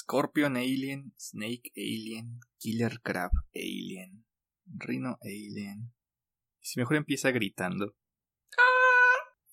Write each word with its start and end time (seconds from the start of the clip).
Scorpion 0.00 0.56
Alien, 0.56 1.12
Snake 1.18 1.72
Alien, 1.76 2.40
Killer 2.58 3.00
Crab 3.02 3.32
Alien, 3.54 4.24
Rhino 4.64 5.18
Alien. 5.22 5.92
Si 6.60 6.80
mejor 6.80 6.96
empieza 6.96 7.30
gritando. 7.30 7.94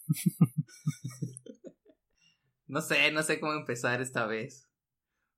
no 2.68 2.79
sé, 2.79 3.12
no 3.12 3.23
sé 3.23 3.41
cómo 3.41 3.54
empezar 3.54 4.02
esta 4.02 4.25
vez. 4.25 4.70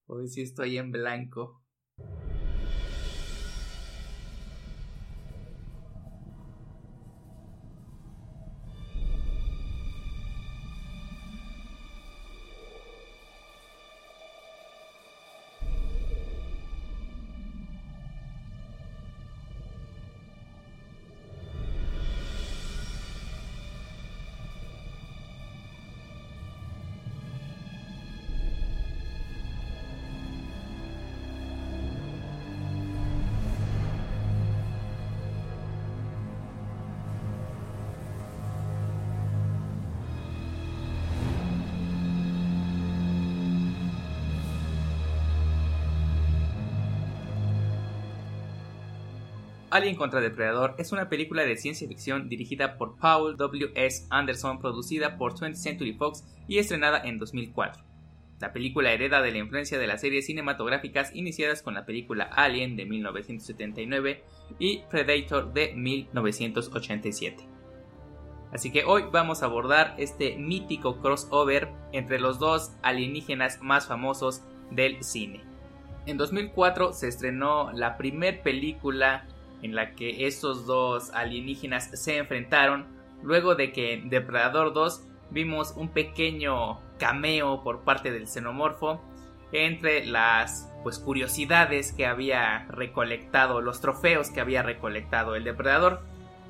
Hoy 0.06 0.28
sí 0.28 0.44
estoy 0.44 0.78
en 0.78 0.92
blanco. 0.92 1.66
Alien 49.80 49.96
contra 49.96 50.20
Depredador 50.20 50.76
es 50.78 50.92
una 50.92 51.08
película 51.08 51.46
de 51.46 51.56
ciencia 51.56 51.88
ficción 51.88 52.28
dirigida 52.28 52.78
por 52.78 52.98
Paul 52.98 53.38
W. 53.38 53.72
S. 53.76 54.08
Anderson, 54.10 54.60
producida 54.60 55.18
por 55.18 55.36
20th 55.36 55.56
Century 55.56 55.94
Fox 55.94 56.26
y 56.50 56.58
estrenada 56.58 57.02
en 57.02 57.18
2004. 57.18 57.82
La 58.42 58.52
película 58.52 58.92
hereda 58.92 59.22
de 59.22 59.32
la 59.32 59.38
influencia 59.38 59.80
de 59.80 59.88
las 59.88 60.02
series 60.02 60.26
cinematográficas 60.26 61.16
iniciadas 61.16 61.62
con 61.62 61.76
la 61.76 61.86
película 61.86 62.26
Alien 62.26 62.76
de 62.76 62.88
1979 62.88 64.22
y 64.60 64.80
Predator 64.90 65.54
de 65.54 65.74
1987. 65.74 67.48
Así 68.52 68.74
que 68.74 68.84
hoy 68.84 69.06
vamos 69.10 69.44
a 69.44 69.46
abordar 69.46 69.96
este 69.98 70.36
mítico 70.36 71.00
crossover 71.00 71.70
entre 71.94 72.20
los 72.20 72.38
dos 72.38 72.74
alienígenas 72.82 73.62
más 73.62 73.88
famosos 73.88 74.44
del 74.72 75.02
cine. 75.06 75.42
En 76.06 76.18
2004 76.18 76.92
se 76.92 77.08
estrenó 77.08 77.72
la 77.72 77.96
primer 77.96 78.42
película 78.42 79.26
en 79.62 79.76
la 79.76 79.94
que 79.94 80.28
estos 80.28 80.66
dos 80.66 81.12
alienígenas 81.12 81.90
se 81.94 82.18
enfrentaron 82.18 82.86
luego 83.22 83.56
de 83.56 83.72
que 83.72 83.94
en 83.94 84.10
Depredador 84.10 84.74
2 84.74 85.04
vimos 85.32 85.74
un 85.76 85.90
pequeño 85.90 86.80
cameo 86.98 87.64
por 87.64 87.84
parte 87.84 88.12
del 88.12 88.28
xenomorfo 88.28 89.02
entre 89.52 90.06
las 90.06 90.72
pues 90.84 91.00
curiosidades 91.00 91.92
que 91.92 92.06
había 92.06 92.66
recolectado, 92.70 93.62
los 93.62 93.82
trofeos 93.82 94.30
que 94.30 94.42
había 94.42 94.62
recolectado 94.64 95.36
el 95.36 95.44
depredador. 95.44 96.02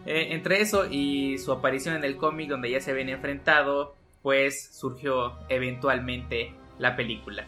Eh, 0.05 0.27
entre 0.31 0.61
eso 0.61 0.85
y 0.89 1.37
su 1.39 1.52
aparición 1.52 1.95
en 1.95 2.03
el 2.03 2.17
cómic 2.17 2.49
donde 2.49 2.69
ya 2.69 2.80
se 2.80 2.91
habían 2.91 3.09
enfrentado, 3.09 3.95
pues 4.21 4.69
surgió 4.75 5.33
eventualmente 5.49 6.53
la 6.77 6.95
película. 6.95 7.45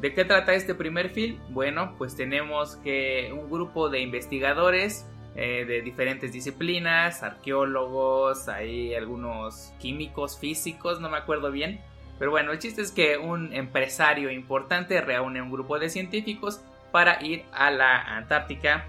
¿De 0.00 0.12
qué 0.12 0.24
trata 0.24 0.54
este 0.54 0.74
primer 0.74 1.10
film? 1.10 1.38
Bueno, 1.48 1.94
pues 1.96 2.16
tenemos 2.16 2.76
que 2.76 3.32
un 3.32 3.50
grupo 3.50 3.88
de 3.88 4.00
investigadores 4.00 5.06
eh, 5.34 5.64
de 5.66 5.82
diferentes 5.82 6.32
disciplinas, 6.32 7.22
arqueólogos, 7.22 8.48
hay 8.48 8.94
algunos 8.94 9.72
químicos, 9.78 10.38
físicos, 10.38 11.00
no 11.00 11.08
me 11.08 11.18
acuerdo 11.18 11.50
bien. 11.50 11.80
Pero 12.18 12.30
bueno, 12.30 12.52
el 12.52 12.58
chiste 12.58 12.80
es 12.82 12.90
que 12.90 13.18
un 13.18 13.52
empresario 13.52 14.30
importante 14.30 15.00
reúne 15.00 15.42
un 15.42 15.50
grupo 15.50 15.78
de 15.78 15.90
científicos 15.90 16.62
para 16.90 17.22
ir 17.22 17.44
a 17.52 17.70
la 17.70 18.16
Antártica 18.16 18.86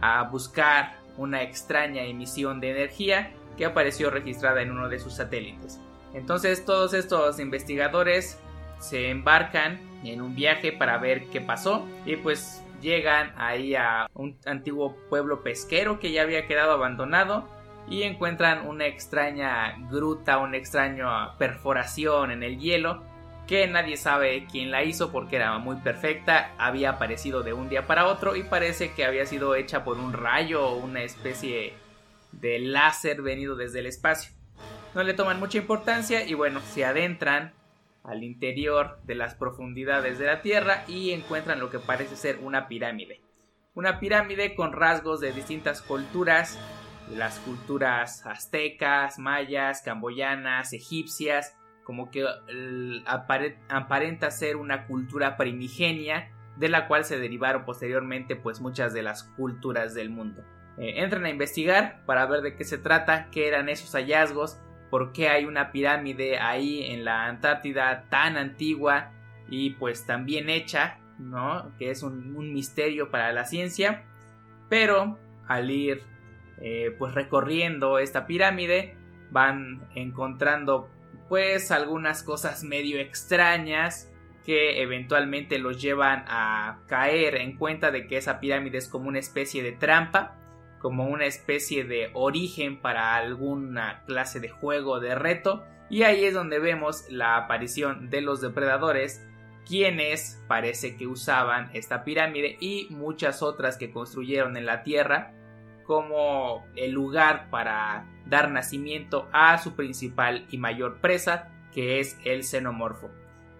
a 0.00 0.22
buscar 0.24 0.98
una 1.18 1.42
extraña 1.42 2.02
emisión 2.04 2.60
de 2.60 2.70
energía 2.70 3.32
que 3.58 3.66
apareció 3.66 4.10
registrada 4.10 4.62
en 4.62 4.70
uno 4.70 4.88
de 4.88 4.98
sus 4.98 5.14
satélites. 5.14 5.78
Entonces 6.14 6.64
todos 6.64 6.94
estos 6.94 7.38
investigadores 7.38 8.38
se 8.80 9.10
embarcan 9.10 9.91
en 10.10 10.20
un 10.20 10.34
viaje 10.34 10.72
para 10.72 10.98
ver 10.98 11.26
qué 11.26 11.40
pasó 11.40 11.86
y 12.04 12.16
pues 12.16 12.64
llegan 12.80 13.32
ahí 13.36 13.74
a 13.74 14.08
un 14.14 14.36
antiguo 14.44 14.96
pueblo 15.08 15.42
pesquero 15.42 16.00
que 16.00 16.10
ya 16.10 16.22
había 16.22 16.46
quedado 16.46 16.72
abandonado 16.72 17.48
y 17.88 18.02
encuentran 18.02 18.66
una 18.66 18.86
extraña 18.86 19.76
gruta, 19.90 20.38
una 20.38 20.56
extraña 20.56 21.36
perforación 21.38 22.30
en 22.30 22.42
el 22.42 22.58
hielo 22.58 23.02
que 23.46 23.66
nadie 23.66 23.96
sabe 23.96 24.46
quién 24.50 24.70
la 24.70 24.84
hizo 24.84 25.10
porque 25.10 25.36
era 25.36 25.58
muy 25.58 25.76
perfecta, 25.76 26.52
había 26.58 26.90
aparecido 26.90 27.42
de 27.42 27.52
un 27.52 27.68
día 27.68 27.86
para 27.86 28.06
otro 28.06 28.36
y 28.36 28.44
parece 28.44 28.92
que 28.92 29.04
había 29.04 29.26
sido 29.26 29.54
hecha 29.54 29.84
por 29.84 29.98
un 29.98 30.12
rayo 30.12 30.64
o 30.66 30.76
una 30.76 31.02
especie 31.02 31.74
de 32.30 32.58
láser 32.60 33.20
venido 33.20 33.56
desde 33.56 33.80
el 33.80 33.86
espacio. 33.86 34.32
No 34.94 35.02
le 35.02 35.14
toman 35.14 35.40
mucha 35.40 35.58
importancia 35.58 36.24
y 36.24 36.34
bueno, 36.34 36.60
se 36.60 36.84
adentran 36.84 37.52
al 38.04 38.24
interior 38.24 38.98
de 39.04 39.14
las 39.14 39.34
profundidades 39.34 40.18
de 40.18 40.26
la 40.26 40.42
Tierra 40.42 40.84
y 40.88 41.10
encuentran 41.10 41.60
lo 41.60 41.70
que 41.70 41.78
parece 41.78 42.16
ser 42.16 42.38
una 42.42 42.68
pirámide. 42.68 43.20
Una 43.74 44.00
pirámide 44.00 44.54
con 44.54 44.72
rasgos 44.72 45.20
de 45.20 45.32
distintas 45.32 45.82
culturas, 45.82 46.58
las 47.10 47.38
culturas 47.40 48.26
aztecas, 48.26 49.18
mayas, 49.18 49.82
camboyanas, 49.82 50.72
egipcias, 50.72 51.56
como 51.84 52.10
que 52.10 52.24
aparenta 53.66 54.30
ser 54.30 54.56
una 54.56 54.86
cultura 54.86 55.36
primigenia 55.36 56.30
de 56.56 56.68
la 56.68 56.86
cual 56.86 57.04
se 57.04 57.18
derivaron 57.18 57.64
posteriormente 57.64 58.36
pues 58.36 58.60
muchas 58.60 58.92
de 58.92 59.02
las 59.02 59.24
culturas 59.24 59.94
del 59.94 60.10
mundo. 60.10 60.42
Eh, 60.78 61.02
entran 61.02 61.24
a 61.24 61.30
investigar 61.30 62.02
para 62.06 62.26
ver 62.26 62.42
de 62.42 62.56
qué 62.56 62.64
se 62.64 62.78
trata, 62.78 63.28
qué 63.30 63.48
eran 63.48 63.68
esos 63.68 63.92
hallazgos, 63.92 64.58
por 64.92 65.14
qué 65.14 65.30
hay 65.30 65.46
una 65.46 65.72
pirámide 65.72 66.38
ahí 66.38 66.84
en 66.92 67.06
la 67.06 67.24
Antártida 67.24 68.04
tan 68.10 68.36
antigua 68.36 69.10
y 69.48 69.70
pues 69.70 70.04
tan 70.04 70.26
bien 70.26 70.50
hecha, 70.50 70.98
¿no? 71.18 71.72
Que 71.78 71.90
es 71.90 72.02
un, 72.02 72.52
misterio 72.52 73.10
para 73.10 73.32
la 73.32 73.46
ciencia. 73.46 74.04
Pero 74.68 75.18
al 75.48 75.70
ir 75.70 76.02
eh, 76.60 76.94
pues 76.98 77.14
recorriendo 77.14 77.98
esta 77.98 78.26
pirámide 78.26 78.94
van 79.30 79.88
encontrando 79.94 80.90
pues 81.26 81.70
algunas 81.70 82.22
cosas 82.22 82.62
medio 82.62 83.00
extrañas 83.00 84.12
que 84.44 84.82
eventualmente 84.82 85.58
los 85.58 85.80
llevan 85.80 86.26
a 86.28 86.80
caer 86.86 87.36
en 87.36 87.56
cuenta 87.56 87.92
de 87.92 88.06
que 88.06 88.18
esa 88.18 88.40
pirámide 88.40 88.76
es 88.76 88.88
como 88.88 89.08
una 89.08 89.20
especie 89.20 89.62
de 89.62 89.72
trampa 89.72 90.36
como 90.82 91.06
una 91.06 91.26
especie 91.26 91.84
de 91.84 92.10
origen 92.12 92.80
para 92.80 93.14
alguna 93.14 94.02
clase 94.04 94.40
de 94.40 94.48
juego 94.50 94.98
de 94.98 95.14
reto 95.14 95.64
y 95.88 96.02
ahí 96.02 96.24
es 96.24 96.34
donde 96.34 96.58
vemos 96.58 97.06
la 97.08 97.36
aparición 97.36 98.10
de 98.10 98.20
los 98.20 98.40
depredadores 98.40 99.24
quienes 99.64 100.42
parece 100.48 100.96
que 100.96 101.06
usaban 101.06 101.70
esta 101.72 102.02
pirámide 102.02 102.56
y 102.60 102.88
muchas 102.90 103.42
otras 103.42 103.78
que 103.78 103.92
construyeron 103.92 104.56
en 104.56 104.66
la 104.66 104.82
tierra 104.82 105.32
como 105.84 106.66
el 106.74 106.90
lugar 106.90 107.48
para 107.48 108.06
dar 108.26 108.50
nacimiento 108.50 109.28
a 109.32 109.58
su 109.58 109.76
principal 109.76 110.46
y 110.50 110.58
mayor 110.58 111.00
presa 111.00 111.48
que 111.72 112.00
es 112.00 112.18
el 112.24 112.44
xenomorfo. 112.44 113.10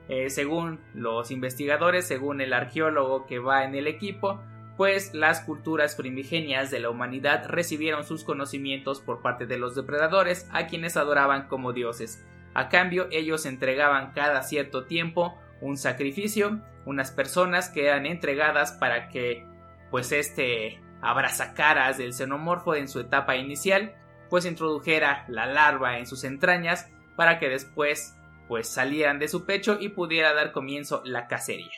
Eh, 0.09 0.29
según 0.29 0.81
los 0.95 1.31
investigadores, 1.31 2.07
según 2.07 2.41
el 2.41 2.53
arqueólogo 2.53 3.27
que 3.27 3.39
va 3.39 3.65
en 3.65 3.75
el 3.75 3.87
equipo, 3.87 4.43
pues 4.77 5.15
las 5.15 5.41
culturas 5.41 5.95
primigenias 5.95 6.71
de 6.71 6.81
la 6.81 6.91
humanidad 6.91 7.47
recibieron 7.47 8.05
sus 8.05 8.25
conocimientos 8.25 9.01
por 9.01 9.23
parte 9.23 9.47
de 9.47 9.59
los 9.59 9.75
depredadores 9.75 10.49
a 10.53 10.67
quienes 10.67 10.97
adoraban 10.97 11.49
como 11.49 11.73
dioses. 11.73 12.25
A 12.55 12.69
cambio 12.69 13.09
ellos 13.11 13.47
entregaban 13.47 14.13
cada 14.13 14.43
cierto 14.43 14.85
tiempo 14.85 15.39
un 15.61 15.77
sacrificio, 15.77 16.61
unas 16.85 17.11
personas 17.11 17.69
que 17.69 17.87
eran 17.87 18.07
entregadas 18.07 18.73
para 18.73 19.09
que 19.09 19.47
pues 19.91 20.13
este 20.13 20.81
abrazacaras 21.01 21.99
del 21.99 22.15
xenomorfo 22.15 22.75
en 22.75 22.89
su 22.89 23.01
etapa 23.01 23.37
inicial 23.37 23.95
pues 24.31 24.47
introdujera 24.47 25.27
la 25.29 25.45
larva 25.47 25.99
en 25.99 26.07
sus 26.07 26.25
entrañas 26.25 26.91
para 27.17 27.39
que 27.39 27.49
después 27.49 28.17
pues 28.49 28.69
salieran 28.69 29.19
de 29.19 29.29
su 29.29 29.45
pecho 29.45 29.77
y 29.79 29.91
pudiera 29.91 30.33
dar 30.33 30.53
comienzo 30.53 31.03
la 31.05 31.27
cacería. 31.27 31.71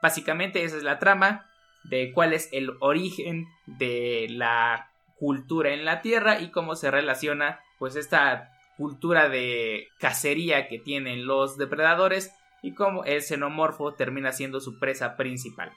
Básicamente 0.00 0.64
esa 0.64 0.76
es 0.76 0.82
la 0.82 0.98
trama, 0.98 1.47
de 1.88 2.12
cuál 2.12 2.32
es 2.32 2.48
el 2.52 2.72
origen 2.80 3.46
de 3.66 4.26
la 4.30 4.90
cultura 5.16 5.72
en 5.72 5.84
la 5.84 6.00
Tierra 6.02 6.40
y 6.40 6.50
cómo 6.50 6.76
se 6.76 6.90
relaciona 6.90 7.60
pues 7.78 7.96
esta 7.96 8.50
cultura 8.76 9.28
de 9.28 9.88
cacería 9.98 10.68
que 10.68 10.78
tienen 10.78 11.26
los 11.26 11.58
depredadores 11.58 12.32
y 12.62 12.74
cómo 12.74 13.04
el 13.04 13.22
xenomorfo 13.22 13.94
termina 13.94 14.32
siendo 14.32 14.60
su 14.60 14.78
presa 14.78 15.16
principal. 15.16 15.72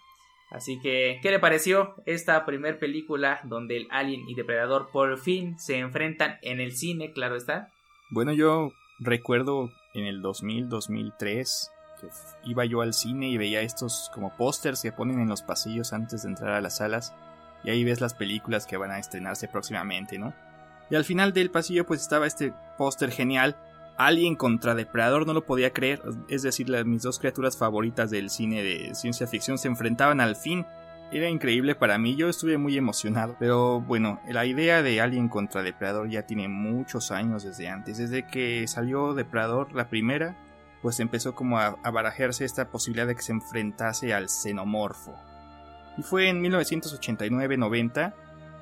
Así 0.52 0.80
que, 0.82 1.20
¿qué 1.22 1.32
le 1.32 1.40
pareció 1.40 1.96
esta 2.06 2.46
primer 2.46 2.78
película 2.78 3.40
donde 3.46 3.78
el 3.78 3.88
alien 3.90 4.28
y 4.28 4.36
depredador 4.36 4.90
por 4.92 5.18
fin 5.18 5.58
se 5.58 5.78
enfrentan 5.78 6.38
en 6.42 6.60
el 6.60 6.74
cine, 6.74 7.14
claro 7.14 7.36
está? 7.36 7.70
Bueno, 8.10 8.34
yo 8.34 8.72
recuerdo 9.00 9.72
en 9.94 10.06
el 10.06 10.22
2000, 10.22 10.68
2003 10.68 11.72
iba 12.44 12.66
yo 12.66 12.82
al 12.82 12.94
cine 12.94 13.30
y 13.30 13.38
veía 13.38 13.62
estos 13.62 14.12
como 14.14 14.32
pósters 14.36 14.82
que 14.82 14.92
ponen 14.92 15.20
en 15.20 15.30
los 15.30 15.42
pasillos 15.42 15.94
antes 15.94 16.24
de 16.24 16.30
entrar 16.30 16.52
a 16.52 16.62
las 16.62 16.78
salas 16.78 17.14
y 17.64 17.70
ahí 17.70 17.84
ves 17.84 18.02
las 18.02 18.14
películas 18.14 18.66
que 18.66 18.78
van 18.78 18.92
a 18.92 19.00
estrenarse 19.00 19.48
próximamente, 19.48 20.18
¿no? 20.18 20.34
Y 20.90 20.96
al 20.96 21.06
final 21.06 21.34
del 21.34 21.52
pasillo 21.52 21.86
pues 21.86 22.02
estaba 22.02 22.28
este 22.28 22.54
póster 22.78 23.12
genial, 23.12 23.56
Alien 23.98 24.36
contra 24.36 24.74
Depredador, 24.74 25.28
no 25.28 25.34
lo 25.34 25.46
podía 25.46 25.74
creer, 25.74 26.02
es 26.28 26.42
decir, 26.42 26.70
las, 26.70 26.86
mis 26.86 27.04
dos 27.04 27.20
criaturas 27.20 27.58
favoritas 27.58 28.10
del 28.10 28.30
cine 28.30 28.64
de 28.64 28.96
ciencia 28.96 29.28
ficción 29.28 29.58
se 29.58 29.68
enfrentaban 29.68 30.22
al 30.22 30.36
fin. 30.36 30.66
Era 31.12 31.30
increíble 31.30 31.76
para 31.76 31.98
mí, 31.98 32.16
yo 32.16 32.30
estuve 32.30 32.58
muy 32.58 32.78
emocionado. 32.78 33.36
Pero 33.38 33.82
bueno, 33.82 34.20
la 34.28 34.46
idea 34.46 34.82
de 34.82 35.02
Alien 35.02 35.28
contra 35.28 35.62
Depredador 35.62 36.10
ya 36.10 36.26
tiene 36.26 36.48
muchos 36.48 37.12
años 37.12 37.44
desde 37.44 37.68
antes. 37.68 37.98
Desde 37.98 38.26
que 38.26 38.66
salió 38.68 39.14
Depredador 39.14 39.74
la 39.74 39.90
primera, 39.90 40.36
pues 40.82 41.00
empezó 41.00 41.36
como 41.36 41.60
a, 41.60 41.78
a 41.84 41.92
barajearse 41.92 42.46
esta 42.46 42.70
posibilidad 42.70 43.08
de 43.08 43.16
que 43.16 43.22
se 43.22 43.32
enfrentase 43.32 44.14
al 44.14 44.30
xenomorfo. 44.30 45.16
Y 45.98 46.04
fue 46.04 46.30
en 46.30 46.44
1989-90 46.44 48.14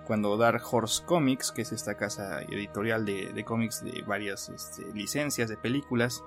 cuando 0.09 0.37
Dark 0.37 0.63
Horse 0.71 1.03
Comics, 1.05 1.51
que 1.51 1.61
es 1.61 1.71
esta 1.71 1.95
casa 1.95 2.41
editorial 2.41 3.05
de, 3.05 3.43
cómics 3.45 3.83
de 3.83 4.01
varias 4.07 4.49
este, 4.49 4.91
licencias 4.91 5.49
de 5.49 5.55
películas, 5.55 6.23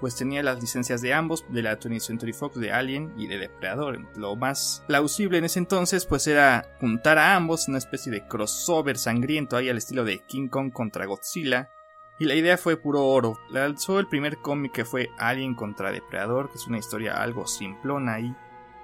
pues 0.00 0.16
tenía 0.16 0.42
las 0.42 0.60
licencias 0.60 1.00
de 1.00 1.14
ambos, 1.14 1.44
de 1.48 1.62
la 1.62 1.78
20th 1.78 2.00
Century 2.00 2.32
Fox, 2.32 2.58
de 2.58 2.72
Alien 2.72 3.14
y 3.16 3.28
de 3.28 3.38
Depredador. 3.38 4.00
Lo 4.16 4.34
más 4.34 4.82
plausible 4.88 5.38
en 5.38 5.44
ese 5.44 5.60
entonces 5.60 6.06
pues 6.06 6.26
era 6.26 6.66
juntar 6.80 7.18
a 7.18 7.36
ambos, 7.36 7.68
una 7.68 7.78
especie 7.78 8.10
de 8.10 8.26
crossover 8.26 8.98
sangriento 8.98 9.56
ahí 9.56 9.68
al 9.68 9.78
estilo 9.78 10.04
de 10.04 10.18
King 10.26 10.48
Kong 10.48 10.72
contra 10.72 11.06
Godzilla. 11.06 11.70
Y 12.18 12.26
la 12.26 12.34
idea 12.34 12.56
fue 12.56 12.76
puro 12.76 13.04
oro. 13.04 13.38
Lanzó 13.50 13.98
el 13.98 14.06
primer 14.06 14.38
cómic 14.38 14.72
que 14.72 14.84
fue 14.84 15.10
Alien 15.18 15.54
contra 15.54 15.90
Depredador, 15.90 16.50
que 16.50 16.56
es 16.56 16.66
una 16.66 16.78
historia 16.78 17.20
algo 17.20 17.46
simplona 17.46 18.20
y 18.20 18.34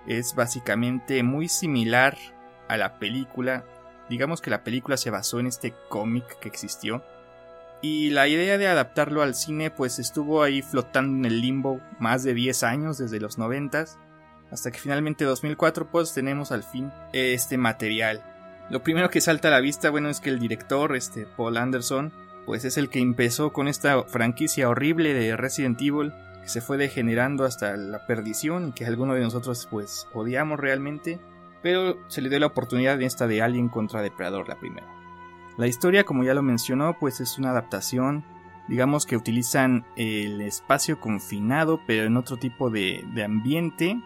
es 0.07 0.35
básicamente 0.35 1.23
muy 1.23 1.49
similar 1.49 2.17
a 2.69 2.77
la 2.77 2.99
película. 2.99 3.65
Digamos 4.09 4.41
que 4.41 4.51
la 4.51 4.65
película 4.65 4.97
se 4.97 5.11
basó 5.11 5.39
en 5.39 5.47
este 5.47 5.75
cómic 5.89 6.39
que 6.41 6.49
existió. 6.49 7.05
Y 7.83 8.11
la 8.11 8.29
idea 8.29 8.59
de 8.59 8.67
adaptarlo 8.67 9.23
al 9.23 9.35
cine 9.35 9.71
pues 9.71 9.99
estuvo 9.99 10.43
ahí 10.43 10.61
flotando 10.61 11.17
en 11.17 11.33
el 11.33 11.41
limbo 11.41 11.81
más 11.99 12.25
de 12.25 12.35
10 12.35 12.63
años 12.65 12.99
desde 12.99 13.21
los 13.21 13.39
90 13.39 13.87
hasta 14.51 14.71
que 14.71 14.79
finalmente 14.79 15.25
2004 15.25 15.91
pues 15.91 16.13
tenemos 16.13 16.53
al 16.53 16.63
fin 16.63 16.93
este 17.13 17.57
material. 17.57 18.23
Lo 18.69 18.83
primero 18.83 19.09
que 19.09 19.21
salta 19.21 19.49
a 19.49 19.51
la 19.53 19.61
vista 19.61 19.91
bueno 19.91 20.11
es 20.11 20.21
que 20.21 20.31
el 20.31 20.39
director 20.39 20.95
este 20.95 21.27
Paul 21.37 21.57
Anderson 21.57 22.13
pues 22.47 22.65
es 22.65 22.77
el 22.77 22.89
que 22.89 23.01
empezó 23.01 23.53
con 23.53 23.69
esta 23.69 24.03
franquicia 24.05 24.69
horrible 24.69 25.15
de 25.15 25.37
Resident 25.37 25.81
Evil 25.81 26.13
que 26.43 26.49
se 26.49 26.61
fue 26.61 26.77
degenerando 26.77 27.45
hasta 27.45 27.77
la 27.77 28.07
perdición 28.07 28.69
y 28.69 28.73
que 28.73 28.87
algunos 28.87 29.17
de 29.17 29.23
nosotros 29.23 29.69
pues 29.71 30.09
odiamos 30.15 30.59
realmente, 30.59 31.21
pero 31.63 31.97
se 32.09 32.23
le 32.23 32.29
dio 32.29 32.39
la 32.39 32.47
oportunidad 32.47 32.99
de 32.99 33.07
esta 33.07 33.27
de 33.27 33.43
Alien 33.43 33.69
contra 33.69 34.03
Depredador 34.03 34.49
la 34.49 34.59
primera. 34.59 34.87
La 35.59 35.67
historia, 35.67 36.05
como 36.05 36.25
ya 36.25 36.35
lo 36.35 36.43
mencionó, 36.43 36.97
pues 36.99 37.21
es 37.21 37.39
una 37.39 37.51
adaptación, 37.51 38.25
digamos 38.69 39.05
que 39.05 39.17
utilizan 39.17 39.85
el 39.97 40.41
espacio 40.41 40.99
confinado, 40.99 41.81
pero 41.87 42.05
en 42.05 42.17
otro 42.17 42.37
tipo 42.39 42.71
de, 42.71 43.05
de 43.15 43.25
ambiente. 43.25 44.01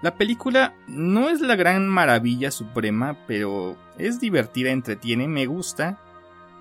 La 0.00 0.14
película 0.14 0.74
no 0.86 1.28
es 1.28 1.40
la 1.40 1.56
gran 1.56 1.88
maravilla 1.88 2.50
suprema, 2.50 3.18
pero 3.26 3.76
es 3.98 4.20
divertida, 4.20 4.70
entretiene, 4.70 5.26
me 5.28 5.46
gusta. 5.46 5.98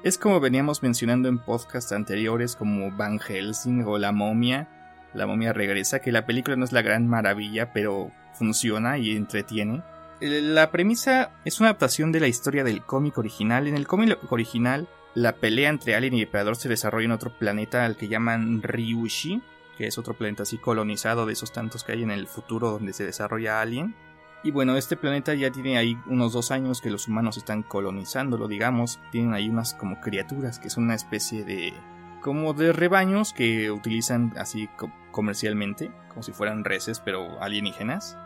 Es 0.03 0.17
como 0.17 0.39
veníamos 0.39 0.81
mencionando 0.81 1.29
en 1.29 1.37
podcasts 1.37 1.91
anteriores 1.91 2.55
como 2.55 2.89
Van 2.91 3.19
Helsing 3.19 3.83
o 3.85 3.99
La 3.99 4.11
momia, 4.11 4.67
la 5.13 5.27
momia 5.27 5.53
regresa, 5.53 5.99
que 5.99 6.11
la 6.11 6.25
película 6.25 6.55
no 6.55 6.65
es 6.65 6.71
la 6.71 6.81
gran 6.81 7.07
maravilla, 7.07 7.71
pero 7.71 8.11
funciona 8.33 8.97
y 8.97 9.11
entretiene. 9.11 9.83
La 10.19 10.71
premisa 10.71 11.31
es 11.45 11.59
una 11.59 11.69
adaptación 11.69 12.11
de 12.11 12.19
la 12.19 12.27
historia 12.27 12.63
del 12.63 12.83
cómic 12.83 13.19
original. 13.19 13.67
En 13.67 13.75
el 13.75 13.85
cómic 13.85 14.17
original, 14.31 14.87
la 15.13 15.35
pelea 15.35 15.69
entre 15.69 15.95
Alien 15.95 16.15
y 16.15 16.21
Depredador 16.21 16.55
se 16.55 16.69
desarrolla 16.69 17.05
en 17.05 17.11
otro 17.11 17.37
planeta 17.37 17.85
al 17.85 17.95
que 17.95 18.07
llaman 18.07 18.63
Ryushi, 18.63 19.43
que 19.77 19.85
es 19.85 19.99
otro 19.99 20.15
planeta 20.15 20.43
así 20.43 20.57
colonizado 20.57 21.27
de 21.27 21.33
esos 21.33 21.51
tantos 21.51 21.83
que 21.83 21.91
hay 21.91 22.01
en 22.01 22.11
el 22.11 22.25
futuro 22.25 22.71
donde 22.71 22.93
se 22.93 23.05
desarrolla 23.05 23.61
Alien. 23.61 23.93
Y 24.43 24.51
bueno, 24.51 24.75
este 24.75 24.97
planeta 24.97 25.35
ya 25.35 25.51
tiene 25.51 25.77
ahí 25.77 25.99
unos 26.07 26.33
dos 26.33 26.49
años 26.49 26.81
que 26.81 26.89
los 26.89 27.07
humanos 27.07 27.37
están 27.37 27.61
colonizándolo, 27.61 28.47
digamos. 28.47 28.99
Tienen 29.11 29.33
ahí 29.33 29.49
unas 29.49 29.75
como 29.75 30.01
criaturas 30.01 30.57
que 30.57 30.69
son 30.69 30.85
una 30.85 30.95
especie 30.95 31.43
de 31.43 31.73
como 32.21 32.53
de 32.53 32.71
rebaños 32.71 33.33
que 33.33 33.71
utilizan 33.71 34.33
así 34.37 34.69
comercialmente, 35.11 35.91
como 36.09 36.23
si 36.23 36.31
fueran 36.31 36.63
reses, 36.63 36.99
pero 36.99 37.41
alienígenas. 37.41 38.17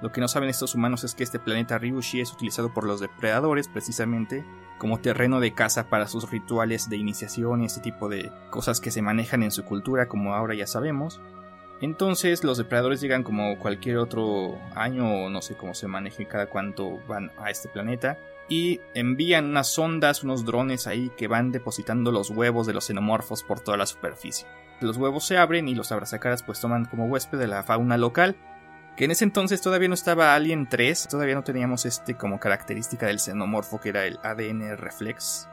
Lo 0.00 0.12
que 0.12 0.20
no 0.20 0.28
saben 0.28 0.48
estos 0.48 0.74
humanos 0.74 1.02
es 1.02 1.14
que 1.14 1.24
este 1.24 1.40
planeta 1.40 1.76
Ryushi 1.76 2.20
es 2.20 2.32
utilizado 2.32 2.72
por 2.72 2.84
los 2.84 3.00
depredadores 3.00 3.66
precisamente 3.66 4.44
como 4.78 5.00
terreno 5.00 5.40
de 5.40 5.54
caza 5.54 5.88
para 5.88 6.06
sus 6.06 6.30
rituales 6.30 6.88
de 6.88 6.96
iniciación 6.96 7.62
y 7.62 7.66
este 7.66 7.80
tipo 7.80 8.08
de 8.08 8.30
cosas 8.50 8.80
que 8.80 8.92
se 8.92 9.02
manejan 9.02 9.42
en 9.42 9.50
su 9.50 9.64
cultura 9.64 10.06
como 10.06 10.34
ahora 10.34 10.54
ya 10.54 10.68
sabemos. 10.68 11.20
Entonces 11.80 12.42
los 12.42 12.58
depredadores 12.58 13.00
llegan 13.00 13.22
como 13.22 13.58
cualquier 13.58 13.98
otro 13.98 14.58
año 14.74 15.24
o 15.24 15.30
no 15.30 15.42
sé 15.42 15.56
cómo 15.56 15.74
se 15.74 15.86
maneje 15.86 16.26
cada 16.26 16.46
cuánto 16.46 16.98
van 17.06 17.30
a 17.38 17.50
este 17.50 17.68
planeta 17.68 18.18
y 18.48 18.80
envían 18.94 19.44
unas 19.44 19.68
sondas, 19.68 20.24
unos 20.24 20.44
drones 20.44 20.86
ahí 20.86 21.10
que 21.16 21.28
van 21.28 21.52
depositando 21.52 22.10
los 22.10 22.30
huevos 22.30 22.66
de 22.66 22.72
los 22.72 22.86
xenomorfos 22.86 23.42
por 23.42 23.60
toda 23.60 23.76
la 23.76 23.86
superficie. 23.86 24.48
Los 24.80 24.96
huevos 24.96 25.26
se 25.26 25.36
abren 25.36 25.68
y 25.68 25.74
los 25.74 25.92
abrazacaras 25.92 26.42
pues 26.42 26.60
toman 26.60 26.86
como 26.86 27.06
huésped 27.06 27.38
de 27.38 27.46
la 27.46 27.62
fauna 27.62 27.98
local, 27.98 28.36
que 28.96 29.04
en 29.04 29.10
ese 29.10 29.24
entonces 29.24 29.60
todavía 29.60 29.88
no 29.88 29.94
estaba 29.94 30.34
Alien 30.34 30.68
3, 30.68 31.08
todavía 31.08 31.34
no 31.34 31.44
teníamos 31.44 31.84
este 31.84 32.14
como 32.14 32.40
característica 32.40 33.06
del 33.06 33.20
xenomorfo 33.20 33.80
que 33.80 33.90
era 33.90 34.06
el 34.06 34.18
ADN 34.22 34.76
reflex, 34.76 35.48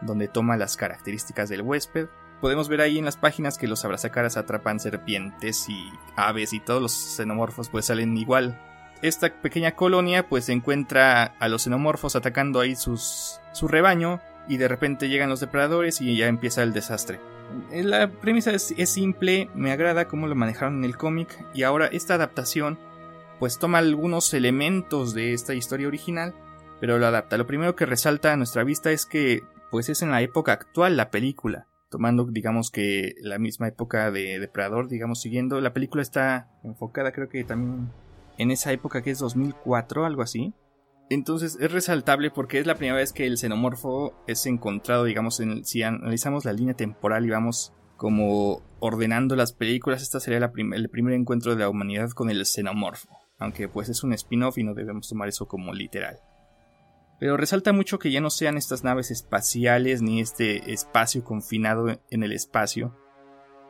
donde 0.00 0.28
toma 0.28 0.56
las 0.56 0.76
características 0.76 1.48
del 1.48 1.62
huésped. 1.62 2.08
Podemos 2.40 2.68
ver 2.68 2.80
ahí 2.80 2.98
en 2.98 3.04
las 3.04 3.16
páginas 3.16 3.58
que 3.58 3.66
los 3.66 3.84
abrazacaras 3.84 4.36
atrapan 4.36 4.80
serpientes 4.80 5.68
y 5.68 5.90
aves 6.16 6.52
y 6.52 6.60
todos 6.60 6.80
los 6.80 6.92
xenomorfos 6.92 7.68
pues 7.68 7.86
salen 7.86 8.16
igual 8.16 8.58
esta 9.02 9.32
pequeña 9.32 9.72
colonia 9.72 10.28
pues 10.28 10.48
encuentra 10.48 11.24
a 11.38 11.48
los 11.48 11.62
xenomorfos 11.62 12.16
atacando 12.16 12.60
ahí 12.60 12.74
sus, 12.74 13.40
su 13.52 13.68
rebaño 13.68 14.20
y 14.48 14.56
de 14.56 14.68
repente 14.68 15.08
llegan 15.08 15.28
los 15.28 15.40
depredadores 15.40 16.00
y 16.00 16.16
ya 16.16 16.26
empieza 16.26 16.62
el 16.62 16.72
desastre. 16.72 17.20
Eh, 17.70 17.84
la 17.84 18.10
premisa 18.10 18.50
es, 18.50 18.90
simple, 18.90 19.48
me 19.54 19.72
agrada 19.72 20.08
cómo 20.08 20.26
lo 20.26 20.34
manejaron 20.34 20.78
en 20.78 20.84
el 20.84 20.96
cómic 20.96 21.44
y 21.54 21.62
ahora 21.62 21.86
esta 21.86 22.14
adaptación 22.14 22.78
pues 23.38 23.58
toma 23.58 23.78
algunos 23.78 24.34
elementos 24.34 25.14
de 25.14 25.32
esta 25.32 25.54
historia 25.54 25.86
original 25.86 26.34
pero 26.80 26.98
lo 26.98 27.06
adapta. 27.06 27.36
Lo 27.36 27.46
primero 27.46 27.76
que 27.76 27.86
resalta 27.86 28.32
a 28.32 28.36
nuestra 28.36 28.64
vista 28.64 28.90
es 28.90 29.06
que 29.06 29.44
pues 29.70 29.88
es 29.88 30.02
en 30.02 30.10
la 30.10 30.22
época 30.22 30.52
actual 30.52 30.96
la 30.96 31.10
película 31.10 31.66
tomando 31.90 32.24
digamos 32.24 32.70
que 32.70 33.14
la 33.20 33.38
misma 33.38 33.68
época 33.68 34.10
de 34.10 34.38
Depredador, 34.38 34.88
digamos 34.88 35.20
siguiendo 35.20 35.60
la 35.60 35.72
película 35.72 36.02
está 36.02 36.50
enfocada 36.62 37.12
creo 37.12 37.28
que 37.28 37.44
también 37.44 37.90
en 38.38 38.50
esa 38.50 38.72
época 38.72 39.02
que 39.02 39.10
es 39.10 39.18
2004, 39.18 40.06
algo 40.06 40.22
así. 40.22 40.54
Entonces 41.10 41.58
es 41.60 41.72
resaltable 41.72 42.30
porque 42.30 42.58
es 42.58 42.66
la 42.66 42.76
primera 42.76 42.96
vez 42.96 43.12
que 43.12 43.26
el 43.26 43.38
xenomorfo 43.38 44.14
es 44.26 44.46
encontrado, 44.46 45.04
digamos, 45.04 45.40
en 45.40 45.64
si 45.64 45.82
analizamos 45.82 46.44
la 46.44 46.52
línea 46.52 46.74
temporal 46.74 47.26
y 47.26 47.30
vamos 47.30 47.72
como 47.96 48.62
ordenando 48.78 49.34
las 49.34 49.52
películas, 49.52 50.02
esta 50.02 50.20
sería 50.20 50.38
el 50.38 50.88
primer 50.90 51.14
encuentro 51.14 51.54
de 51.54 51.62
la 51.62 51.68
humanidad 51.68 52.10
con 52.10 52.30
el 52.30 52.46
xenomorfo, 52.46 53.08
aunque 53.38 53.68
pues 53.68 53.88
es 53.88 54.04
un 54.04 54.12
spin-off 54.12 54.58
y 54.58 54.64
no 54.64 54.74
debemos 54.74 55.08
tomar 55.08 55.28
eso 55.28 55.48
como 55.48 55.72
literal. 55.72 56.20
Pero 57.18 57.36
resalta 57.36 57.72
mucho 57.72 57.98
que 57.98 58.10
ya 58.10 58.20
no 58.20 58.30
sean 58.30 58.56
estas 58.56 58.84
naves 58.84 59.10
espaciales 59.10 60.02
ni 60.02 60.20
este 60.20 60.72
espacio 60.72 61.24
confinado 61.24 62.00
en 62.10 62.22
el 62.22 62.32
espacio, 62.32 62.94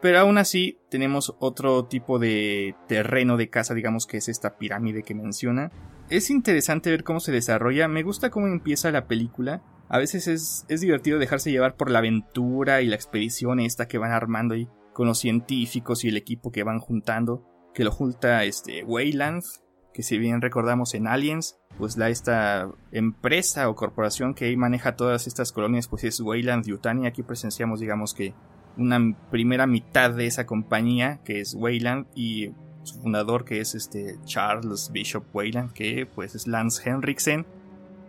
pero 0.00 0.20
aún 0.20 0.38
así 0.38 0.78
tenemos 0.90 1.34
otro 1.40 1.86
tipo 1.86 2.18
de 2.18 2.76
terreno 2.86 3.36
de 3.36 3.50
casa, 3.50 3.74
digamos 3.74 4.06
que 4.06 4.18
es 4.18 4.28
esta 4.28 4.56
pirámide 4.56 5.02
que 5.02 5.14
menciona. 5.14 5.72
Es 6.08 6.30
interesante 6.30 6.90
ver 6.90 7.02
cómo 7.02 7.18
se 7.20 7.32
desarrolla, 7.32 7.88
me 7.88 8.04
gusta 8.04 8.30
cómo 8.30 8.46
empieza 8.46 8.92
la 8.92 9.08
película. 9.08 9.62
A 9.88 9.98
veces 9.98 10.28
es, 10.28 10.66
es 10.68 10.80
divertido 10.80 11.18
dejarse 11.18 11.50
llevar 11.50 11.76
por 11.76 11.90
la 11.90 11.98
aventura 11.98 12.80
y 12.80 12.86
la 12.86 12.94
expedición 12.94 13.58
esta 13.58 13.88
que 13.88 13.98
van 13.98 14.12
armando 14.12 14.54
ahí 14.54 14.68
con 14.92 15.06
los 15.06 15.18
científicos 15.18 16.04
y 16.04 16.08
el 16.08 16.16
equipo 16.16 16.52
que 16.52 16.62
van 16.62 16.78
juntando, 16.78 17.44
que 17.74 17.84
lo 17.84 17.90
junta 17.90 18.44
este 18.44 18.84
Wayland, 18.84 19.42
que 19.92 20.02
si 20.02 20.18
bien 20.18 20.40
recordamos 20.40 20.94
en 20.94 21.06
Aliens, 21.06 21.58
pues 21.78 21.96
la 21.96 22.08
esta 22.08 22.70
empresa 22.92 23.68
o 23.68 23.74
corporación 23.74 24.34
que 24.34 24.56
maneja 24.56 24.96
todas 24.96 25.26
estas 25.26 25.52
colonias 25.52 25.88
pues 25.88 26.04
es 26.04 26.20
Wayland 26.20 26.66
Yutani, 26.66 27.06
aquí 27.06 27.22
presenciamos 27.22 27.80
digamos 27.80 28.14
que 28.14 28.34
una 28.78 29.16
primera 29.30 29.66
mitad 29.66 30.12
de 30.12 30.26
esa 30.26 30.46
compañía, 30.46 31.20
que 31.24 31.40
es 31.40 31.54
Wayland, 31.54 32.06
y 32.14 32.52
su 32.84 33.00
fundador 33.02 33.44
que 33.44 33.60
es 33.60 33.74
este 33.74 34.18
Charles 34.24 34.90
Bishop 34.92 35.24
Weyland, 35.34 35.72
que 35.72 36.06
pues 36.06 36.34
es 36.34 36.46
Lance 36.46 36.88
Henriksen, 36.88 37.44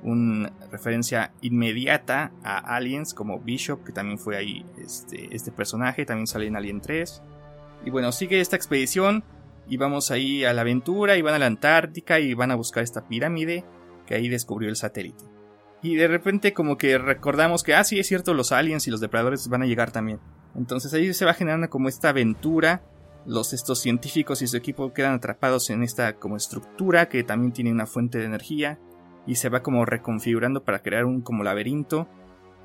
una 0.04 0.54
referencia 0.72 1.34
inmediata 1.42 2.32
a 2.44 2.76
Aliens 2.76 3.14
como 3.14 3.40
Bishop, 3.40 3.84
que 3.84 3.92
también 3.92 4.18
fue 4.18 4.38
ahí 4.38 4.66
este, 4.78 5.36
este 5.36 5.52
personaje, 5.52 6.06
también 6.06 6.28
sale 6.28 6.48
en 6.48 6.56
Alien 6.56 6.80
3. 6.80 7.22
Y 7.86 7.90
bueno, 7.90 8.12
sigue 8.12 8.40
esta 8.40 8.56
expedición 8.56 9.24
y 9.70 9.78
vamos 9.78 10.12
ahí 10.12 10.44
a 10.44 10.54
la 10.54 10.62
aventura 10.62 11.16
y 11.16 11.22
van 11.22 11.36
a 11.36 11.40
la 11.40 11.46
Antártica 11.46 12.20
y 12.20 12.34
van 12.34 12.52
a 12.52 12.56
buscar 12.56 12.84
esta 12.84 13.08
pirámide 13.08 13.64
que 14.06 14.16
ahí 14.16 14.28
descubrió 14.28 14.70
el 14.70 14.76
satélite. 14.76 15.24
Y 15.82 15.96
de 15.96 16.08
repente 16.08 16.54
como 16.54 16.78
que 16.78 16.98
recordamos 16.98 17.64
que, 17.64 17.76
ah, 17.76 17.84
sí, 17.84 18.00
es 18.00 18.08
cierto, 18.08 18.34
los 18.34 18.52
aliens 18.52 18.88
y 18.88 18.92
los 18.92 19.00
depredadores 19.00 19.48
van 19.48 19.62
a 19.62 19.66
llegar 19.66 19.92
también. 19.92 20.20
Entonces 20.56 20.94
ahí 20.94 21.14
se 21.14 21.26
va 21.26 21.34
generando 21.34 21.70
como 21.70 21.88
esta 21.88 22.10
aventura. 22.10 22.84
Los 23.26 23.54
estos 23.54 23.80
científicos 23.80 24.42
y 24.42 24.48
su 24.48 24.58
equipo 24.58 24.92
quedan 24.94 25.14
atrapados 25.14 25.70
en 25.70 25.84
esta 25.84 26.16
como 26.16 26.36
estructura 26.36 27.08
que 27.08 27.24
también 27.24 27.54
tiene 27.54 27.72
una 27.72 27.86
fuente 27.86 28.18
de 28.18 28.26
energía 28.26 28.80
y 29.28 29.36
se 29.36 29.50
va 29.50 29.62
como 29.62 29.86
reconfigurando 29.86 30.64
para 30.64 30.82
crear 30.82 31.06
un 31.06 31.22
como 31.22 31.44
laberinto 31.44 32.08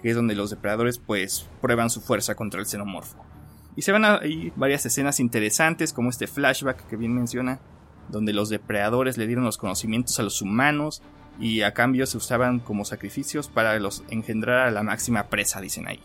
que 0.00 0.11
es 0.11 0.16
donde 0.16 0.34
los 0.34 0.50
depredadores 0.50 0.99
pues 0.99 1.49
prueban 1.61 1.88
su 1.88 2.00
fuerza 2.00 2.34
contra 2.34 2.61
el 2.61 2.66
xenomorfo. 2.66 3.34
Y 3.76 3.83
se 3.83 3.93
van 3.93 4.04
a 4.04 4.25
ir 4.25 4.52
varias 4.57 4.87
escenas 4.87 5.21
interesantes 5.21 5.93
como 5.93 6.11
este 6.11 6.26
flashback 6.26 6.87
que 6.87 6.97
bien 6.97 7.14
menciona, 7.14 7.61
donde 8.09 8.33
los 8.33 8.49
depredadores 8.49 9.19
le 9.19 9.26
dieron 9.26 9.45
los 9.45 9.59
conocimientos 9.59 10.19
a 10.19 10.23
los 10.23 10.43
humanos 10.43 11.02
y 11.40 11.62
a 11.62 11.75
cambio 11.75 12.07
se 12.07 12.16
usaban 12.16 12.61
como 12.61 12.85
sacrificios 12.85 13.49
para 13.49 13.78
los 13.78 14.04
engendrar 14.09 14.69
a 14.69 14.71
la 14.71 14.83
máxima 14.83 15.25
presa, 15.25 15.61
dicen 15.61 15.88
ahí. 15.88 16.00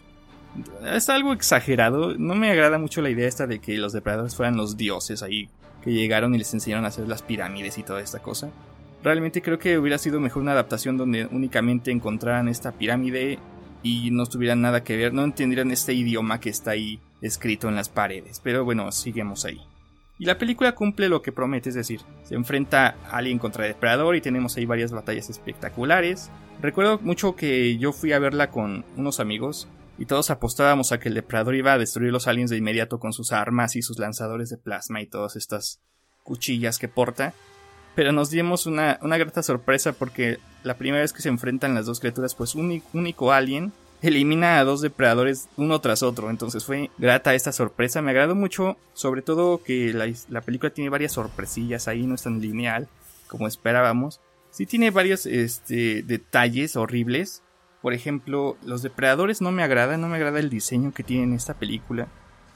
Es 0.83 1.09
algo 1.09 1.33
exagerado, 1.33 2.15
no 2.17 2.33
me 2.33 2.49
agrada 2.49 2.79
mucho 2.79 3.01
la 3.01 3.11
idea 3.11 3.27
esta 3.27 3.45
de 3.45 3.59
que 3.59 3.77
los 3.77 3.93
depredadores 3.93 4.35
fueran 4.35 4.57
los 4.57 4.77
dioses 4.77 5.21
ahí 5.21 5.49
que 5.83 5.93
llegaron 5.93 6.33
y 6.35 6.39
les 6.39 6.53
enseñaron 6.53 6.85
a 6.85 6.89
hacer 6.89 7.07
las 7.07 7.21
pirámides 7.21 7.77
y 7.77 7.83
toda 7.83 8.01
esta 8.01 8.19
cosa. 8.19 8.49
Realmente 9.03 9.41
creo 9.41 9.59
que 9.59 9.77
hubiera 9.77 9.97
sido 9.97 10.19
mejor 10.19 10.41
una 10.41 10.51
adaptación 10.51 10.97
donde 10.97 11.27
únicamente 11.27 11.91
encontraran 11.91 12.49
esta 12.49 12.71
pirámide 12.71 13.39
y 13.81 14.11
no 14.11 14.25
tuvieran 14.25 14.61
nada 14.61 14.83
que 14.83 14.97
ver, 14.97 15.13
no 15.13 15.23
entendieran 15.23 15.71
este 15.71 15.93
idioma 15.93 16.39
que 16.39 16.49
está 16.49 16.71
ahí 16.71 16.99
escrito 17.21 17.67
en 17.67 17.75
las 17.75 17.89
paredes. 17.89 18.39
Pero 18.43 18.65
bueno, 18.65 18.91
seguimos 18.91 19.45
ahí. 19.45 19.61
Y 20.19 20.25
la 20.25 20.37
película 20.37 20.75
cumple 20.75 21.07
lo 21.07 21.21
que 21.21 21.31
promete, 21.31 21.69
es 21.69 21.75
decir, 21.75 22.01
se 22.23 22.35
enfrenta 22.35 22.97
a 23.09 23.17
alguien 23.17 23.39
contra 23.39 23.65
depredador 23.65 24.17
y 24.17 24.21
tenemos 24.21 24.57
ahí 24.57 24.65
varias 24.65 24.91
batallas 24.91 25.29
espectaculares. 25.29 26.29
Recuerdo 26.61 26.99
mucho 26.99 27.37
que 27.37 27.77
yo 27.77 27.93
fui 27.93 28.11
a 28.11 28.19
verla 28.19 28.51
con 28.51 28.83
unos 28.97 29.21
amigos 29.21 29.69
y 29.97 30.05
todos 30.05 30.29
apostábamos 30.29 30.91
a 30.91 30.99
que 30.99 31.07
el 31.07 31.15
depredador 31.15 31.55
iba 31.55 31.71
a 31.71 31.77
destruir 31.77 32.11
los 32.11 32.27
aliens 32.27 32.49
de 32.49 32.57
inmediato 32.57 32.99
con 32.99 33.13
sus 33.13 33.31
armas 33.31 33.77
y 33.77 33.81
sus 33.81 33.97
lanzadores 33.97 34.49
de 34.49 34.57
plasma 34.57 35.01
y 35.01 35.07
todas 35.07 35.37
estas 35.37 35.81
cuchillas 36.23 36.79
que 36.79 36.89
porta. 36.89 37.33
Pero 37.95 38.11
nos 38.11 38.29
dimos 38.29 38.65
una, 38.65 38.99
una 39.01 39.17
grata 39.17 39.41
sorpresa 39.41 39.93
porque 39.93 40.37
la 40.63 40.75
primera 40.75 41.01
vez 41.01 41.13
que 41.13 41.21
se 41.21 41.29
enfrentan 41.29 41.75
las 41.75 41.85
dos 41.85 42.01
criaturas, 42.01 42.35
pues 42.35 42.55
un 42.55 42.83
único 42.93 43.31
alien 43.31 43.71
elimina 44.01 44.59
a 44.59 44.63
dos 44.63 44.81
depredadores 44.81 45.49
uno 45.57 45.79
tras 45.81 46.03
otro. 46.03 46.29
Entonces 46.29 46.63
fue 46.63 46.89
grata 46.97 47.33
esta 47.33 47.51
sorpresa. 47.51 48.01
Me 48.01 48.11
agradó 48.11 48.35
mucho, 48.35 48.77
sobre 48.93 49.21
todo 49.21 49.61
que 49.63 49.93
la, 49.93 50.41
película 50.41 50.71
tiene 50.71 50.89
varias 50.89 51.13
sorpresillas 51.13 51.87
ahí, 51.87 52.05
no 52.05 52.15
es 52.15 52.23
tan 52.23 52.41
lineal 52.41 52.87
como 53.27 53.47
esperábamos. 53.47 54.21
Sí 54.51 54.65
tiene 54.65 54.91
varios 54.91 55.25
este, 55.25 56.03
detalles 56.03 56.75
horribles. 56.75 57.43
Por 57.81 57.93
ejemplo, 57.93 58.57
los 58.63 58.81
depredadores 58.81 59.41
no 59.41 59.51
me 59.51 59.63
agradan, 59.63 60.01
no 60.01 60.07
me 60.07 60.17
agrada 60.17 60.39
el 60.39 60.49
diseño 60.49 60.93
que 60.93 61.03
tienen 61.03 61.29
en 61.29 61.35
esta 61.35 61.53
película. 61.53 62.07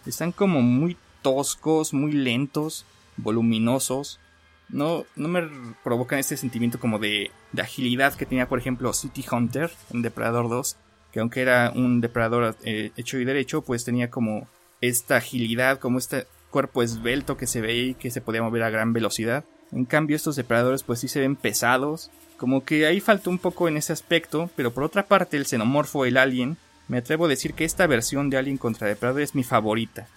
Están 0.05 0.31
como 0.31 0.61
muy 0.61 0.97
toscos, 1.21 1.93
muy 1.93 2.11
lentos, 2.11 2.85
voluminosos. 3.15 4.19
No, 4.67 5.05
no 5.15 5.27
me 5.27 5.47
provocan 5.83 6.19
este 6.19 6.35
sentimiento 6.35 6.79
como 6.79 6.97
de, 6.99 7.31
de 7.51 7.61
agilidad 7.61 8.15
que 8.15 8.25
tenía, 8.25 8.49
por 8.49 8.59
ejemplo, 8.59 8.91
City 8.91 9.23
Hunter 9.31 9.71
en 9.91 10.01
Depredador 10.01 10.49
2 10.49 10.77
que 11.13 11.19
aunque 11.19 11.41
era 11.41 11.71
un 11.73 12.01
depredador 12.01 12.57
eh, 12.63 12.91
hecho 12.97 13.19
y 13.19 13.25
derecho, 13.25 13.61
pues 13.61 13.85
tenía 13.85 14.09
como 14.09 14.47
esta 14.81 15.17
agilidad, 15.17 15.79
como 15.79 15.99
este 15.99 16.25
cuerpo 16.49 16.83
esbelto 16.83 17.37
que 17.37 17.47
se 17.47 17.61
veía 17.61 17.91
y 17.91 17.93
que 17.93 18.11
se 18.11 18.19
podía 18.19 18.41
mover 18.41 18.63
a 18.63 18.71
gran 18.71 18.91
velocidad. 18.93 19.45
En 19.71 19.85
cambio, 19.85 20.15
estos 20.15 20.35
depredadores 20.35 20.83
pues 20.83 20.99
sí 20.99 21.07
se 21.07 21.21
ven 21.21 21.35
pesados, 21.35 22.11
como 22.37 22.65
que 22.65 22.87
ahí 22.87 22.99
faltó 22.99 23.29
un 23.29 23.37
poco 23.37 23.67
en 23.67 23.77
ese 23.77 23.93
aspecto, 23.93 24.49
pero 24.55 24.73
por 24.73 24.83
otra 24.83 25.05
parte 25.05 25.37
el 25.37 25.45
xenomorfo, 25.45 26.05
el 26.05 26.17
alien, 26.17 26.57
me 26.87 26.97
atrevo 26.97 27.25
a 27.25 27.29
decir 27.29 27.53
que 27.53 27.63
esta 27.63 27.87
versión 27.87 28.29
de 28.29 28.37
Alien 28.37 28.57
contra 28.57 28.87
Depredador 28.87 29.21
es 29.21 29.35
mi 29.35 29.43
favorita. 29.43 30.07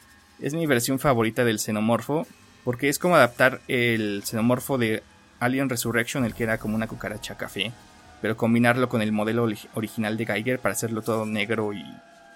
Es 0.41 0.53
mi 0.53 0.67
versión 0.67 0.99
favorita 0.99 1.45
del 1.45 1.61
xenomorfo, 1.61 2.26
porque 2.65 2.88
es 2.88 2.99
como 2.99 3.17
adaptar 3.17 3.61
el 3.69 4.23
xenomorfo 4.25 4.76
de 4.76 5.03
Alien 5.38 5.69
Resurrection, 5.69 6.25
el 6.25 6.35
que 6.35 6.45
era 6.45 6.59
como 6.59 6.75
una 6.75 6.88
cucaracha 6.88 7.37
café, 7.37 7.73
pero 8.20 8.37
combinarlo 8.37 8.88
con 8.88 9.02
el 9.02 9.12
modelo 9.12 9.46
original 9.75 10.16
de 10.16 10.26
Geiger 10.26 10.58
para 10.58 10.73
hacerlo 10.73 11.02
todo 11.02 11.26
negro 11.26 11.73
y 11.73 11.85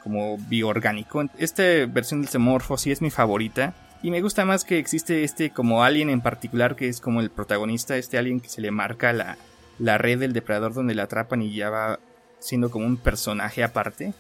como 0.03 0.39
bioorgánico. 0.39 1.25
Esta 1.39 1.63
versión 1.87 2.23
del 2.23 2.31
Semorfo 2.31 2.77
sí 2.77 2.91
es 2.91 3.03
mi 3.03 3.11
favorita. 3.11 3.75
Y 4.03 4.11
me 4.11 4.23
gusta 4.23 4.47
más 4.47 4.65
que 4.65 4.79
existe 4.79 5.25
este 5.25 5.51
como 5.51 5.85
alien 5.85 6.09
en 6.09 6.23
particular 6.23 6.75
que 6.75 6.89
es 6.89 7.01
como 7.01 7.21
el 7.21 7.31
protagonista, 7.31 7.97
este 7.97 8.17
alien 8.17 8.41
que 8.41 8.49
se 8.49 8.63
le 8.63 8.71
marca 8.71 9.13
la, 9.13 9.37
la 9.79 9.99
red 9.99 10.19
del 10.19 10.33
depredador 10.33 10.73
donde 10.73 10.95
la 10.95 11.03
atrapan 11.03 11.43
y 11.43 11.55
ya 11.55 11.69
va 11.69 12.01
siendo 12.39 12.71
como 12.71 12.87
un 12.87 12.97
personaje 12.97 13.63
aparte. 13.63 14.15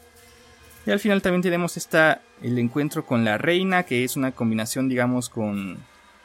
Y 0.86 0.90
al 0.90 1.00
final 1.00 1.22
también 1.22 1.42
tenemos 1.42 1.76
esta, 1.76 2.20
el 2.42 2.58
encuentro 2.58 3.06
con 3.06 3.24
la 3.24 3.38
reina, 3.38 3.84
que 3.84 4.04
es 4.04 4.16
una 4.16 4.32
combinación 4.32 4.88
digamos 4.88 5.30
con 5.30 5.78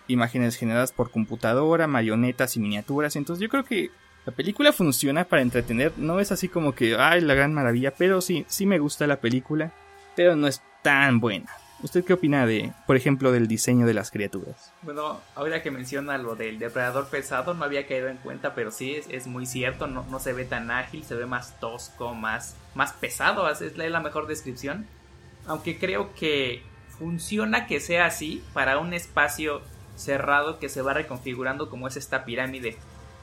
imágenes 0.08 0.56
generadas 0.58 0.92
por 0.92 1.12
computadora, 1.12 1.88
marionetas 1.88 2.58
y 2.58 2.60
miniaturas. 2.60 3.16
Entonces 3.16 3.42
yo 3.42 3.50
creo 3.50 3.64
que 3.64 3.90
la 4.26 4.32
película 4.32 4.74
funciona 4.74 5.24
para 5.24 5.44
entretener, 5.44 5.94
no 5.98 6.20
es 6.20 6.32
así 6.32 6.48
como 6.48 6.74
que, 6.74 6.96
ay, 6.98 7.22
la 7.22 7.36
gran 7.36 7.54
maravilla, 7.54 7.92
pero 7.92 8.22
sí, 8.22 8.44
sí 8.48 8.66
me 8.66 8.80
gusta 8.80 9.06
la 9.06 9.18
película, 9.18 9.72
pero 10.16 10.36
no 10.36 10.48
es 10.48 10.62
tan 10.82 11.20
buena. 11.20 11.52
¿Usted 11.84 12.04
qué 12.04 12.14
opina 12.14 12.48
de, 12.48 12.72
por 12.88 12.96
ejemplo, 12.96 13.32
del 13.32 13.48
diseño 13.48 13.86
de 13.86 13.94
las 13.94 14.10
criaturas? 14.10 14.72
Bueno, 14.82 15.22
ahora 15.36 15.62
que 15.62 15.70
menciona 15.70 16.18
lo 16.18 16.36
del 16.36 16.58
depredador 16.58 17.08
pesado, 17.10 17.54
no 17.54 17.66
había 17.66 17.86
caído 17.86 18.08
en 18.08 18.18
cuenta, 18.18 18.56
pero 18.56 18.72
sí 18.72 18.96
es, 19.10 19.28
muy 19.28 19.46
cierto, 19.46 19.86
no, 19.86 20.04
no, 20.10 20.20
se 20.20 20.34
ve 20.34 20.46
tan 20.46 20.72
ágil, 20.72 21.04
se 21.04 21.14
ve 21.14 21.28
más 21.28 21.60
tosco, 21.60 22.16
más, 22.16 22.56
más 22.74 22.94
pesado, 22.94 23.48
es 23.50 23.78
la 23.78 24.00
mejor 24.00 24.26
descripción. 24.26 24.88
Aunque 25.46 25.78
creo 25.78 26.16
que 26.16 26.64
funciona 26.98 27.68
que 27.68 27.80
sea 27.80 28.06
así 28.08 28.42
para 28.54 28.80
un 28.80 28.94
espacio 28.96 29.62
cerrado 29.96 30.58
que 30.58 30.70
se 30.70 30.82
va 30.82 30.94
reconfigurando 30.94 31.70
como 31.70 31.88
es 31.88 31.98
esta 31.98 32.26
pirámide 32.26 32.78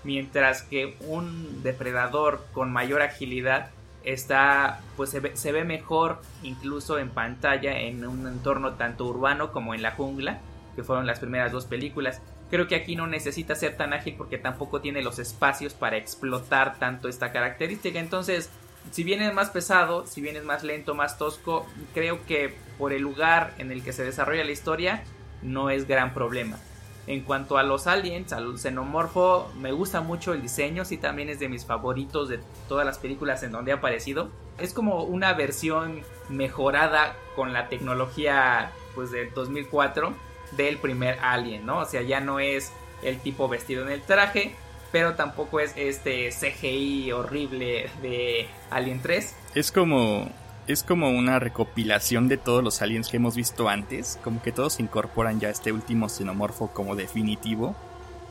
mientras 0.04 0.62
que 0.62 0.96
un 1.00 1.62
depredador 1.62 2.44
con 2.52 2.72
mayor 2.72 3.02
agilidad 3.02 3.70
está 4.04 4.80
pues 4.96 5.10
se 5.10 5.52
ve, 5.52 5.64
mejor 5.64 6.20
incluso 6.42 6.98
en 6.98 7.10
pantalla 7.10 7.78
en 7.78 8.04
un 8.06 8.26
entorno 8.26 8.74
tanto 8.74 9.06
urbano 9.06 9.52
como 9.52 9.74
en 9.74 9.82
la 9.82 9.92
jungla 9.92 10.40
que 10.74 10.82
fueron 10.82 11.06
las 11.06 11.20
primeras 11.20 11.52
dos 11.52 11.66
películas. 11.66 12.20
Creo 12.50 12.66
que 12.66 12.74
aquí 12.74 12.96
no 12.96 13.06
necesita 13.06 13.54
ser 13.54 13.76
tan 13.76 13.92
ágil 13.92 14.14
porque 14.16 14.38
tampoco 14.38 14.80
tiene 14.80 15.02
los 15.02 15.18
espacios 15.18 15.74
para 15.74 15.96
explotar 15.96 16.78
tanto 16.78 17.08
esta 17.08 17.32
característica. 17.32 17.98
Entonces 17.98 18.50
si 18.90 19.04
bien 19.04 19.22
es 19.22 19.32
más 19.32 19.50
pesado 19.50 20.06
si 20.06 20.20
bien 20.20 20.36
es 20.36 20.44
más 20.44 20.64
lento 20.64 20.94
más 20.94 21.18
tosco 21.18 21.66
creo 21.94 22.26
que 22.26 22.54
por 22.78 22.92
el 22.92 23.02
lugar 23.02 23.54
en 23.58 23.70
el 23.70 23.84
que 23.84 23.92
se 23.92 24.02
desarrolla 24.02 24.44
la 24.44 24.50
historia 24.50 25.04
no 25.40 25.70
es 25.70 25.86
gran 25.86 26.12
problema 26.14 26.58
en 27.06 27.22
cuanto 27.22 27.58
a 27.58 27.62
los 27.62 27.86
aliens, 27.86 28.32
al 28.32 28.58
xenomorfo, 28.58 29.50
me 29.58 29.72
gusta 29.72 30.00
mucho 30.00 30.32
el 30.32 30.42
diseño, 30.42 30.84
sí 30.84 30.96
también 30.96 31.28
es 31.28 31.40
de 31.40 31.48
mis 31.48 31.64
favoritos 31.64 32.28
de 32.28 32.40
todas 32.68 32.86
las 32.86 32.98
películas 32.98 33.42
en 33.42 33.52
donde 33.52 33.72
ha 33.72 33.76
aparecido. 33.76 34.28
Es 34.58 34.72
como 34.72 35.02
una 35.02 35.32
versión 35.32 36.02
mejorada 36.28 37.16
con 37.34 37.52
la 37.52 37.68
tecnología 37.68 38.70
pues 38.94 39.10
del 39.10 39.32
2004 39.34 40.14
del 40.52 40.76
primer 40.78 41.18
Alien, 41.20 41.66
¿no? 41.66 41.78
O 41.78 41.84
sea, 41.86 42.02
ya 42.02 42.20
no 42.20 42.38
es 42.38 42.72
el 43.02 43.18
tipo 43.18 43.48
vestido 43.48 43.82
en 43.82 43.90
el 43.90 44.02
traje, 44.02 44.54
pero 44.92 45.14
tampoco 45.14 45.58
es 45.58 45.72
este 45.76 46.28
CGI 46.28 47.12
horrible 47.12 47.90
de 48.02 48.46
Alien 48.70 49.00
3. 49.00 49.34
Es 49.54 49.72
como 49.72 50.30
es 50.66 50.82
como 50.82 51.10
una 51.10 51.38
recopilación 51.38 52.28
de 52.28 52.36
todos 52.36 52.62
los 52.62 52.82
aliens 52.82 53.08
que 53.08 53.16
hemos 53.16 53.34
visto 53.34 53.68
antes, 53.68 54.18
como 54.22 54.42
que 54.42 54.52
todos 54.52 54.80
incorporan 54.80 55.40
ya 55.40 55.50
este 55.50 55.72
último 55.72 56.08
xenomorfo 56.08 56.68
como 56.68 56.94
definitivo. 56.94 57.74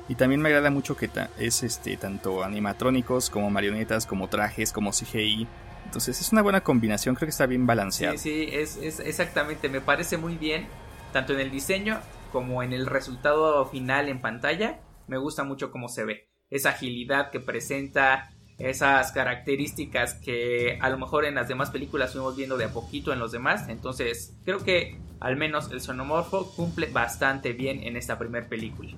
Y 0.07 0.15
también 0.15 0.41
me 0.41 0.49
agrada 0.49 0.71
mucho 0.71 0.95
que 0.97 1.09
es 1.39 1.63
este 1.63 1.95
tanto 1.97 2.43
animatrónicos 2.43 3.29
como 3.29 3.49
marionetas, 3.49 4.05
como 4.05 4.27
trajes, 4.27 4.73
como 4.73 4.91
CGI. 4.91 5.47
Entonces 5.85 6.19
es 6.19 6.31
una 6.31 6.41
buena 6.41 6.61
combinación, 6.61 7.15
creo 7.15 7.27
que 7.27 7.31
está 7.31 7.45
bien 7.45 7.65
balanceado. 7.65 8.17
Sí, 8.17 8.47
sí, 8.47 8.49
es, 8.51 8.77
es 8.77 8.99
exactamente, 8.99 9.69
me 9.69 9.81
parece 9.81 10.17
muy 10.17 10.35
bien, 10.35 10.67
tanto 11.13 11.33
en 11.33 11.39
el 11.39 11.51
diseño 11.51 11.99
como 12.31 12.63
en 12.63 12.73
el 12.73 12.87
resultado 12.87 13.65
final 13.67 14.09
en 14.09 14.21
pantalla. 14.21 14.79
Me 15.07 15.17
gusta 15.17 15.43
mucho 15.43 15.71
cómo 15.71 15.89
se 15.89 16.05
ve. 16.05 16.29
Esa 16.49 16.69
agilidad 16.69 17.29
que 17.31 17.39
presenta, 17.39 18.31
esas 18.69 19.11
características 19.11 20.13
que 20.15 20.77
a 20.81 20.89
lo 20.89 20.97
mejor 20.97 21.25
en 21.25 21.35
las 21.35 21.47
demás 21.47 21.71
películas 21.71 22.13
fuimos 22.13 22.35
viendo 22.35 22.57
de 22.57 22.65
a 22.65 22.73
poquito 22.73 23.13
en 23.13 23.19
los 23.19 23.31
demás. 23.31 23.69
Entonces 23.69 24.35
creo 24.43 24.63
que 24.63 24.99
al 25.19 25.37
menos 25.37 25.71
el 25.71 25.81
sonomorfo 25.81 26.51
cumple 26.55 26.87
bastante 26.87 27.53
bien 27.53 27.83
en 27.83 27.95
esta 27.95 28.17
primera 28.17 28.47
película. 28.47 28.91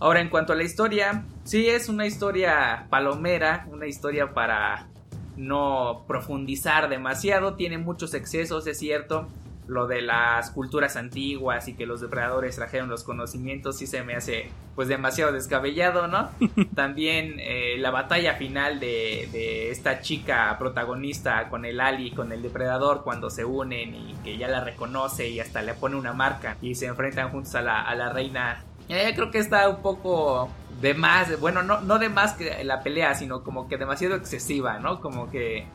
Ahora 0.00 0.20
en 0.20 0.28
cuanto 0.28 0.52
a 0.52 0.56
la 0.56 0.64
historia, 0.64 1.24
sí 1.44 1.68
es 1.68 1.88
una 1.88 2.06
historia 2.06 2.86
palomera, 2.90 3.66
una 3.70 3.86
historia 3.86 4.34
para 4.34 4.88
no 5.36 6.04
profundizar 6.06 6.88
demasiado, 6.88 7.54
tiene 7.54 7.78
muchos 7.78 8.14
excesos, 8.14 8.66
es 8.66 8.78
cierto, 8.78 9.28
lo 9.66 9.86
de 9.86 10.02
las 10.02 10.50
culturas 10.50 10.96
antiguas 10.96 11.68
y 11.68 11.74
que 11.74 11.86
los 11.86 12.00
depredadores 12.00 12.56
trajeron 12.56 12.88
los 12.88 13.04
conocimientos 13.04 13.78
sí 13.78 13.86
se 13.86 14.02
me 14.02 14.14
hace 14.14 14.50
pues 14.74 14.88
demasiado 14.88 15.32
descabellado, 15.32 16.06
¿no? 16.06 16.30
También 16.74 17.36
eh, 17.38 17.76
la 17.78 17.90
batalla 17.90 18.34
final 18.34 18.80
de, 18.80 19.28
de, 19.32 19.70
esta 19.70 20.00
chica 20.00 20.56
protagonista 20.58 21.48
con 21.48 21.64
el 21.64 21.80
Ali, 21.80 22.10
con 22.10 22.32
el 22.32 22.42
depredador 22.42 23.02
cuando 23.04 23.30
se 23.30 23.44
unen 23.44 23.94
y 23.94 24.14
que 24.24 24.36
ya 24.36 24.48
la 24.48 24.60
reconoce 24.60 25.28
y 25.28 25.40
hasta 25.40 25.62
le 25.62 25.74
pone 25.74 25.96
una 25.96 26.12
marca 26.12 26.56
y 26.60 26.74
se 26.74 26.86
enfrentan 26.86 27.30
juntos 27.30 27.54
a 27.54 27.62
la, 27.62 27.82
a 27.82 27.94
la 27.94 28.12
reina. 28.12 28.64
Eh, 28.88 29.12
creo 29.14 29.30
que 29.30 29.38
está 29.38 29.68
un 29.68 29.80
poco 29.80 30.50
de 30.80 30.92
más, 30.92 31.40
bueno, 31.40 31.62
no, 31.62 31.80
no 31.80 31.98
de 31.98 32.08
más 32.08 32.34
que 32.34 32.62
la 32.64 32.82
pelea, 32.82 33.14
sino 33.14 33.42
como 33.42 33.68
que 33.68 33.78
demasiado 33.78 34.16
excesiva, 34.16 34.78
¿no? 34.80 35.00
Como 35.00 35.30
que 35.30 35.66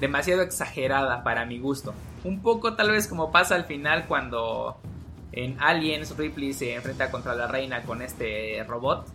demasiado 0.00 0.42
exagerada 0.42 1.22
para 1.22 1.44
mi 1.46 1.58
gusto. 1.58 1.94
Un 2.24 2.40
poco 2.42 2.74
tal 2.74 2.90
vez 2.90 3.06
como 3.06 3.32
pasa 3.32 3.54
al 3.54 3.64
final 3.64 4.06
cuando 4.06 4.78
en 5.32 5.56
Aliens 5.60 6.16
Ripley 6.16 6.52
se 6.52 6.74
enfrenta 6.74 7.10
contra 7.10 7.34
la 7.34 7.46
reina 7.46 7.82
con 7.82 8.02
este 8.02 8.64
robot, 8.66 9.06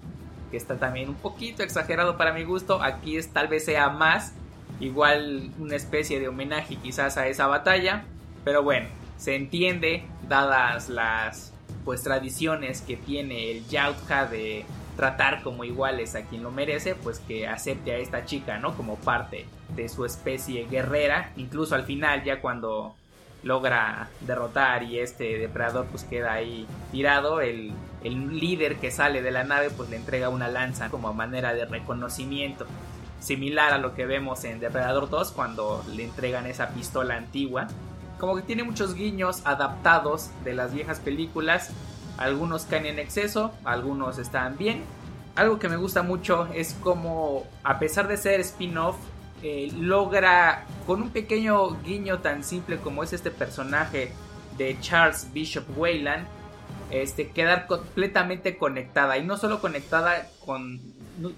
que 0.49 0.57
está 0.57 0.77
también 0.77 1.09
un 1.09 1.15
poquito 1.15 1.63
exagerado 1.63 2.17
para 2.17 2.33
mi 2.33 2.43
gusto. 2.43 2.81
Aquí 2.81 3.17
es 3.17 3.33
tal 3.33 3.47
vez 3.47 3.65
sea 3.65 3.89
más, 3.89 4.33
igual 4.79 5.51
una 5.59 5.75
especie 5.75 6.19
de 6.19 6.27
homenaje 6.27 6.75
quizás 6.75 7.17
a 7.17 7.27
esa 7.27 7.47
batalla, 7.47 8.03
pero 8.43 8.63
bueno, 8.63 8.87
se 9.17 9.35
entiende 9.35 10.03
dadas 10.27 10.89
las 10.89 11.53
pues 11.85 12.03
tradiciones 12.03 12.81
que 12.81 12.97
tiene 12.97 13.51
el 13.51 13.67
Yautja 13.67 14.25
de 14.25 14.65
tratar 15.01 15.41
como 15.41 15.63
iguales 15.63 16.13
a 16.13 16.25
quien 16.25 16.43
lo 16.43 16.51
merece, 16.51 16.93
pues 16.93 17.17
que 17.17 17.47
acepte 17.47 17.91
a 17.91 17.97
esta 17.97 18.23
chica, 18.23 18.59
¿no? 18.59 18.77
Como 18.77 18.97
parte 18.97 19.47
de 19.75 19.89
su 19.89 20.05
especie 20.05 20.67
guerrera, 20.67 21.31
incluso 21.37 21.73
al 21.73 21.85
final 21.85 22.23
ya 22.23 22.39
cuando 22.39 22.93
logra 23.41 24.09
derrotar 24.19 24.83
y 24.83 24.99
este 24.99 25.39
depredador 25.39 25.87
pues 25.87 26.03
queda 26.03 26.33
ahí 26.33 26.67
tirado, 26.91 27.41
el, 27.41 27.71
el 28.03 28.39
líder 28.39 28.75
que 28.75 28.91
sale 28.91 29.23
de 29.23 29.31
la 29.31 29.43
nave 29.43 29.71
pues 29.71 29.89
le 29.89 29.95
entrega 29.95 30.29
una 30.29 30.47
lanza 30.47 30.91
como 30.91 31.11
manera 31.15 31.55
de 31.55 31.65
reconocimiento, 31.65 32.67
similar 33.19 33.73
a 33.73 33.79
lo 33.79 33.95
que 33.95 34.05
vemos 34.05 34.43
en 34.43 34.59
Depredador 34.59 35.09
2 35.09 35.31
cuando 35.31 35.83
le 35.95 36.03
entregan 36.03 36.45
esa 36.45 36.69
pistola 36.75 37.15
antigua. 37.15 37.69
Como 38.19 38.35
que 38.35 38.43
tiene 38.43 38.63
muchos 38.63 38.93
guiños 38.93 39.41
adaptados 39.45 40.29
de 40.43 40.53
las 40.53 40.75
viejas 40.75 40.99
películas, 40.99 41.71
algunos 42.21 42.65
caen 42.65 42.85
en 42.85 42.99
exceso, 42.99 43.51
algunos 43.63 44.17
están 44.17 44.57
bien. 44.57 44.83
Algo 45.35 45.59
que 45.59 45.69
me 45.69 45.77
gusta 45.77 46.03
mucho 46.03 46.47
es 46.53 46.73
como, 46.81 47.45
a 47.63 47.79
pesar 47.79 48.07
de 48.07 48.17
ser 48.17 48.39
spin-off, 48.41 48.97
eh, 49.43 49.71
logra 49.75 50.65
con 50.85 51.01
un 51.01 51.09
pequeño 51.09 51.81
guiño 51.81 52.19
tan 52.19 52.43
simple 52.43 52.77
como 52.77 53.03
es 53.03 53.11
este 53.11 53.31
personaje 53.31 54.11
de 54.57 54.77
Charles 54.81 55.29
Bishop 55.33 55.65
Wayland, 55.75 56.27
este, 56.91 57.29
quedar 57.29 57.65
completamente 57.65 58.57
conectada. 58.57 59.17
Y 59.17 59.23
no 59.23 59.37
solo 59.37 59.59
conectada 59.59 60.27
con, 60.45 60.79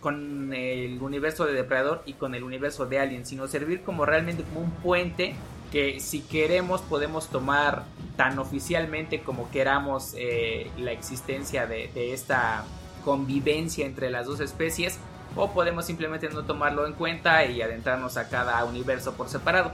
con 0.02 0.54
el 0.54 1.02
universo 1.02 1.46
de 1.46 1.54
Depredador 1.54 2.04
y 2.06 2.14
con 2.14 2.36
el 2.36 2.44
universo 2.44 2.88
de 2.88 3.00
Alien, 3.00 3.26
sino 3.26 3.48
servir 3.48 3.84
como 3.84 4.06
realmente 4.06 4.44
como 4.44 4.62
un 4.62 4.72
puente 4.72 5.36
que 5.74 6.00
si 6.00 6.22
queremos 6.22 6.82
podemos 6.82 7.30
tomar 7.30 7.86
tan 8.16 8.38
oficialmente 8.38 9.22
como 9.22 9.50
queramos 9.50 10.14
eh, 10.16 10.70
la 10.78 10.92
existencia 10.92 11.66
de, 11.66 12.14
esta 12.14 12.64
convivencia 13.04 13.88
entre 13.88 14.12
las 14.12 14.28
dos 14.28 14.40
especies 14.40 15.00
o 15.36 15.52
podemos 15.52 15.86
simplemente 15.86 16.30
no 16.30 16.44
tomarlo 16.44 16.86
en 16.86 16.94
cuenta 16.94 17.44
y 17.46 17.64
adentrarnos 17.64 18.18
a 18.18 18.30
cada 18.30 18.64
universo 18.66 19.14
por 19.16 19.30
separado. 19.30 19.72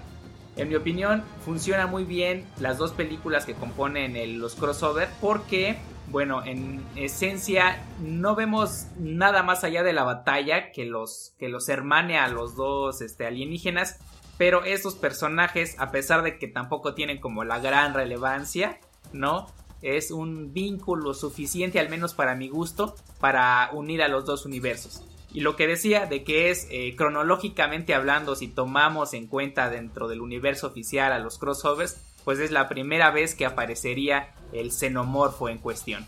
En 0.55 0.69
mi 0.69 0.75
opinión, 0.75 1.21
funciona 1.43 1.85
muy 1.85 2.05
bien 2.05 2.47
las 2.61 2.77
dos 2.77 2.93
películas 2.93 3.45
que 3.45 3.53
componen 3.53 4.39
los 4.39 4.55
crossover 4.55 5.09
porque, 5.19 5.79
bueno, 6.07 6.45
en 6.45 6.81
esencia 6.95 7.83
no 7.99 8.35
vemos 8.35 8.87
nada 8.97 9.43
más 9.43 9.65
allá 9.65 9.83
de 9.83 9.91
la 9.91 10.03
batalla 10.05 10.71
que 10.71 10.85
los, 10.85 11.33
que 11.37 11.49
los 11.49 11.67
hermane 11.67 12.17
a 12.17 12.29
los 12.29 12.55
dos 12.55 13.01
este, 13.01 13.27
alienígenas, 13.27 13.99
pero 14.39 14.63
estos 14.63 14.95
personajes, 14.95 15.75
a 15.79 15.91
pesar 15.91 16.23
de 16.23 16.39
que 16.39 16.47
tampoco 16.47 16.93
tienen 16.93 17.19
como 17.19 17.43
la 17.43 17.59
gran 17.59 17.93
relevancia, 17.93 18.79
¿no? 19.11 19.47
Es 19.81 20.11
un 20.11 20.53
vínculo 20.53 21.13
suficiente, 21.13 21.77
al 21.77 21.89
menos 21.89 22.13
para 22.13 22.35
mi 22.35 22.47
gusto, 22.47 22.95
para 23.19 23.69
unir 23.73 24.01
a 24.01 24.07
los 24.07 24.23
dos 24.23 24.45
universos. 24.45 25.03
Y 25.33 25.41
lo 25.41 25.57
que 25.57 25.67
decía 25.67 26.05
de 26.05 26.23
que 26.23 26.51
es 26.51 26.67
eh, 26.71 26.95
cronológicamente 26.95 27.93
hablando, 27.93 28.37
si 28.37 28.47
tomamos 28.47 29.13
en 29.13 29.27
cuenta 29.27 29.69
dentro 29.69 30.07
del 30.07 30.21
universo 30.21 30.67
oficial 30.67 31.11
a 31.11 31.19
los 31.19 31.37
crossovers, 31.37 31.99
pues 32.23 32.39
es 32.39 32.49
la 32.49 32.69
primera 32.69 33.11
vez 33.11 33.35
que 33.35 33.45
aparecería 33.45 34.33
el 34.53 34.71
xenomorfo 34.71 35.49
en 35.49 35.57
cuestión. 35.57 36.07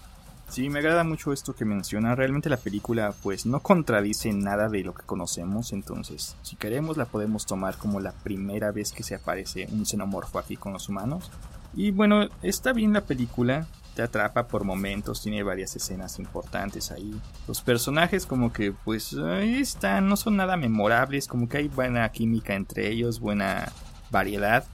Sí, 0.52 0.70
me 0.70 0.80
agrada 0.80 1.06
mucho 1.06 1.32
esto 1.32 1.56
que 1.56 1.64
menciona. 1.64 2.14
Realmente 2.14 2.50
la 2.50 2.58
película 2.58 3.14
pues 3.24 3.46
no 3.46 3.62
contradice 3.62 4.34
nada 4.34 4.68
de 4.68 4.84
lo 4.84 4.94
que 4.94 5.06
conocemos, 5.06 5.72
entonces 5.72 6.36
si 6.42 6.58
queremos 6.58 6.98
la 6.98 7.06
podemos 7.06 7.46
tomar 7.46 7.78
como 7.78 8.02
la 8.02 8.12
primera 8.12 8.74
vez 8.74 8.92
que 8.92 9.02
se 9.02 9.16
aparece 9.16 9.70
un 9.72 9.86
xenomorfo 9.86 10.40
aquí 10.40 10.58
con 10.58 10.74
los 10.74 10.90
humanos. 10.90 11.32
Y 11.74 11.92
bueno, 11.92 12.28
está 12.42 12.74
bien 12.74 12.92
la 12.92 13.06
película, 13.06 13.66
te 13.96 14.02
atrapa 14.02 14.50
por 14.50 14.66
momentos, 14.66 15.22
tiene 15.22 15.42
varias 15.42 15.74
escenas 15.78 16.20
importantes 16.20 16.92
ahí. 16.92 17.18
Los 17.48 17.62
personajes 17.62 18.26
como 18.26 18.52
que 18.52 18.74
pues 18.74 19.14
ahí 19.14 19.56
están, 19.56 20.10
no 20.10 20.18
son 20.18 20.36
nada 20.36 20.58
memorables, 20.58 21.28
como 21.28 21.48
que 21.48 21.60
hay 21.60 21.70
buena 21.70 22.10
química 22.12 22.56
entre 22.56 22.90
ellos, 22.90 23.22
buena 23.22 23.72
variedad. 24.10 24.66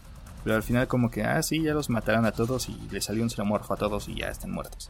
Pero 0.44 0.56
al 0.56 0.64
final 0.64 0.88
como 0.88 1.12
que, 1.12 1.24
ah, 1.24 1.44
sí, 1.44 1.62
ya 1.62 1.76
los 1.76 1.92
mataron 1.92 2.26
a 2.26 2.32
todos 2.32 2.68
y 2.68 2.80
le 2.90 3.00
salió 3.00 3.22
un 3.22 3.30
xenomorfo 3.30 3.76
a 3.76 3.78
todos 3.78 4.08
y 4.08 4.16
ya 4.16 4.30
están 4.30 4.50
muertos. 4.50 4.90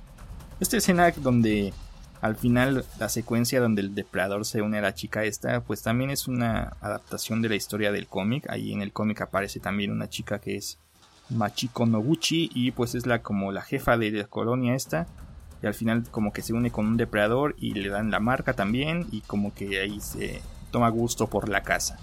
Esta 0.59 0.77
escena 0.77 1.11
donde 1.11 1.73
al 2.21 2.35
final 2.35 2.83
la 2.99 3.09
secuencia 3.09 3.61
donde 3.61 3.81
el 3.81 3.93
depredador 3.93 4.45
se 4.45 4.61
une 4.61 4.79
a 4.79 4.81
la 4.81 4.95
chica 4.95 5.23
esta, 5.23 5.61
pues 5.61 5.83
también 5.83 6.09
es 6.09 6.27
una 6.27 6.75
adaptación 6.81 7.41
de 7.41 7.49
la 7.49 7.55
historia 7.55 7.91
del 7.91 8.07
cómic. 8.07 8.49
Ahí 8.49 8.73
en 8.73 8.81
el 8.81 8.91
cómic 8.91 9.21
aparece 9.21 9.59
también 9.59 9.91
una 9.91 10.09
chica 10.09 10.39
que 10.39 10.55
es 10.55 10.79
Machiko 11.29 11.85
Noguchi 11.85 12.49
y 12.53 12.71
pues 12.71 12.95
es 12.95 13.05
la 13.05 13.21
como 13.21 13.51
la 13.51 13.61
jefa 13.61 13.97
de 13.97 14.11
la 14.11 14.25
colonia 14.25 14.73
esta 14.73 15.05
y 15.61 15.67
al 15.67 15.73
final 15.73 16.03
como 16.09 16.33
que 16.33 16.41
se 16.41 16.53
une 16.53 16.71
con 16.71 16.87
un 16.87 16.97
depredador 16.97 17.55
y 17.59 17.73
le 17.73 17.89
dan 17.89 18.11
la 18.11 18.19
marca 18.19 18.53
también 18.53 19.07
y 19.11 19.21
como 19.21 19.53
que 19.53 19.79
ahí 19.79 19.99
se 19.99 20.41
toma 20.71 20.89
gusto 20.89 21.27
por 21.27 21.49
la 21.49 21.61
casa. 21.61 21.97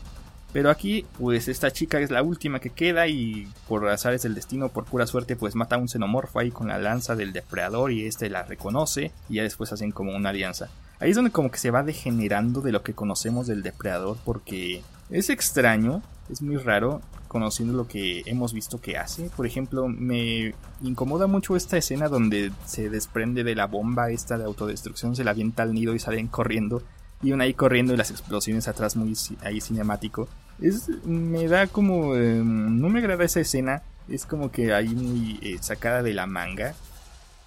Pero 0.54 0.70
aquí 0.70 1.04
pues 1.18 1.48
esta 1.48 1.72
chica 1.72 1.98
es 1.98 2.12
la 2.12 2.22
última 2.22 2.60
que 2.60 2.70
queda 2.70 3.08
y 3.08 3.48
por 3.66 3.88
azares 3.88 4.22
del 4.22 4.36
destino, 4.36 4.68
por 4.68 4.84
pura 4.84 5.04
suerte 5.04 5.34
pues 5.34 5.56
mata 5.56 5.74
a 5.74 5.78
un 5.80 5.88
xenomorfo 5.88 6.38
ahí 6.38 6.52
con 6.52 6.68
la 6.68 6.78
lanza 6.78 7.16
del 7.16 7.32
depredador 7.32 7.90
y 7.90 8.06
este 8.06 8.30
la 8.30 8.44
reconoce 8.44 9.10
y 9.28 9.34
ya 9.34 9.42
después 9.42 9.72
hacen 9.72 9.90
como 9.90 10.14
una 10.14 10.28
alianza. 10.28 10.68
Ahí 11.00 11.10
es 11.10 11.16
donde 11.16 11.32
como 11.32 11.50
que 11.50 11.58
se 11.58 11.72
va 11.72 11.82
degenerando 11.82 12.60
de 12.60 12.70
lo 12.70 12.84
que 12.84 12.94
conocemos 12.94 13.48
del 13.48 13.64
depredador 13.64 14.16
porque 14.24 14.84
es 15.10 15.28
extraño, 15.28 16.02
es 16.30 16.40
muy 16.40 16.56
raro 16.58 17.02
conociendo 17.26 17.74
lo 17.74 17.88
que 17.88 18.22
hemos 18.26 18.52
visto 18.52 18.80
que 18.80 18.96
hace. 18.96 19.28
Por 19.36 19.46
ejemplo, 19.46 19.88
me 19.88 20.54
incomoda 20.82 21.26
mucho 21.26 21.56
esta 21.56 21.76
escena 21.76 22.06
donde 22.06 22.52
se 22.64 22.90
desprende 22.90 23.42
de 23.42 23.56
la 23.56 23.66
bomba 23.66 24.12
esta 24.12 24.38
de 24.38 24.44
autodestrucción, 24.44 25.16
se 25.16 25.24
la 25.24 25.32
avienta 25.32 25.64
al 25.64 25.74
nido 25.74 25.96
y 25.96 25.98
salen 25.98 26.28
corriendo. 26.28 26.80
Y 27.24 27.32
ahí 27.32 27.54
corriendo 27.54 27.94
y 27.94 27.96
las 27.96 28.10
explosiones 28.10 28.68
atrás 28.68 28.96
muy 28.96 29.16
ahí 29.42 29.60
cinemático. 29.60 30.28
Es, 30.60 30.90
me 31.04 31.48
da 31.48 31.66
como... 31.66 32.14
Em, 32.14 32.78
no 32.78 32.90
me 32.90 32.98
agrada 32.98 33.24
esa 33.24 33.40
escena. 33.40 33.82
Es 34.08 34.26
como 34.26 34.52
que 34.52 34.74
ahí 34.74 34.88
muy 34.88 35.38
eh, 35.42 35.56
sacada 35.60 36.02
de 36.02 36.12
la 36.12 36.26
manga. 36.26 36.74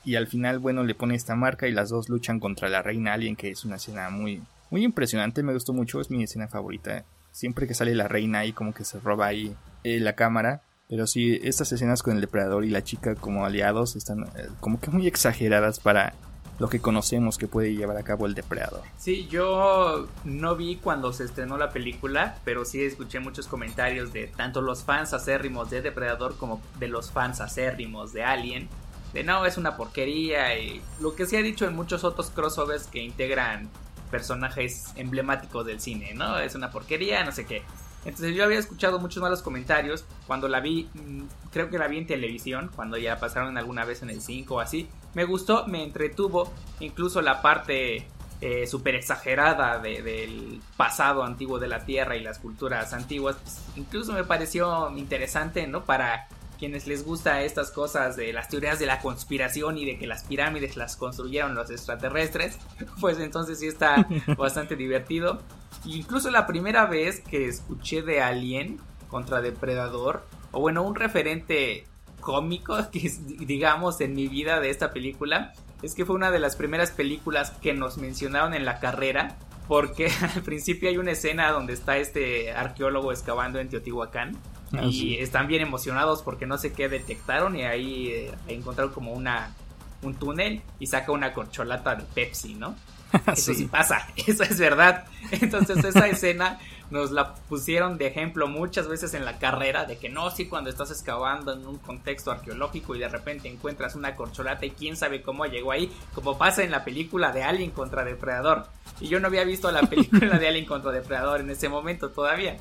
Y 0.04 0.16
al 0.16 0.26
final, 0.26 0.58
bueno, 0.58 0.84
le 0.84 0.96
pone 0.96 1.14
esta 1.14 1.36
marca 1.36 1.68
y 1.68 1.72
las 1.72 1.90
dos 1.90 2.10
luchan 2.10 2.40
contra 2.40 2.70
la 2.70 2.82
reina 2.82 3.14
alien, 3.14 3.36
que 3.36 3.52
es 3.52 3.66
una 3.66 3.76
escena 3.76 4.10
muy, 4.10 4.42
muy 4.72 4.84
impresionante. 4.84 5.44
Me 5.44 5.54
gustó 5.54 5.74
mucho, 5.74 6.02
es 6.02 6.10
mi 6.10 6.24
escena 6.24 6.48
favorita. 6.48 7.06
Siempre 7.32 7.68
que 7.68 7.76
sale 7.76 7.94
la 7.94 8.08
reina 8.08 8.40
ahí, 8.40 8.54
como 8.54 8.74
que 8.74 8.84
se 8.84 9.00
roba 9.00 9.28
ahí 9.28 9.56
eh, 9.84 10.00
la 10.00 10.14
cámara. 10.14 10.64
Pero 10.90 11.06
sí, 11.06 11.40
estas 11.44 11.72
escenas 11.72 12.02
con 12.02 12.16
el 12.16 12.22
depredador 12.22 12.66
y 12.66 12.70
la 12.72 12.84
chica 12.84 13.14
como 13.14 13.46
aliados 13.46 13.96
están 13.96 14.24
eh, 14.24 14.48
como 14.60 14.80
que 14.80 14.90
muy 14.90 15.06
exageradas 15.06 15.80
para 15.80 16.14
lo 16.60 16.70
que 16.70 16.80
conocemos 16.80 17.38
que 17.38 17.48
puede 17.48 17.76
llevar 17.76 17.98
a 17.98 18.04
cabo 18.04 18.26
el 18.26 18.34
depredador. 18.34 18.82
Sí, 18.98 19.28
yo 19.28 20.08
no 20.24 20.56
vi 20.56 20.78
cuando 20.78 21.14
se 21.14 21.24
estrenó 21.24 21.58
la 21.58 21.70
película, 21.70 22.38
pero 22.44 22.66
sí 22.66 22.84
escuché 22.84 23.20
muchos 23.20 23.48
comentarios 23.48 24.12
de 24.14 24.28
tanto 24.28 24.62
los 24.62 24.84
fans 24.84 25.14
acérrimos 25.14 25.70
de 25.70 25.82
Depredador 25.82 26.38
como 26.38 26.62
de 26.80 26.88
los 26.88 27.12
fans 27.12 27.42
acérrimos 27.42 28.14
de 28.14 28.24
Alien. 28.24 28.70
De 29.14 29.24
no, 29.24 29.46
es 29.46 29.58
una 29.58 29.78
porquería 29.78 30.58
y 30.60 30.82
lo 31.00 31.16
que 31.16 31.26
se 31.26 31.38
ha 31.38 31.42
dicho 31.42 31.66
en 31.66 31.76
muchos 31.76 32.04
otros 32.04 32.30
crossovers 32.30 32.88
que 32.88 33.00
integran 33.00 33.70
personajes 34.12 34.88
emblemáticos 34.96 35.66
del 35.66 35.80
cine, 35.80 36.14
¿no? 36.14 36.40
Es 36.40 36.56
una 36.56 36.72
porquería, 36.72 37.24
no 37.24 37.32
sé 37.32 37.46
qué. 37.46 37.64
Entonces 38.06 38.36
yo 38.36 38.44
había 38.44 38.60
escuchado 38.60 39.00
muchos 39.00 39.22
malos 39.22 39.42
comentarios 39.42 40.06
cuando 40.28 40.48
la 40.48 40.60
vi, 40.60 40.90
mm, 40.94 41.24
creo 41.52 41.70
que 41.70 41.78
la 41.78 41.88
vi 41.88 41.98
en 41.98 42.08
televisión, 42.08 42.72
cuando 42.76 42.98
ya 42.98 43.20
pasaron 43.20 43.58
alguna 43.58 43.86
vez 43.86 44.02
en 44.02 44.10
el 44.10 44.22
5 44.22 44.56
o 44.56 44.60
así. 44.60 44.88
Me 45.14 45.26
gustó, 45.26 45.68
me 45.68 45.84
entretuvo, 45.84 46.54
incluso 46.80 47.22
la 47.22 47.42
parte 47.42 48.08
eh, 48.40 48.68
súper 48.68 48.94
exagerada 48.94 49.80
del 49.80 50.62
pasado 50.78 51.24
antiguo 51.24 51.58
de 51.58 51.68
la 51.68 51.86
Tierra 51.86 52.16
y 52.16 52.22
las 52.22 52.38
culturas 52.38 52.94
antiguas, 52.94 53.36
pues, 53.44 53.60
incluso 53.76 54.14
me 54.14 54.24
pareció 54.24 54.96
interesante, 54.96 55.66
¿no? 55.66 55.86
Para 55.86 56.28
quienes 56.60 56.86
les 56.86 57.04
gusta 57.04 57.42
estas 57.42 57.72
cosas 57.72 58.16
de 58.16 58.34
las 58.34 58.48
teorías 58.50 58.78
de 58.78 58.86
la 58.86 59.00
conspiración 59.00 59.78
y 59.78 59.86
de 59.86 59.98
que 59.98 60.06
las 60.06 60.24
pirámides 60.24 60.78
las 60.78 60.98
construyeron 60.98 61.56
los 61.56 61.72
extraterrestres, 61.72 62.60
pues 63.02 63.20
entonces 63.20 63.60
sí 63.60 63.68
está 63.68 64.08
bastante 64.38 64.76
divertido. 64.76 65.42
Incluso 65.86 66.30
la 66.30 66.46
primera 66.48 66.86
vez 66.86 67.22
que 67.22 67.48
escuché 67.48 68.02
de 68.02 68.22
Alien 68.22 68.80
contra 69.10 69.42
Depredador, 69.42 70.26
o 70.52 70.60
bueno, 70.60 70.84
un 70.84 70.96
referente 70.96 71.86
cómico 72.20 72.78
que 72.92 73.12
digamos 73.40 74.02
en 74.02 74.14
mi 74.14 74.28
vida 74.28 74.60
de 74.60 74.70
esta 74.70 74.92
película, 74.92 75.54
es 75.82 75.94
que 75.94 76.06
fue 76.06 76.16
una 76.16 76.32
de 76.32 76.40
las 76.40 76.56
primeras 76.56 76.92
películas 76.92 77.52
que 77.62 77.74
nos 77.74 77.98
mencionaron 77.98 78.54
en 78.54 78.66
la 78.66 78.80
carrera, 78.80 79.38
porque 79.68 80.12
al 80.36 80.42
principio 80.42 80.90
hay 80.90 80.98
una 80.98 81.12
escena 81.12 81.52
donde 81.52 81.74
está 81.74 81.98
este 81.98 82.52
arqueólogo 82.52 83.12
excavando 83.12 83.60
en 83.60 83.70
Teotihuacán 83.70 84.38
Ah, 84.74 84.84
y 84.84 85.16
están 85.16 85.48
bien 85.48 85.62
emocionados 85.62 86.22
porque 86.22 86.46
no 86.46 86.58
sé 86.58 86.74
qué 86.74 86.90
detectaron 86.90 87.56
y 87.56 87.64
ahí 87.64 88.08
eh, 88.08 88.32
encontraron 88.48 88.94
como 88.94 89.14
una 89.14 89.54
un 90.02 90.14
túnel 90.14 90.62
y 90.80 90.88
saca 90.88 91.12
una 91.12 91.34
corcholata 91.34 91.96
de 91.96 92.04
Pepsi, 92.04 92.54
¿no? 92.54 92.76
Eso 93.34 93.54
sí. 93.54 93.66
pasa, 93.66 94.08
eso 94.16 94.44
es 94.44 94.60
verdad. 94.60 95.06
Entonces 95.32 95.84
esa 95.84 96.08
escena 96.10 96.60
nos 96.90 97.12
la 97.12 97.36
pusieron 97.36 97.98
de 97.98 98.08
ejemplo 98.08 98.48
muchas 98.48 98.88
veces 98.88 99.14
en 99.14 99.26
la 99.26 99.40
carrera 99.40 99.86
de 99.86 99.98
que 99.98 100.10
no, 100.10 100.32
sí, 100.32 100.48
cuando 100.48 100.70
estás 100.70 100.90
excavando 100.92 101.54
en 101.54 101.66
un 101.66 101.78
contexto 101.78 102.32
arqueológico 102.32 102.96
y 102.96 103.00
de 103.00 103.10
repente 103.10 103.50
encuentras 103.50 103.96
una 103.96 104.16
corcholata 104.16 104.66
y 104.66 104.72
quién 104.72 104.96
sabe 104.96 105.22
cómo 105.22 105.46
llegó 105.46 105.72
ahí, 105.72 105.92
como 106.14 106.38
pasa 106.38 106.64
en 106.64 106.72
la 106.72 106.86
película 106.86 107.32
de 107.32 107.44
Alien 107.44 107.72
contra 107.72 108.06
Depredador. 108.06 108.68
Y 109.00 109.10
yo 109.10 109.20
no 109.20 109.28
había 109.28 109.44
visto 109.44 109.72
la 109.72 109.82
película 109.82 110.40
de 110.40 110.48
Alien 110.48 110.66
contra 110.66 110.92
Depredador 110.92 111.42
en 111.42 111.50
ese 111.50 111.68
momento 111.70 112.10
todavía. 112.10 112.58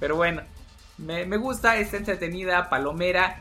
Pero 0.00 0.16
bueno, 0.16 0.42
me, 0.98 1.36
gusta, 1.36 1.76
está 1.76 1.96
entretenida, 1.96 2.68
palomera. 2.68 3.38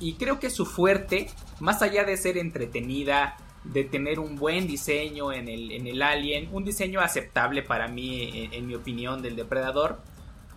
Y 0.00 0.14
creo 0.14 0.38
que 0.38 0.48
su 0.48 0.64
fuerte, 0.64 1.28
más 1.60 1.82
allá 1.82 2.04
de 2.04 2.16
ser 2.16 2.38
entretenida, 2.38 3.36
de 3.72 3.84
tener 3.84 4.18
un 4.18 4.36
buen 4.36 4.66
diseño 4.66 5.32
en 5.32 5.48
el, 5.48 5.70
en 5.72 5.86
el 5.86 6.02
Alien, 6.02 6.48
un 6.52 6.64
diseño 6.64 7.00
aceptable 7.00 7.62
para 7.62 7.88
mí, 7.88 8.48
en, 8.52 8.66
mi 8.66 8.74
opinión, 8.74 9.22
del 9.22 9.36
Depredador, 9.36 10.00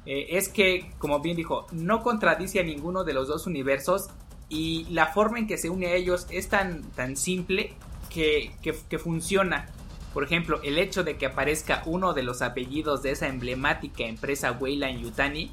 eh, 0.05 0.27
es 0.31 0.49
que, 0.49 0.91
como 0.97 1.19
bien 1.19 1.35
dijo, 1.35 1.67
no 1.71 2.01
contradice 2.01 2.59
a 2.59 2.63
ninguno 2.63 3.03
de 3.03 3.13
los 3.13 3.27
dos 3.27 3.47
universos 3.47 4.09
y 4.49 4.85
la 4.89 5.07
forma 5.07 5.39
en 5.39 5.47
que 5.47 5.57
se 5.57 5.69
une 5.69 5.87
a 5.87 5.93
ellos 5.93 6.27
es 6.29 6.49
tan, 6.49 6.83
tan 6.91 7.17
simple 7.17 7.73
que, 8.09 8.51
que 8.61 8.99
funciona. 8.99 9.67
Por 10.13 10.23
ejemplo, 10.23 10.59
el 10.63 10.77
hecho 10.77 11.03
de 11.03 11.17
que 11.17 11.25
aparezca 11.25 11.83
uno 11.85 12.13
de 12.13 12.23
los 12.23 12.41
apellidos 12.41 13.01
de 13.01 13.11
esa 13.11 13.27
emblemática 13.27 14.03
empresa 14.03 14.51
Weyland 14.51 15.01
Yutani 15.01 15.51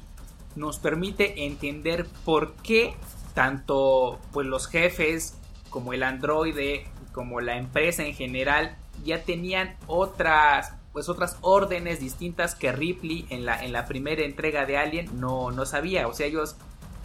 nos 0.55 0.79
permite 0.79 1.45
entender 1.45 2.07
por 2.25 2.53
qué 2.55 2.95
tanto 3.33 4.19
pues 4.33 4.47
los 4.47 4.67
jefes 4.67 5.35
como 5.69 5.93
el 5.93 6.03
androide 6.03 6.85
como 7.11 7.41
la 7.41 7.57
empresa 7.57 8.03
en 8.03 8.13
general 8.13 8.77
ya 9.03 9.23
tenían 9.23 9.75
otras 9.87 10.73
pues 10.93 11.07
otras 11.07 11.37
órdenes 11.41 11.99
distintas 11.99 12.55
que 12.55 12.71
Ripley 12.71 13.25
en 13.29 13.45
la, 13.45 13.63
en 13.63 13.71
la 13.71 13.85
primera 13.85 14.23
entrega 14.23 14.65
de 14.65 14.77
Alien 14.77 15.19
no, 15.19 15.51
no 15.51 15.65
sabía. 15.67 16.07
O 16.07 16.13
sea, 16.13 16.25
ellos 16.25 16.55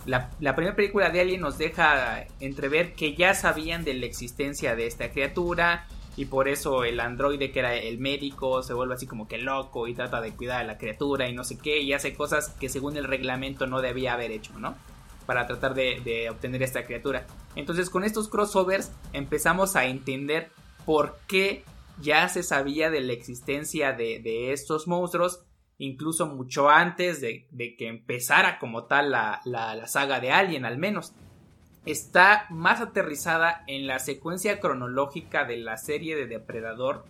la, 0.06 0.30
la, 0.40 0.56
primera 0.56 0.74
película 0.74 1.10
de 1.10 1.20
Alien 1.20 1.42
nos 1.42 1.58
deja 1.58 2.24
entrever 2.40 2.94
que 2.94 3.14
ya 3.14 3.34
sabían 3.34 3.84
de 3.84 3.94
la 3.94 4.06
existencia 4.06 4.74
de 4.74 4.86
esta 4.86 5.10
criatura, 5.10 5.86
y 6.16 6.26
por 6.26 6.48
eso 6.48 6.84
el 6.84 7.00
androide 7.00 7.50
que 7.50 7.58
era 7.58 7.74
el 7.74 7.98
médico 7.98 8.62
se 8.62 8.72
vuelve 8.72 8.94
así 8.94 9.06
como 9.06 9.26
que 9.26 9.38
loco 9.38 9.88
y 9.88 9.94
trata 9.94 10.20
de 10.20 10.32
cuidar 10.32 10.60
a 10.60 10.64
la 10.64 10.78
criatura 10.78 11.28
y 11.28 11.34
no 11.34 11.44
sé 11.44 11.58
qué 11.58 11.80
y 11.80 11.92
hace 11.92 12.14
cosas 12.14 12.50
que 12.60 12.68
según 12.68 12.96
el 12.96 13.04
reglamento 13.04 13.66
no 13.66 13.80
debía 13.80 14.14
haber 14.14 14.30
hecho, 14.30 14.56
¿no? 14.58 14.76
Para 15.26 15.46
tratar 15.46 15.74
de, 15.74 16.28
obtener 16.30 16.62
esta 16.62 16.84
criatura. 16.84 17.26
Entonces 17.56 17.90
con 17.90 18.04
estos 18.04 18.28
crossovers 18.28 18.92
empezamos 19.12 19.76
a 19.76 19.86
entender 19.86 20.50
por 20.84 21.18
qué 21.26 21.64
ya 22.00 22.28
se 22.28 22.42
sabía 22.42 22.90
de 22.90 23.00
la 23.00 23.12
existencia 23.12 23.92
de, 23.92 24.52
estos 24.52 24.86
monstruos 24.86 25.44
incluso 25.78 26.26
mucho 26.26 26.68
antes 26.68 27.20
de, 27.20 27.46
que 27.56 27.88
empezara 27.88 28.58
como 28.58 28.84
tal 28.84 29.10
la, 29.10 29.40
la, 29.44 29.86
saga 29.86 30.20
de 30.20 30.30
Alien 30.30 30.64
al 30.64 30.78
menos 30.78 31.14
está 31.86 32.46
más 32.50 32.80
aterrizada 32.80 33.64
en 33.66 33.86
la 33.86 33.98
secuencia 33.98 34.60
cronológica 34.60 35.44
de 35.44 35.58
la 35.58 35.76
serie 35.76 36.16
de 36.16 36.26
Depredador, 36.26 37.04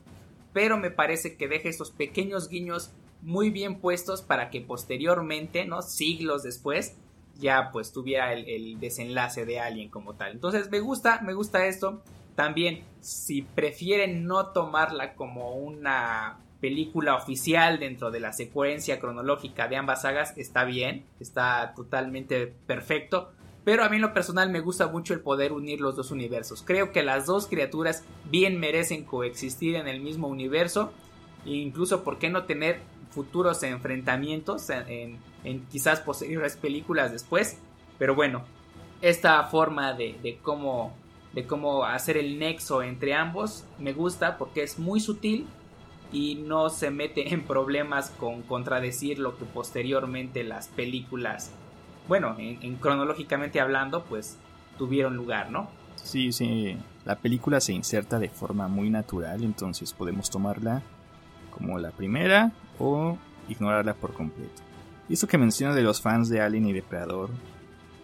pero 0.52 0.78
me 0.78 0.90
parece 0.90 1.36
que 1.36 1.48
deja 1.48 1.68
estos 1.68 1.90
pequeños 1.90 2.48
guiños 2.48 2.92
muy 3.22 3.50
bien 3.50 3.80
puestos 3.80 4.22
para 4.22 4.50
que 4.50 4.60
posteriormente, 4.60 5.64
¿no? 5.64 5.82
Siglos 5.82 6.42
después, 6.42 6.96
ya 7.38 7.70
pues 7.72 7.92
tuviera 7.92 8.32
el, 8.32 8.78
desenlace 8.80 9.44
de 9.44 9.60
Alien 9.60 9.90
como 9.90 10.14
tal. 10.14 10.32
Entonces 10.32 10.70
me 10.70 10.80
gusta, 10.80 11.20
me 11.22 11.34
gusta 11.34 11.66
esto. 11.66 12.02
También, 12.34 12.84
si 13.00 13.42
prefieren 13.42 14.24
no 14.24 14.48
tomarla 14.48 15.14
como 15.14 15.54
una 15.54 16.38
película 16.60 17.14
oficial 17.14 17.78
dentro 17.78 18.10
de 18.10 18.20
la 18.20 18.32
secuencia 18.32 18.98
cronológica 18.98 19.68
de 19.68 19.76
ambas 19.76 20.02
sagas, 20.02 20.36
está 20.36 20.64
bien, 20.64 21.04
está 21.20 21.74
totalmente 21.76 22.46
perfecto 22.46 23.32
pero 23.64 23.82
a 23.82 23.88
mí 23.88 23.96
en 23.96 24.02
lo 24.02 24.12
personal 24.12 24.50
me 24.50 24.60
gusta 24.60 24.88
mucho 24.88 25.14
el 25.14 25.20
poder 25.20 25.52
unir 25.52 25.80
los 25.80 25.96
dos 25.96 26.10
universos. 26.10 26.62
Creo 26.62 26.92
que 26.92 27.02
las 27.02 27.26
dos 27.26 27.46
criaturas 27.46 28.04
bien 28.30 28.60
merecen 28.60 29.04
coexistir 29.04 29.76
en 29.76 29.88
el 29.88 30.00
mismo 30.00 30.28
universo. 30.28 30.92
E 31.46 31.52
incluso, 31.52 32.04
¿por 32.04 32.18
qué 32.18 32.28
no 32.28 32.44
tener 32.44 32.80
futuros 33.10 33.62
enfrentamientos 33.62 34.68
en, 34.68 35.18
quizás 35.70 36.00
posteriores 36.00 36.56
películas 36.56 37.12
después? 37.12 37.58
Pero 37.98 38.14
bueno, 38.14 38.44
esta 39.00 39.42
forma 39.44 39.92
de, 39.92 40.38
cómo, 40.42 40.92
de 41.32 41.46
cómo 41.46 41.84
hacer 41.84 42.16
el 42.16 42.38
nexo 42.38 42.82
entre 42.82 43.14
ambos 43.14 43.64
me 43.78 43.92
gusta 43.92 44.38
porque 44.38 44.62
es 44.62 44.78
muy 44.78 45.00
sutil 45.00 45.46
y 46.12 46.36
no 46.36 46.70
se 46.70 46.90
mete 46.90 47.32
en 47.32 47.44
problemas 47.44 48.10
con 48.10 48.42
contradecir 48.42 49.18
lo 49.18 49.36
que 49.36 49.44
posteriormente 49.44 50.44
las 50.44 50.68
películas 50.68 51.52
bueno, 52.08 52.36
en, 52.38 52.76
cronológicamente 52.76 53.60
hablando, 53.60 54.04
pues 54.04 54.36
tuvieron 54.78 55.16
lugar, 55.16 55.50
¿no? 55.50 55.68
Sí, 55.96 56.32
sí, 56.32 56.76
la 57.04 57.16
película 57.16 57.60
se 57.60 57.72
inserta 57.72 58.18
de 58.18 58.28
forma 58.28 58.68
muy 58.68 58.90
natural, 58.90 59.42
entonces 59.42 59.92
podemos 59.92 60.28
tomarla 60.28 60.82
como 61.50 61.78
la 61.78 61.90
primera 61.90 62.52
o 62.78 63.16
ignorarla 63.48 63.94
por 63.94 64.12
completo. 64.12 64.62
Y 65.08 65.14
eso 65.14 65.26
que 65.26 65.38
menciona 65.38 65.74
de 65.74 65.82
los 65.82 66.00
fans 66.00 66.28
de 66.28 66.40
Alien 66.40 66.66
y 66.66 66.72
Depredador, 66.72 67.30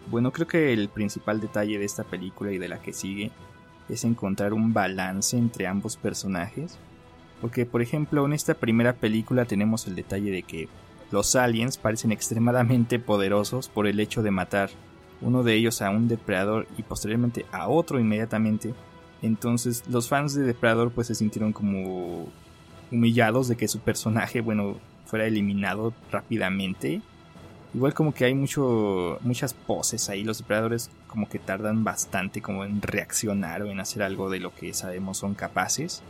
bueno, 0.09 0.31
creo 0.31 0.47
que 0.47 0.73
el 0.73 0.89
principal 0.89 1.41
detalle 1.41 1.79
de 1.79 1.85
esta 1.85 2.03
película 2.03 2.51
y 2.51 2.57
de 2.57 2.69
la 2.69 2.81
que 2.81 2.93
sigue 2.93 3.31
es 3.89 4.03
encontrar 4.03 4.53
un 4.53 4.73
balance 4.73 5.37
entre 5.37 5.67
ambos 5.67 5.97
personajes. 5.97 6.77
Porque, 7.39 7.65
por 7.65 7.81
ejemplo, 7.81 8.25
en 8.25 8.33
esta 8.33 8.53
primera 8.53 8.93
película 8.93 9.45
tenemos 9.45 9.87
el 9.87 9.95
detalle 9.95 10.31
de 10.31 10.43
que 10.43 10.69
los 11.11 11.35
aliens 11.35 11.77
parecen 11.77 12.11
extremadamente 12.11 12.99
poderosos 12.99 13.67
por 13.67 13.87
el 13.87 13.99
hecho 13.99 14.21
de 14.21 14.31
matar 14.31 14.69
uno 15.21 15.43
de 15.43 15.53
ellos 15.55 15.81
a 15.81 15.89
un 15.89 16.07
depredador 16.07 16.67
y 16.77 16.83
posteriormente 16.83 17.45
a 17.51 17.67
otro 17.67 17.99
inmediatamente. 17.99 18.73
Entonces 19.21 19.83
los 19.87 20.07
fans 20.07 20.33
de 20.33 20.43
Depredador 20.43 20.91
pues 20.91 21.07
se 21.07 21.15
sintieron 21.15 21.53
como 21.53 22.27
humillados 22.91 23.47
de 23.47 23.55
que 23.55 23.67
su 23.67 23.79
personaje, 23.79 24.41
bueno, 24.41 24.77
fuera 25.11 25.27
eliminado 25.27 25.93
rápidamente. 26.09 27.01
Igual 27.73 27.93
como 27.93 28.13
que 28.13 28.23
hay 28.23 28.33
mucho, 28.33 29.19
muchas 29.21 29.53
poses 29.53 30.09
ahí, 30.09 30.23
los 30.23 30.37
depredadores 30.37 30.89
como 31.07 31.27
que 31.27 31.37
tardan 31.37 31.83
bastante 31.83 32.41
como 32.41 32.63
en 32.63 32.81
reaccionar 32.81 33.61
o 33.61 33.69
en 33.69 33.81
hacer 33.81 34.03
algo 34.03 34.29
de 34.29 34.39
lo 34.39 34.55
que 34.55 34.73
sabemos 34.73 35.17
son 35.17 35.33
capaces. 35.35 36.01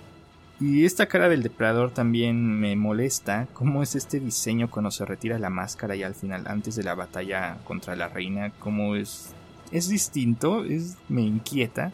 Y 0.60 0.86
esta 0.86 1.08
cara 1.08 1.30
del 1.30 1.42
depredador 1.42 1.90
también 1.90 2.60
me 2.60 2.76
molesta. 2.76 3.48
¿Cómo 3.54 3.82
es 3.82 3.96
este 3.96 4.20
diseño 4.20 4.70
cuando 4.70 4.92
se 4.92 5.04
retira 5.04 5.40
la 5.40 5.50
máscara 5.50 5.96
y 5.96 6.04
al 6.04 6.14
final, 6.14 6.46
antes 6.46 6.76
de 6.76 6.84
la 6.84 6.94
batalla 6.94 7.58
contra 7.64 7.96
la 7.96 8.08
reina? 8.08 8.52
¿Cómo 8.60 8.96
es? 8.96 9.34
Es 9.72 9.90
distinto, 9.90 10.64
es, 10.64 10.98
me 11.10 11.24
inquieta. 11.24 11.92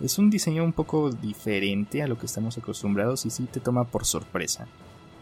Es 0.00 0.18
un 0.18 0.30
diseño 0.30 0.64
un 0.64 0.72
poco 0.72 1.10
diferente 1.10 2.02
a 2.02 2.06
lo 2.06 2.18
que 2.18 2.26
estamos 2.26 2.56
acostumbrados 2.56 3.26
y 3.26 3.30
sí 3.30 3.44
te 3.44 3.60
toma 3.60 3.84
por 3.84 4.06
sorpresa. 4.06 4.66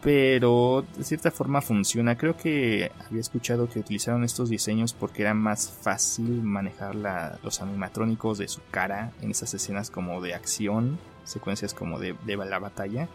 Pero 0.05 0.85
de 0.97 1.03
cierta 1.03 1.31
forma 1.31 1.63
funciona. 1.63 2.17
Creo 2.17 2.37
que 2.37 2.93
había 3.09 3.21
escuchado 3.21 3.69
que 3.69 3.81
utilizaron 3.81 4.23
estos 4.23 4.51
diseños 4.51 4.93
porque 4.93 5.23
era 5.23 5.33
más 5.35 5.73
fácil 5.83 6.43
manejar 6.43 6.95
los 7.43 7.63
animatrónicos 7.63 8.39
de 8.39 8.47
su 8.47 8.61
cara 8.71 9.13
en 9.23 9.31
esas 9.31 9.55
escenas 9.55 9.91
como 9.91 10.21
de 10.21 10.35
acción 10.35 10.99
secuencias 11.25 11.75
como 11.75 11.99
de, 11.99 12.15
la 12.27 12.59
batalla. 12.59 13.09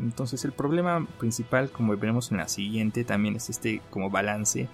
Entonces 0.00 0.44
el 0.44 0.52
problema 0.52 1.06
principal, 1.18 1.70
como 1.70 1.96
veremos 1.96 2.30
en 2.30 2.38
la 2.38 2.48
siguiente, 2.48 3.04
también 3.04 3.36
es 3.36 3.48
este 3.48 3.80
como 3.90 4.10
balance 4.10 4.68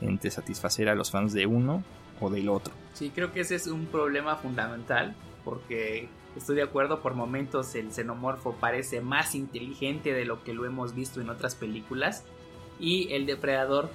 entre 0.00 0.30
satisfacer 0.30 0.88
a 0.88 0.94
los 0.94 1.10
fans 1.10 1.32
de 1.32 1.46
uno 1.46 1.82
o 2.20 2.30
del 2.30 2.48
otro. 2.48 2.72
Sí, 2.92 3.10
creo 3.14 3.32
que 3.32 3.40
ese 3.40 3.56
es 3.56 3.66
un 3.66 3.86
problema 3.86 4.36
fundamental 4.36 5.14
porque 5.44 6.08
estoy 6.38 6.56
de 6.56 6.62
acuerdo, 6.62 7.00
por 7.00 7.14
momentos 7.14 7.74
el 7.74 7.92
xenomorfo 7.92 8.54
parece 8.54 9.00
más 9.00 9.34
inteligente 9.34 10.12
de 10.12 10.24
lo 10.24 10.42
que 10.42 10.54
lo 10.54 10.64
hemos 10.64 10.94
visto 10.94 11.20
en 11.20 11.30
otras 11.30 11.54
películas 11.54 12.24
y 12.80 13.12
el 13.12 13.26
depredador 13.26 13.90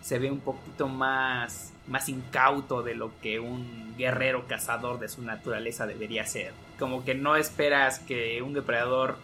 se 0.00 0.18
ve 0.18 0.30
un 0.30 0.40
poquito 0.40 0.88
más, 0.88 1.72
más 1.86 2.08
incauto 2.08 2.82
de 2.82 2.94
lo 2.94 3.10
que 3.20 3.40
un 3.40 3.94
guerrero 3.96 4.46
cazador 4.46 4.98
de 4.98 5.08
su 5.08 5.22
naturaleza 5.22 5.86
debería 5.86 6.24
ser. 6.24 6.52
Como 6.78 7.04
que 7.04 7.14
no 7.14 7.36
esperas 7.36 7.98
que 7.98 8.40
un 8.42 8.54
depredador 8.54 9.16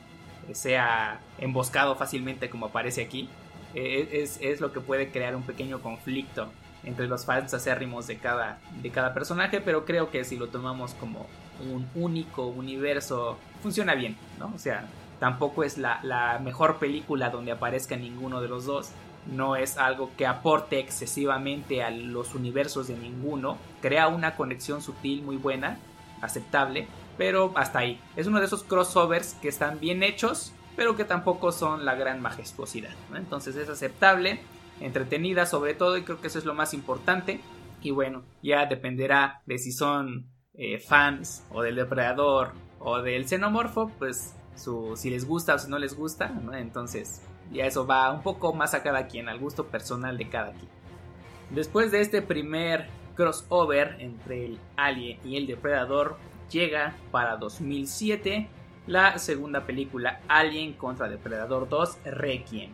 sea 0.53 1.21
emboscado 1.39 1.95
fácilmente 1.95 2.51
como 2.51 2.67
aparece 2.67 3.03
aquí. 3.03 3.29
E, 3.75 3.81
e, 3.81 4.23
es, 4.23 4.39
es, 4.41 4.61
lo 4.61 4.73
que 4.73 4.81
puede 4.81 5.11
crear 5.11 5.37
un 5.37 5.43
pequeño 5.43 5.81
conflicto 5.81 6.51
entre 6.85 7.07
los 7.07 7.25
fans 7.25 7.55
acérrimos 7.55 8.07
de 8.07 8.19
cada, 8.19 8.61
de 8.83 8.91
cada 8.91 9.15
personaje, 9.15 9.61
pero 9.61 9.85
creo 9.85 10.11
que 10.11 10.25
si 10.25 10.37
lo 10.37 10.49
tomamos 10.49 10.95
como 10.95 11.27
un 11.61 11.89
único 11.95 12.47
universo, 12.47 13.39
funciona 13.63 13.95
bien, 13.95 14.17
¿no? 14.39 14.53
O 14.55 14.59
sea, 14.59 14.87
tampoco 15.21 15.65
es 15.65 15.79
la, 15.79 16.01
la 16.03 16.39
mejor 16.39 16.79
película 16.79 17.31
donde 17.31 17.53
aparezca 17.53 17.97
ninguno 17.97 18.41
de 18.41 18.49
los 18.49 18.67
dos, 18.67 18.91
no 19.27 19.57
es 19.57 19.79
algo 19.79 20.11
que 20.17 20.27
aporte 20.27 20.79
excesivamente 20.79 21.83
a 21.83 21.91
los 21.91 22.35
universos 22.35 22.89
de 22.89 22.97
ninguno, 22.97 23.59
crea 23.81 24.09
una 24.09 24.37
conexión 24.37 24.83
sutil 24.83 25.23
muy 25.23 25.37
buena, 25.37 25.79
aceptable, 26.21 26.87
pero 27.17 27.53
hasta 27.55 27.81
ahí. 27.81 28.01
Es 28.17 28.27
uno 28.27 28.41
de 28.41 28.47
esos 28.47 28.65
crossovers 28.65 29.35
que 29.35 29.49
están 29.49 29.81
bien 29.81 30.03
hechos, 30.03 30.53
pero 30.77 30.97
que 30.97 31.05
tampoco 31.05 31.53
son 31.53 31.85
la 31.85 31.95
gran 31.95 32.21
majestuosidad. 32.21 32.95
Entonces 33.15 33.57
es 33.57 33.69
aceptable, 33.69 34.41
entretenida 34.81 35.47
sobre 35.47 35.75
todo, 35.75 35.97
y 35.97 36.03
creo 36.03 36.21
que 36.21 36.27
eso 36.27 36.39
es 36.39 36.45
lo 36.45 36.55
más 36.55 36.75
importante. 36.75 37.41
Y 37.83 37.91
bueno, 37.91 38.23
ya 38.43 38.67
dependerá 38.67 39.43
de 39.47 39.59
si 39.59 39.73
son 39.73 40.27
eh, 40.57 40.79
fans 40.79 41.45
o 41.51 41.63
del 41.63 41.77
depredador 41.77 42.53
o 42.79 43.01
del 43.03 43.27
xenomorfo, 43.27 43.91
pues 43.99 44.35
su, 44.55 44.97
si 44.97 45.11
les 45.11 45.27
gusta 45.27 45.55
o 45.55 45.59
si 45.59 45.69
no 45.69 45.79
les 45.79 45.97
gusta, 45.97 46.33
entonces 46.53 47.23
ya 47.53 47.67
eso 47.67 47.87
va 47.87 48.13
un 48.13 48.23
poco 48.23 48.53
más 48.53 48.75
a 48.75 48.83
cada 48.83 49.07
quien, 49.07 49.29
al 49.29 49.39
gusto 49.39 49.67
personal 49.67 50.17
de 50.17 50.29
cada 50.29 50.53
quien. 50.53 50.71
Después 51.51 51.91
de 51.91 52.01
este 52.01 52.23
primer 52.23 52.89
crossover 53.15 53.97
entre 53.99 54.47
el 54.47 54.59
alien 54.77 55.19
y 55.25 55.37
el 55.37 55.47
depredador, 55.47 56.17
llega 56.51 56.95
para 57.11 57.37
2007 57.37 58.49
la 58.87 59.19
segunda 59.19 59.65
película 59.65 60.21
Alien 60.29 60.75
contra 60.75 61.09
Depredador 61.09 61.69
2 61.69 61.99
Requiem, 62.05 62.71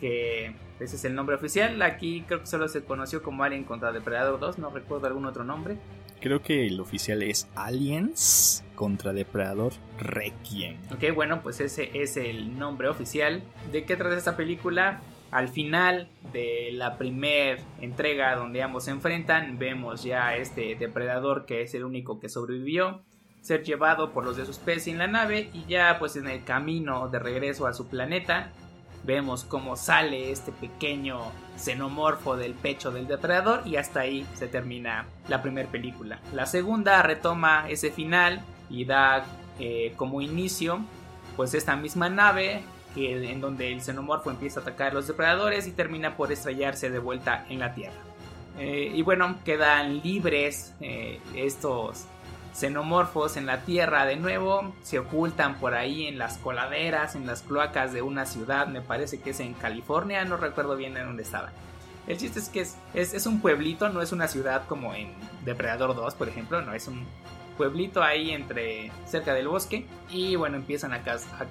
que 0.00 0.54
ese 0.80 0.96
es 0.96 1.04
el 1.04 1.14
nombre 1.14 1.36
oficial. 1.36 1.80
Aquí 1.82 2.24
creo 2.26 2.40
que 2.40 2.46
solo 2.46 2.68
se 2.68 2.84
conoció 2.84 3.22
como 3.22 3.44
Alien 3.44 3.64
contra 3.64 3.92
Depredador 3.92 4.40
2, 4.40 4.58
no 4.58 4.70
recuerdo 4.70 5.06
algún 5.06 5.26
otro 5.26 5.44
nombre. 5.44 5.78
Creo 6.22 6.40
que 6.40 6.68
el 6.68 6.78
oficial 6.78 7.20
es 7.24 7.48
Aliens 7.56 8.64
contra 8.76 9.12
Depredador 9.12 9.72
Requiem. 9.98 10.76
Ok, 10.92 11.12
bueno, 11.16 11.42
pues 11.42 11.60
ese 11.60 11.90
es 11.94 12.16
el 12.16 12.56
nombre 12.56 12.88
oficial. 12.88 13.42
¿De 13.72 13.84
qué 13.84 13.96
trata 13.96 14.16
esta 14.16 14.36
película? 14.36 15.00
Al 15.32 15.48
final 15.48 16.08
de 16.32 16.70
la 16.74 16.96
primera 16.96 17.60
entrega 17.80 18.36
donde 18.36 18.62
ambos 18.62 18.84
se 18.84 18.92
enfrentan, 18.92 19.58
vemos 19.58 20.04
ya 20.04 20.28
a 20.28 20.36
este 20.36 20.76
depredador 20.76 21.44
que 21.44 21.62
es 21.62 21.74
el 21.74 21.84
único 21.84 22.20
que 22.20 22.28
sobrevivió 22.28 23.02
ser 23.40 23.64
llevado 23.64 24.12
por 24.12 24.24
los 24.24 24.36
de 24.36 24.44
su 24.44 24.52
especie 24.52 24.92
en 24.92 25.00
la 25.00 25.08
nave 25.08 25.50
y 25.52 25.64
ya 25.66 25.98
pues 25.98 26.14
en 26.14 26.28
el 26.28 26.44
camino 26.44 27.08
de 27.08 27.18
regreso 27.18 27.66
a 27.66 27.74
su 27.74 27.88
planeta 27.88 28.52
vemos 29.04 29.44
cómo 29.44 29.76
sale 29.76 30.30
este 30.30 30.52
pequeño 30.52 31.20
xenomorfo 31.56 32.36
del 32.36 32.54
pecho 32.54 32.90
del 32.90 33.06
depredador 33.06 33.62
y 33.66 33.76
hasta 33.76 34.00
ahí 34.00 34.26
se 34.34 34.48
termina 34.48 35.06
la 35.28 35.42
primera 35.42 35.68
película. 35.68 36.20
La 36.32 36.46
segunda 36.46 37.02
retoma 37.02 37.68
ese 37.68 37.90
final 37.90 38.42
y 38.70 38.84
da 38.84 39.24
eh, 39.58 39.92
como 39.96 40.20
inicio 40.20 40.80
pues 41.36 41.54
esta 41.54 41.76
misma 41.76 42.08
nave 42.08 42.62
en 42.94 43.40
donde 43.40 43.72
el 43.72 43.80
xenomorfo 43.80 44.30
empieza 44.30 44.60
a 44.60 44.62
atacar 44.62 44.90
a 44.90 44.94
los 44.94 45.06
depredadores 45.06 45.66
y 45.66 45.72
termina 45.72 46.16
por 46.16 46.30
estrellarse 46.30 46.90
de 46.90 46.98
vuelta 46.98 47.46
en 47.48 47.58
la 47.58 47.74
Tierra. 47.74 47.96
Eh, 48.58 48.92
y 48.94 49.00
bueno, 49.02 49.36
quedan 49.44 50.02
libres 50.02 50.74
eh, 50.80 51.18
estos 51.34 52.04
xenomorfos 52.52 53.36
en 53.36 53.46
la 53.46 53.62
Tierra 53.62 54.04
de 54.04 54.16
nuevo, 54.16 54.74
se 54.82 54.98
ocultan 54.98 55.56
por 55.56 55.74
ahí 55.74 56.06
en 56.06 56.18
las 56.18 56.38
coladeras, 56.38 57.14
en 57.14 57.26
las 57.26 57.42
cloacas 57.42 57.92
de 57.92 58.02
una 58.02 58.26
ciudad, 58.26 58.66
me 58.66 58.80
parece 58.80 59.20
que 59.20 59.30
es 59.30 59.40
en 59.40 59.54
California, 59.54 60.24
no 60.24 60.36
recuerdo 60.36 60.76
bien 60.76 60.96
en 60.96 61.06
dónde 61.06 61.22
estaban. 61.22 61.52
El 62.06 62.18
chiste 62.18 62.40
es 62.40 62.48
que 62.48 62.60
es, 62.60 62.76
es, 62.94 63.26
un 63.26 63.40
pueblito, 63.40 63.88
no 63.88 64.02
es 64.02 64.12
una 64.12 64.28
ciudad 64.28 64.66
como 64.66 64.94
en 64.94 65.12
Depredador 65.44 65.94
2, 65.94 66.14
por 66.14 66.28
ejemplo, 66.28 66.60
no 66.62 66.74
es 66.74 66.88
un 66.88 67.06
pueblito 67.56 68.02
ahí 68.02 68.32
entre 68.32 68.90
cerca 69.06 69.34
del 69.34 69.46
bosque 69.46 69.86
y 70.10 70.36
bueno 70.36 70.56
empiezan 70.56 70.94
a 70.94 71.02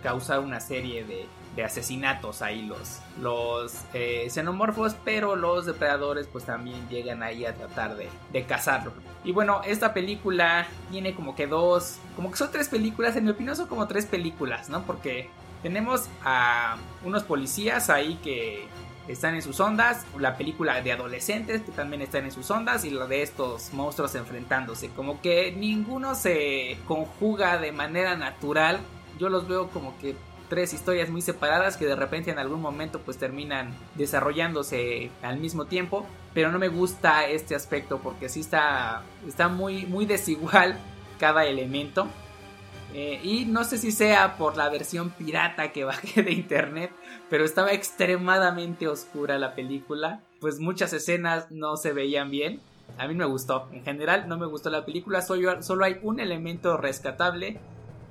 causar 0.02 0.40
una 0.40 0.60
serie 0.60 1.06
de, 1.06 1.28
de, 1.56 1.64
asesinatos 1.64 2.42
ahí 2.42 2.64
los 2.64 3.00
los 3.22 3.74
eh, 3.94 4.28
xenomorfos 4.30 4.96
pero 5.06 5.36
los 5.36 5.66
depredadores 5.66 6.28
pues 6.28 6.46
también 6.46 6.88
llegan 6.90 7.24
ahí 7.24 7.46
a 7.46 7.54
tratar 7.54 7.96
de, 7.96 8.10
de 8.32 8.46
cazarlo 8.46 8.92
y 9.24 9.32
bueno, 9.32 9.62
esta 9.66 9.94
película 9.94 10.68
tiene 10.90 11.14
como 11.14 11.36
que 11.36 11.46
dos, 11.46 12.00
como 12.16 12.32
que 12.32 12.38
son 12.38 12.52
tres 12.52 12.70
películas, 12.70 13.16
en 13.16 13.26
mi 13.26 13.32
opinión 13.32 13.56
son 13.56 13.68
como 13.68 13.88
tres 13.88 14.06
películas, 14.06 14.70
¿no? 14.70 14.84
Porque 14.84 15.30
tenemos 15.62 16.08
a 16.24 16.78
unos 17.06 17.24
policías 17.24 17.92
ahí 17.92 18.16
que 18.24 18.68
están 19.08 19.36
en 19.36 19.44
sus 19.44 19.60
ondas, 19.60 20.06
la 20.18 20.38
película 20.38 20.82
de 20.82 20.92
adolescentes 20.92 21.62
que 21.62 21.72
también 21.72 22.02
están 22.02 22.26
en 22.26 22.32
sus 22.32 22.50
ondas 22.50 22.84
y 22.84 22.90
la 22.90 23.06
de 23.06 23.22
estos 23.22 23.74
monstruos 23.74 24.16
enfrentándose. 24.16 24.90
Como 24.90 25.22
que 25.22 25.52
ninguno 25.52 26.16
se 26.16 26.78
conjuga 26.88 27.60
de 27.60 27.72
manera 27.72 28.16
natural. 28.16 28.80
Yo 29.20 29.30
los 29.30 29.48
veo 29.48 29.70
como 29.70 29.98
que 30.00 30.16
tres 30.52 30.74
historias 30.74 31.10
muy 31.10 31.22
separadas 31.22 31.78
que 31.78 31.86
de 31.86 31.96
repente 31.96 32.30
en 32.30 32.38
algún 32.38 32.60
momento 32.60 33.00
pues 33.00 33.18
terminan 33.18 33.74
desarrollándose 33.96 35.10
al 35.22 35.40
mismo 35.40 35.64
tiempo, 35.64 36.06
pero 36.34 36.52
no 36.52 36.60
me 36.60 36.68
gusta 36.68 37.26
este 37.26 37.56
aspecto 37.56 38.00
porque 38.00 38.28
sí 38.28 38.42
está, 38.42 39.04
está 39.26 39.48
muy, 39.48 39.86
muy 39.86 40.06
desigual 40.06 40.78
cada 41.22 41.46
elemento. 41.46 42.06
Eh, 42.94 43.22
y 43.24 43.46
no 43.46 43.64
sé 43.64 43.78
si 43.78 43.94
sea 43.94 44.36
por 44.36 44.58
la 44.58 44.68
versión 44.68 45.12
pirata 45.12 45.72
que 45.72 45.86
bajé 45.86 46.22
de 46.22 46.34
internet, 46.34 46.92
pero 47.30 47.46
estaba 47.46 47.72
extremadamente 47.72 48.90
oscura 48.90 49.40
la 49.40 49.56
película. 49.56 50.20
Pues 50.42 50.60
muchas 50.60 50.92
escenas 50.92 51.50
no 51.50 51.78
se 51.78 51.94
veían 51.94 52.30
bien. 52.30 52.60
A 52.98 53.08
mí 53.08 53.16
me 53.16 53.24
gustó. 53.24 53.70
En 53.72 53.86
general 53.86 54.28
no 54.28 54.38
me 54.38 54.48
gustó 54.48 54.70
la 54.70 54.84
película. 54.84 55.22
Solo, 55.22 55.86
hay 55.86 55.98
un 56.02 56.20
elemento 56.20 56.76
rescatable 56.76 57.62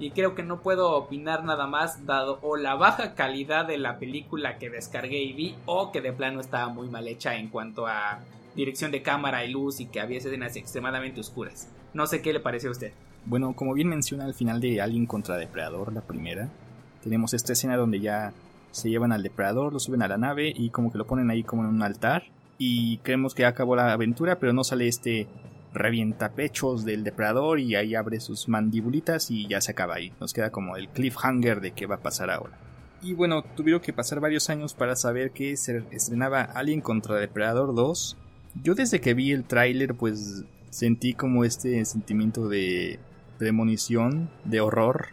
y 0.01 0.11
creo 0.13 0.35
que 0.35 0.43
no 0.43 0.63
puedo 0.63 0.97
opinar 0.97 1.45
nada 1.45 1.67
más 1.67 2.07
dado 2.07 2.39
o 2.43 2.57
la 2.57 2.75
baja 2.75 3.15
calidad 3.15 3.67
de 3.67 3.77
la 3.77 3.99
película 3.99 4.59
que 4.59 4.71
descargué 4.71 5.23
y 5.23 5.35
vi 5.35 5.55
o 5.67 5.93
que 5.93 6.01
de 6.01 6.13
plano 6.13 6.41
estaba 6.41 6.73
muy 6.73 6.89
mal 6.89 7.07
hecha 7.07 7.37
en 7.37 7.49
cuanto 7.49 7.87
a 7.87 8.21
dirección 8.57 8.91
de 8.91 9.03
cámara 9.03 9.45
y 9.45 9.53
luz 9.53 9.79
y 9.79 9.87
que 9.87 10.01
había 10.01 10.19
escenas 10.19 10.57
extremadamente 10.57 11.21
oscuras. 11.21 11.69
No 11.93 12.07
sé 12.07 12.23
qué 12.23 12.33
le 12.33 12.41
parece 12.41 12.69
a 12.69 12.71
usted. 12.71 12.93
Bueno, 13.27 13.53
como 13.55 13.75
bien 13.75 13.89
menciona 13.89 14.25
al 14.25 14.33
final 14.33 14.59
de 14.61 14.81
Alien 14.81 15.05
contra 15.05 15.37
Depredador, 15.37 15.93
la 15.93 16.01
primera, 16.01 16.49
tenemos 17.05 17.35
esta 17.35 17.53
escena 17.53 17.77
donde 17.77 18.01
ya 18.01 18.33
se 18.71 18.89
llevan 18.89 19.13
al 19.13 19.23
depredador, 19.23 19.73
lo 19.73 19.81
suben 19.81 20.03
a 20.03 20.09
la 20.09 20.17
nave 20.17 20.51
y 20.57 20.71
como 20.71 20.91
que 20.91 20.99
lo 20.99 21.07
ponen 21.07 21.31
ahí 21.31 21.43
como 21.43 21.63
en 21.63 21.69
un 21.69 21.83
altar 21.83 22.25
y 22.57 22.99
creemos 22.99 23.35
que 23.35 23.45
acabó 23.45 23.77
la 23.77 23.93
aventura, 23.93 24.39
pero 24.39 24.55
no 24.55 24.65
sale 24.65 24.89
este 24.89 25.27
revienta 25.73 26.33
pechos 26.33 26.85
del 26.85 27.05
depredador 27.05 27.61
y 27.61 27.77
ahí 27.77 27.95
abre 27.95 28.21
sus 28.21 28.49
mandibulitas 28.49 29.31
y 29.31 29.47
ya 29.47 29.61
se 29.61 29.73
acaba 29.73 29.95
ahí. 29.95 30.13
Nos 30.21 30.33
queda 30.33 30.51
como 30.51 30.77
el 30.77 30.89
cliffhanger 30.89 31.61
de 31.61 31.73
qué 31.73 31.87
va 31.87 31.97
a 31.97 32.03
pasar 32.03 32.31
ahora. 32.31 32.59
Y 33.03 33.15
bueno, 33.15 33.43
tuvieron 33.43 33.81
que 33.81 33.93
pasar 33.93 34.21
varios 34.21 34.51
años 34.51 34.75
para 34.75 34.95
saber 34.95 35.31
que 35.31 35.57
se 35.57 35.85
estrenaba 35.91 36.43
Alien 36.43 36.81
contra 36.81 37.17
Depredador 37.17 37.75
2. 37.75 38.17
Yo 38.63 38.75
desde 38.75 39.01
que 39.01 39.15
vi 39.15 39.33
el 39.33 39.45
tráiler 39.45 39.95
pues 39.95 40.45
sentí 40.71 41.15
como 41.15 41.45
este 41.45 41.85
sentimiento 41.85 42.49
de 42.49 42.99
premonición, 43.39 44.29
de 44.45 44.61
horror, 44.61 45.09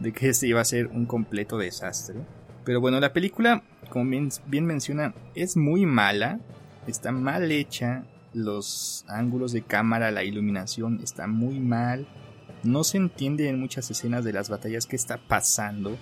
de 0.00 0.12
que 0.12 0.30
este 0.30 0.48
iba 0.48 0.60
a 0.60 0.64
ser 0.64 0.88
un 0.88 1.06
completo 1.06 1.58
desastre. 1.58 2.16
Pero 2.64 2.80
bueno, 2.80 2.98
la 2.98 3.12
película, 3.12 3.62
como 3.88 4.10
bien, 4.10 4.30
bien 4.46 4.66
menciona, 4.66 5.14
es 5.34 5.56
muy 5.56 5.86
mala, 5.86 6.40
está 6.86 7.12
mal 7.12 7.50
hecha, 7.52 8.04
los 8.38 9.04
ángulos 9.08 9.52
de 9.52 9.62
cámara, 9.62 10.10
la 10.10 10.24
iluminación 10.24 11.00
está 11.02 11.26
muy 11.26 11.60
mal. 11.60 12.08
No 12.62 12.84
se 12.84 12.96
entiende 12.96 13.48
en 13.48 13.60
muchas 13.60 13.90
escenas 13.90 14.24
de 14.24 14.32
las 14.32 14.48
batallas 14.48 14.86
qué 14.86 14.96
está 14.96 15.18
pasando. 15.18 15.96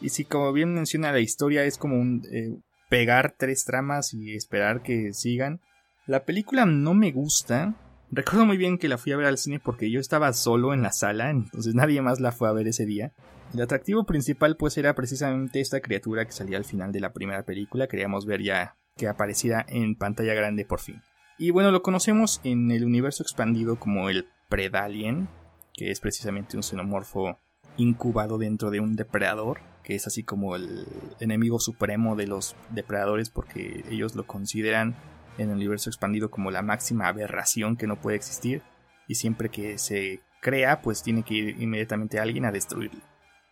Y 0.00 0.10
si 0.10 0.24
como 0.24 0.52
bien 0.52 0.74
menciona 0.74 1.12
la 1.12 1.20
historia 1.20 1.64
es 1.64 1.78
como 1.78 1.98
un 1.98 2.22
eh, 2.30 2.58
pegar 2.88 3.34
tres 3.38 3.64
tramas 3.64 4.14
y 4.14 4.34
esperar 4.34 4.82
que 4.82 5.12
sigan. 5.12 5.60
La 6.06 6.24
película 6.24 6.66
no 6.66 6.94
me 6.94 7.12
gusta. 7.12 7.74
Recuerdo 8.10 8.46
muy 8.46 8.56
bien 8.56 8.78
que 8.78 8.88
la 8.88 8.98
fui 8.98 9.12
a 9.12 9.16
ver 9.16 9.26
al 9.26 9.38
cine 9.38 9.58
porque 9.58 9.90
yo 9.90 9.98
estaba 9.98 10.32
solo 10.32 10.72
en 10.72 10.82
la 10.82 10.92
sala, 10.92 11.30
entonces 11.30 11.74
nadie 11.74 12.00
más 12.02 12.20
la 12.20 12.30
fue 12.30 12.48
a 12.48 12.52
ver 12.52 12.68
ese 12.68 12.86
día. 12.86 13.12
El 13.52 13.60
atractivo 13.60 14.04
principal 14.04 14.56
pues 14.56 14.78
era 14.78 14.94
precisamente 14.94 15.60
esta 15.60 15.80
criatura 15.80 16.24
que 16.24 16.32
salía 16.32 16.56
al 16.56 16.64
final 16.64 16.92
de 16.92 17.00
la 17.00 17.12
primera 17.12 17.42
película, 17.44 17.88
queríamos 17.88 18.24
ver 18.24 18.42
ya 18.42 18.76
que 18.96 19.08
apareciera 19.08 19.64
en 19.68 19.96
pantalla 19.96 20.34
grande 20.34 20.64
por 20.64 20.80
fin. 20.80 21.02
Y 21.38 21.50
bueno, 21.50 21.70
lo 21.70 21.82
conocemos 21.82 22.40
en 22.44 22.70
el 22.70 22.84
universo 22.84 23.22
expandido 23.22 23.78
como 23.78 24.08
el 24.08 24.26
Predalien, 24.48 25.28
que 25.74 25.90
es 25.90 26.00
precisamente 26.00 26.56
un 26.56 26.62
xenomorfo 26.62 27.38
incubado 27.76 28.38
dentro 28.38 28.70
de 28.70 28.80
un 28.80 28.96
depredador, 28.96 29.60
que 29.82 29.94
es 29.94 30.06
así 30.06 30.22
como 30.22 30.56
el 30.56 30.86
enemigo 31.20 31.60
supremo 31.60 32.16
de 32.16 32.26
los 32.26 32.56
depredadores 32.70 33.28
porque 33.28 33.84
ellos 33.90 34.14
lo 34.14 34.26
consideran 34.26 34.96
en 35.36 35.50
el 35.50 35.56
universo 35.56 35.90
expandido 35.90 36.30
como 36.30 36.50
la 36.50 36.62
máxima 36.62 37.06
aberración 37.06 37.76
que 37.76 37.86
no 37.86 38.00
puede 38.00 38.16
existir 38.16 38.62
y 39.06 39.16
siempre 39.16 39.50
que 39.50 39.76
se 39.76 40.20
crea 40.40 40.80
pues 40.80 41.02
tiene 41.02 41.22
que 41.22 41.34
ir 41.34 41.62
inmediatamente 41.62 42.18
alguien 42.18 42.46
a 42.46 42.52
destruirlo. 42.52 43.00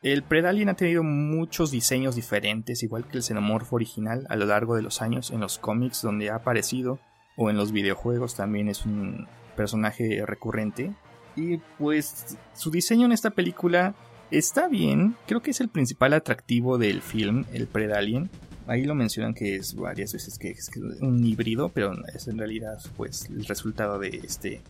El 0.03 0.23
Predalien 0.23 0.71
ha 0.71 0.75
tenido 0.75 1.03
muchos 1.03 1.71
diseños 1.71 2.15
diferentes, 2.15 2.83
igual 2.83 3.07
que 3.07 3.19
el 3.19 3.23
xenomorfo 3.23 3.77
original 3.77 4.27
a 4.29 4.37
lo 4.37 4.47
largo 4.47 4.75
de 4.75 4.83
los 4.83 5.03
años 5.03 5.31
en 5.31 5.41
los 5.41 5.59
cómics 5.59 6.03
donde 6.03 6.31
ha 6.31 6.37
aparecido 6.37 6.99
o 7.37 7.51
en 7.51 7.57
los 7.57 7.73
videojuegos 7.73 8.35
también 8.35 8.69
es 8.69 8.85
un 8.85 9.27
personaje 9.57 10.25
recurrente. 10.27 10.93
Y 11.37 11.59
pues 11.79 12.37
su 12.55 12.71
diseño 12.71 13.07
en 13.07 13.13
esta 13.13 13.31
película 13.31 13.95
está 14.31 14.69
bien, 14.69 15.17
creo 15.27 15.43
que 15.43 15.51
es 15.51 15.61
el 15.61 15.69
principal 15.69 16.13
atractivo 16.13 16.79
del 16.79 17.03
film, 17.03 17.45
el 17.53 17.67
Predalien. 17.67 18.31
Ahí 18.67 18.85
lo 18.85 18.95
mencionan 18.95 19.35
que 19.35 19.57
es 19.57 19.75
varias 19.75 20.13
veces 20.13 20.39
que 20.39 20.51
es 20.51 20.71
un 21.01 21.25
híbrido, 21.25 21.69
pero 21.69 21.93
es 22.15 22.29
en 22.29 22.39
realidad 22.39 22.79
pues 22.97 23.29
el 23.29 23.45
resultado 23.45 23.99
de 23.99 24.09
este 24.25 24.63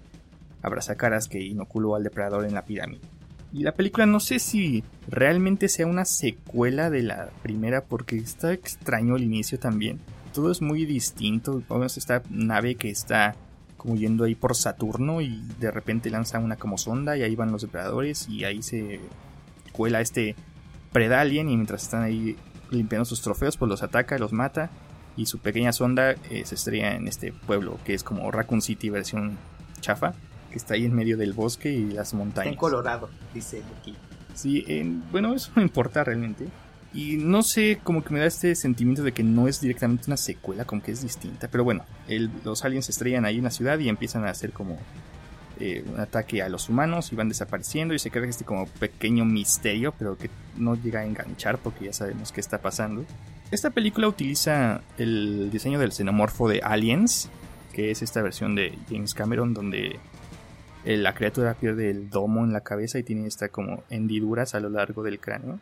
abrazacaras 0.63 1.29
que 1.29 1.41
inoculó 1.41 1.95
al 1.95 2.03
depredador 2.03 2.47
en 2.47 2.55
la 2.55 2.65
pirámide. 2.65 3.03
Y 3.53 3.63
la 3.63 3.73
película 3.73 4.07
no 4.07 4.19
sé 4.19 4.41
si 4.41 4.83
realmente 5.07 5.69
sea 5.69 5.87
una 5.87 6.07
secuela 6.07 6.91
de 6.91 7.03
la 7.03 7.31
primera 7.43 7.85
porque 7.85 8.17
está 8.17 8.53
extraño 8.53 9.15
el 9.15 9.23
inicio 9.23 9.61
también 9.61 10.01
todo 10.35 10.51
es 10.51 10.61
muy 10.61 10.85
distinto. 10.85 11.63
Vemos 11.71 11.97
esta 11.97 12.23
nave 12.29 12.75
que 12.75 12.91
está 12.91 13.35
como 13.79 13.97
yendo 13.97 14.25
ahí 14.25 14.35
por 14.35 14.55
Saturno 14.55 15.21
y 15.21 15.41
de 15.59 15.71
repente 15.71 16.11
lanza 16.11 16.39
una 16.39 16.57
como 16.57 16.77
sonda 16.77 17.17
y 17.17 17.23
ahí 17.23 17.37
van 17.37 17.53
los 17.53 17.63
depredadores 17.63 18.29
y 18.29 18.45
ahí 18.45 18.63
se 18.63 19.01
cuela 19.73 20.01
este 20.01 20.37
Predalien 20.93 21.49
y 21.49 21.57
mientras 21.57 21.83
están 21.83 22.03
ahí 22.03 22.37
limpiando 22.71 23.05
sus 23.05 23.21
trofeos 23.21 23.57
pues 23.57 23.69
los 23.69 23.83
ataca, 23.83 24.19
los 24.19 24.33
mata 24.33 24.71
y 25.17 25.27
su 25.27 25.39
pequeña 25.39 25.73
sonda 25.73 26.13
eh, 26.13 26.43
se 26.45 26.55
estrella 26.55 26.95
en 26.95 27.09
este 27.09 27.33
pueblo 27.33 27.79
que 27.85 27.95
es 27.95 28.03
como 28.03 28.31
Raccoon 28.31 28.63
City 28.63 28.91
versión 28.91 29.37
chafa 29.81 30.15
que 30.51 30.57
está 30.57 30.75
ahí 30.75 30.85
en 30.85 30.95
medio 30.95 31.17
del 31.17 31.33
bosque 31.33 31.73
y 31.73 31.91
las 31.91 32.15
montañas. 32.15 32.53
En 32.53 32.59
Colorado, 32.59 33.11
dice 33.35 33.63
aquí. 33.81 33.97
Sí, 34.35 34.65
bueno, 35.11 35.35
eso 35.35 35.51
no 35.57 35.63
importa 35.63 36.05
realmente. 36.05 36.49
Y 36.95 37.17
no 37.17 37.43
sé, 37.43 37.81
como 37.83 38.05
que 38.05 38.15
me 38.15 38.21
da 38.21 38.27
este 38.27 38.55
sentimiento 38.55 39.03
de 39.03 39.13
que 39.13 39.25
no 39.25 39.49
es 39.49 39.61
directamente 39.61 40.05
una 40.07 40.17
secuela, 40.17 40.65
como 40.65 40.81
que 40.81 40.93
es 40.93 41.03
distinta. 41.03 41.49
Pero 41.49 41.65
bueno, 41.65 41.85
los 42.45 42.65
aliens 42.65 42.87
se 42.87 42.93
estrellan 42.93 43.25
ahí 43.25 43.39
en 43.39 43.45
la 43.45 43.51
ciudad 43.51 43.79
y 43.81 43.89
empiezan 43.89 44.25
a 44.25 44.31
hacer 44.31 44.53
como 44.53 44.79
eh, 45.59 45.85
un 45.87 45.99
ataque 45.99 46.41
a 46.41 46.49
los 46.49 46.69
humanos 46.69 47.13
y 47.13 47.17
van 47.17 47.29
desapareciendo 47.29 47.95
y 47.95 47.99
se 47.99 48.13
crea 48.13 48.29
este 48.29 48.45
como 48.45 48.67
pequeño 48.67 49.25
misterio, 49.25 49.93
pero 49.99 50.17
que 50.17 50.31
no 50.57 50.77
llega 50.77 51.01
a 51.01 51.05
enganchar 51.05 51.59
porque 51.59 51.87
ya 51.87 51.93
sabemos 51.93 52.31
qué 52.31 52.41
está 52.41 52.59
pasando. 52.59 53.05
Esta 53.51 53.71
película 53.71 54.07
utiliza 54.07 54.81
el 54.97 55.51
diseño 55.51 55.81
del 55.81 55.93
xenomorfo 55.93 56.49
de 56.49 56.61
Aliens, 56.61 57.29
que 57.73 57.91
es 57.91 58.03
esta 58.03 58.23
versión 58.23 58.55
de 58.55 58.79
James 58.89 59.15
Cameron 59.15 59.53
donde 59.53 59.99
eh, 60.85 60.97
la 60.97 61.15
criatura 61.15 61.55
pierde 61.55 61.91
el 61.91 62.11
domo 62.11 62.45
en 62.45 62.53
la 62.53 62.63
cabeza 62.63 62.99
y 62.99 63.03
tiene 63.03 63.27
esta 63.27 63.49
como 63.49 63.85
hendiduras 63.91 64.55
a 64.55 64.61
lo 64.61 64.71
largo 64.71 65.03
del 65.03 65.19
cráneo. 65.19 65.59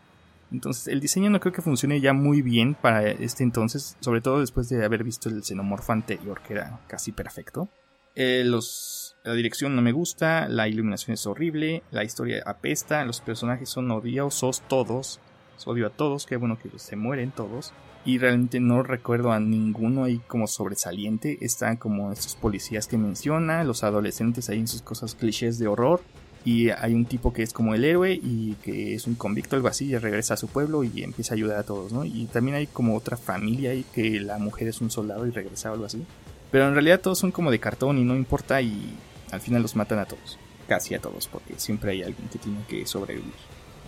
Entonces 0.53 0.89
el 0.89 1.01
diseño 1.01 1.31
no 1.31 1.41
creo 1.41 1.53
que 1.53 1.63
funcione 1.63 2.01
ya 2.01 2.13
muy 2.13 2.43
bien 2.43 2.75
para 2.75 3.09
este 3.09 3.43
entonces, 3.43 3.97
sobre 4.01 4.21
todo 4.21 4.41
después 4.41 4.69
de 4.69 4.85
haber 4.85 5.03
visto 5.03 5.29
el 5.29 5.43
xenomorfo 5.43 5.93
anterior, 5.93 6.41
que 6.47 6.55
era 6.55 6.81
casi 6.87 7.13
perfecto. 7.13 7.69
Eh, 8.15 8.45
la 9.25 9.33
dirección 9.33 9.75
no 9.75 9.83
me 9.83 9.93
gusta, 9.93 10.49
la 10.49 10.69
iluminación 10.69 11.15
es 11.15 11.27
horrible, 11.27 11.83
la 11.91 12.05
historia 12.05 12.43
apesta, 12.45 13.05
los 13.05 13.21
personajes 13.21 13.71
son 13.71 13.91
odiosos 13.91 14.63
todos, 14.69 15.21
odio 15.65 15.87
a 15.87 15.91
todos, 15.91 16.27
qué 16.27 16.37
bueno 16.37 16.59
que 16.59 16.79
se 16.79 16.97
mueren 16.97 17.31
todos. 17.31 17.73
Y 18.05 18.19
realmente 18.19 18.59
no 18.59 18.83
recuerdo 18.83 19.31
a 19.31 19.39
ninguno 19.39 20.03
ahí 20.03 20.19
como 20.27 20.49
sobresaliente. 20.49 21.39
Están 21.41 21.77
como 21.77 22.11
estos 22.11 22.35
policías 22.35 22.89
que 22.89 22.99
menciona, 22.99 23.63
los 23.63 23.85
adolescentes 23.85 24.51
ahí 24.51 24.59
en 24.59 24.67
sus 24.67 24.83
cosas 24.83 25.15
clichés 25.15 25.61
de 25.61 25.69
horror 25.69 26.01
y 26.45 26.71
hay 26.71 26.95
un 26.95 27.05
tipo 27.05 27.33
que 27.33 27.43
es 27.43 27.53
como 27.53 27.75
el 27.75 27.85
héroe 27.85 28.13
y 28.13 28.55
que 28.63 28.95
es 28.95 29.07
un 29.07 29.15
convicto 29.15 29.55
algo 29.55 29.69
así 29.69 29.87
y 29.87 29.97
regresa 29.97 30.35
a 30.35 30.37
su 30.37 30.49
pueblo 30.49 30.83
y 30.83 31.03
empieza 31.03 31.35
a 31.35 31.37
ayudar 31.37 31.59
a 31.59 31.63
todos, 31.63 31.93
¿no? 31.93 32.05
Y 32.05 32.27
también 32.27 32.57
hay 32.57 32.67
como 32.67 32.97
otra 32.97 33.17
familia 33.17 33.71
ahí 33.71 33.85
que 33.95 34.21
la 34.21 34.39
mujer 34.39 34.69
es 34.69 34.81
un 34.81 34.91
soldado 34.91 35.27
y 35.27 35.31
regresa 35.31 35.71
o 35.71 35.75
algo 35.75 35.87
así. 35.87 36.05
Pero 36.51 36.67
en 36.67 36.75
realidad 36.75 37.01
todos 37.01 37.19
son 37.19 37.31
como 37.31 37.51
de 37.51 37.61
cartón 37.61 37.99
y 37.99 38.05
no 38.05 38.17
importa 38.17 38.61
y 38.61 38.95
al 39.31 39.41
final 39.41 39.63
los 39.63 39.77
matan 39.77 40.01
a 40.01 40.05
todos, 40.05 40.39
casi 40.69 40.95
a 40.95 41.01
todos, 41.01 41.29
porque 41.29 41.55
siempre 41.59 41.93
hay 41.93 42.03
alguien 42.03 42.29
que 42.29 42.39
tiene 42.39 42.59
que 42.69 42.87
sobrevivir. 42.87 43.33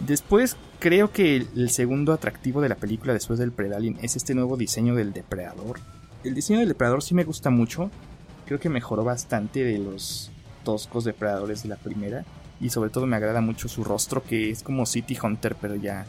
Después 0.01 0.57
creo 0.79 1.13
que 1.13 1.37
el 1.37 1.71
segundo 1.71 2.13
atractivo 2.13 2.61
de 2.61 2.69
la 2.69 2.77
película 2.77 3.13
después 3.13 3.39
del 3.39 3.53
Predalien 3.53 3.99
es 4.01 4.17
este 4.17 4.35
nuevo 4.35 4.57
diseño 4.57 4.95
del 4.95 5.13
depredador. 5.13 5.81
El 6.23 6.35
diseño 6.35 6.61
del 6.61 6.69
depredador 6.69 7.03
sí 7.03 7.15
me 7.15 7.25
gusta 7.25 7.51
mucho, 7.51 7.91
creo 8.47 8.61
que 8.61 8.69
mejoró 8.69 9.05
bastante 9.05 9.63
de 9.65 9.79
los 9.79 10.31
toscos 10.65 11.05
depredadores 11.05 11.63
de 11.63 11.69
la 11.69 11.77
primera 11.77 12.25
y 12.61 12.71
sobre 12.71 12.91
todo 12.91 13.07
me 13.07 13.17
agrada 13.17 13.41
mucho 13.41 13.69
su 13.69 13.85
rostro 13.85 14.23
que 14.23 14.51
es 14.51 14.63
como 14.63 14.87
City 14.87 15.19
Hunter 15.23 15.57
pero 15.61 15.75
ya 15.75 16.07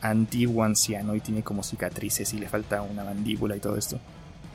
antiguo, 0.00 0.64
anciano 0.64 1.14
y 1.14 1.20
tiene 1.20 1.42
como 1.42 1.62
cicatrices 1.62 2.32
y 2.34 2.38
le 2.38 2.48
falta 2.48 2.82
una 2.82 3.04
mandíbula 3.04 3.56
y 3.56 3.60
todo 3.60 3.76
esto. 3.76 4.00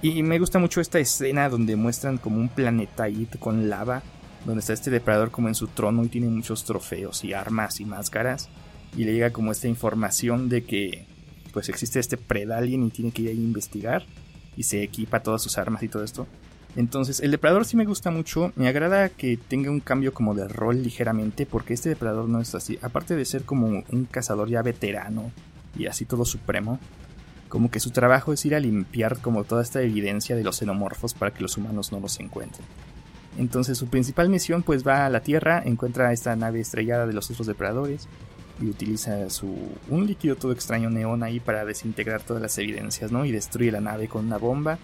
Y 0.02 0.21
me 0.21 0.38
gusta 0.38 0.60
mucho 0.60 0.82
esta 0.82 0.99
escena 0.99 1.47
donde 1.47 1.76
muestran 1.76 2.17
como 2.17 2.38
un 2.38 2.49
planeta 2.49 3.04
ahí 3.04 3.28
con 3.39 3.69
lava, 3.69 4.04
donde 4.45 4.60
está 4.60 4.73
este 4.73 4.91
depredador 4.91 5.32
como 5.32 5.47
en 5.47 5.56
su 5.56 5.67
trono 5.67 6.04
y 6.04 6.10
tiene 6.10 6.28
muchos 6.28 6.65
trofeos 6.65 7.23
y 7.23 7.34
armas 7.34 7.80
y 7.80 7.86
máscaras. 7.86 8.49
Y 8.97 9.06
le 9.06 9.13
llega 9.13 9.32
como 9.32 9.52
esta 9.52 9.67
información 9.67 10.49
de 10.49 10.65
que 10.65 11.06
pues 11.54 11.69
existe 11.69 11.99
este 11.99 12.17
predalien 12.17 12.84
y 12.84 12.89
tiene 12.89 13.12
que 13.12 13.21
ir 13.21 13.30
a 13.30 13.34
investigar. 13.34 14.04
Y 14.58 14.63
se 14.63 14.84
equipa 14.84 15.21
todas 15.21 15.41
sus 15.41 15.58
armas 15.58 15.82
y 15.84 15.88
todo 15.88 16.04
esto. 16.04 16.28
Entonces, 16.75 17.19
el 17.19 17.31
depredador 17.31 17.65
sí 17.65 17.77
me 17.77 17.86
gusta 17.86 18.09
mucho. 18.09 18.51
Me 18.55 18.67
agrada 18.67 19.09
que 19.09 19.38
tenga 19.38 19.69
un 19.69 19.79
cambio 19.79 20.13
como 20.13 20.33
de 20.33 20.47
rol 20.47 20.81
ligeramente, 20.81 21.45
porque 21.45 21.73
este 21.73 21.89
depredador 21.89 22.27
no 22.27 22.39
es 22.41 22.55
así. 22.55 22.79
Aparte 22.81 23.15
de 23.15 23.25
ser 23.25 23.43
como 23.43 23.83
un 23.89 24.05
cazador 24.05 24.49
ya 24.49 24.62
veterano 24.62 25.31
y 25.77 25.86
así 25.86 26.05
todo 26.05 26.25
supremo, 26.25 26.79
como 27.49 27.69
que 27.69 27.79
su 27.79 27.91
trabajo 27.91 28.33
es 28.33 28.45
ir 28.45 28.55
a 28.55 28.59
limpiar 28.59 29.19
como 29.19 29.43
toda 29.43 29.62
esta 29.62 29.81
evidencia 29.81 30.36
de 30.36 30.43
los 30.43 30.57
xenomorfos 30.57 31.13
para 31.13 31.31
que 31.31 31.41
los 31.41 31.57
humanos 31.57 31.91
no 31.91 31.99
los 31.99 32.19
encuentren. 32.19 32.65
Entonces 33.38 33.77
su 33.77 33.88
principal 33.88 34.29
misión 34.29 34.63
pues 34.63 34.86
va 34.86 35.05
a 35.05 35.09
la 35.09 35.21
Tierra, 35.21 35.62
encuentra 35.65 36.13
esta 36.13 36.36
nave 36.36 36.59
estrellada 36.59 37.07
de 37.07 37.13
los 37.13 37.29
otros 37.31 37.47
depredadores 37.47 38.07
y 38.62 38.65
utiliza 38.65 39.29
su 39.31 39.55
un 39.89 40.05
líquido 40.05 40.36
todo 40.36 40.51
extraño 40.51 40.89
neón 40.89 41.23
ahí 41.23 41.39
para 41.39 41.65
desintegrar 41.65 42.21
todas 42.21 42.41
las 42.41 42.57
evidencias, 42.57 43.12
¿no? 43.12 43.25
Y 43.25 43.31
destruye 43.31 43.71
la 43.71 43.81
nave 43.81 44.07
con 44.07 44.25
una 44.25 44.38
bomba 44.38 44.77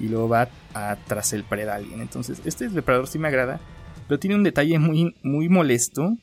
y 0.00 0.08
luego 0.08 0.28
va 0.28 0.48
a, 0.74 0.96
tras 1.06 1.32
el 1.32 1.44
Predalien. 1.44 2.00
Entonces, 2.00 2.40
este 2.44 2.68
depredador 2.68 3.08
sí 3.08 3.18
me 3.18 3.28
agrada, 3.28 3.60
pero 4.06 4.18
tiene 4.18 4.36
un 4.36 4.42
detalle 4.42 4.78
muy, 4.78 5.14
muy 5.22 5.48
molesto. 5.48 6.16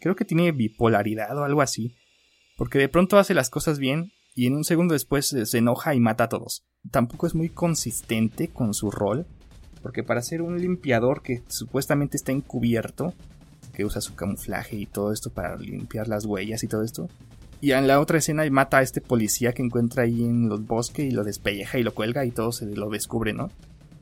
Creo 0.00 0.16
que 0.16 0.24
tiene 0.24 0.52
bipolaridad 0.52 1.36
o 1.36 1.44
algo 1.44 1.62
así, 1.62 1.94
porque 2.56 2.78
de 2.78 2.88
pronto 2.88 3.18
hace 3.18 3.34
las 3.34 3.50
cosas 3.50 3.78
bien 3.78 4.12
y 4.34 4.46
en 4.46 4.54
un 4.54 4.64
segundo 4.64 4.94
después 4.94 5.28
se 5.44 5.58
enoja 5.58 5.94
y 5.94 6.00
mata 6.00 6.24
a 6.24 6.28
todos. 6.28 6.64
Tampoco 6.90 7.26
es 7.26 7.34
muy 7.34 7.50
consistente 7.50 8.48
con 8.48 8.74
su 8.74 8.90
rol, 8.90 9.26
porque 9.82 10.02
para 10.02 10.22
ser 10.22 10.42
un 10.42 10.60
limpiador 10.60 11.22
que 11.22 11.42
supuestamente 11.48 12.16
está 12.16 12.32
encubierto, 12.32 13.14
que 13.74 13.84
usa 13.84 14.00
su 14.00 14.14
camuflaje 14.14 14.76
y 14.76 14.86
todo 14.86 15.12
esto 15.12 15.30
para 15.30 15.56
limpiar 15.56 16.08
las 16.08 16.24
huellas 16.24 16.62
y 16.64 16.68
todo 16.68 16.82
esto, 16.82 17.08
y 17.60 17.72
en 17.72 17.86
la 17.86 18.00
otra 18.00 18.18
escena 18.18 18.48
mata 18.50 18.78
a 18.78 18.82
este 18.82 19.00
policía 19.00 19.52
que 19.52 19.62
encuentra 19.62 20.04
ahí 20.04 20.24
en 20.24 20.48
los 20.48 20.66
bosques 20.66 21.06
y 21.06 21.10
lo 21.10 21.24
despelleja 21.24 21.78
y 21.78 21.82
lo 21.82 21.94
cuelga 21.94 22.24
y 22.24 22.30
todo 22.30 22.52
se 22.52 22.66
lo 22.66 22.88
descubre, 22.88 23.32
¿no? 23.32 23.50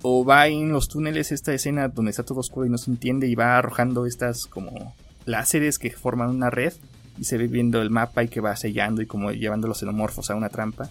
O 0.03 0.25
va 0.25 0.47
en 0.47 0.71
los 0.71 0.89
túneles 0.89 1.33
esta 1.33 1.53
escena 1.53 1.89
donde 1.89 2.13
está 2.13 2.23
todo 2.23 2.39
oscuro 2.39 2.67
y 2.67 2.71
no 2.71 2.79
se 2.79 2.91
entiende 2.91 3.27
y 3.27 3.35
va 3.35 3.59
arrojando 3.59 4.07
estas 4.07 4.47
como 4.47 4.95
láseres 5.25 5.79
que 5.79 5.91
forman 5.91 6.31
una 6.31 6.51
red 6.51 6.73
y 7.19 7.25
se 7.25 7.37
ve 7.37 7.49
viendo 7.49 7.83
el 7.83 7.91
mapa 7.91 8.23
y 8.23 8.29
que 8.29 8.41
va 8.41 8.55
sellando 8.55 9.03
y 9.03 9.07
como 9.07 9.33
llevando 9.33 9.67
los 9.67 9.79
xenomorfos 9.79 10.31
a 10.31 10.37
una 10.37 10.51
trampa. 10.51 10.89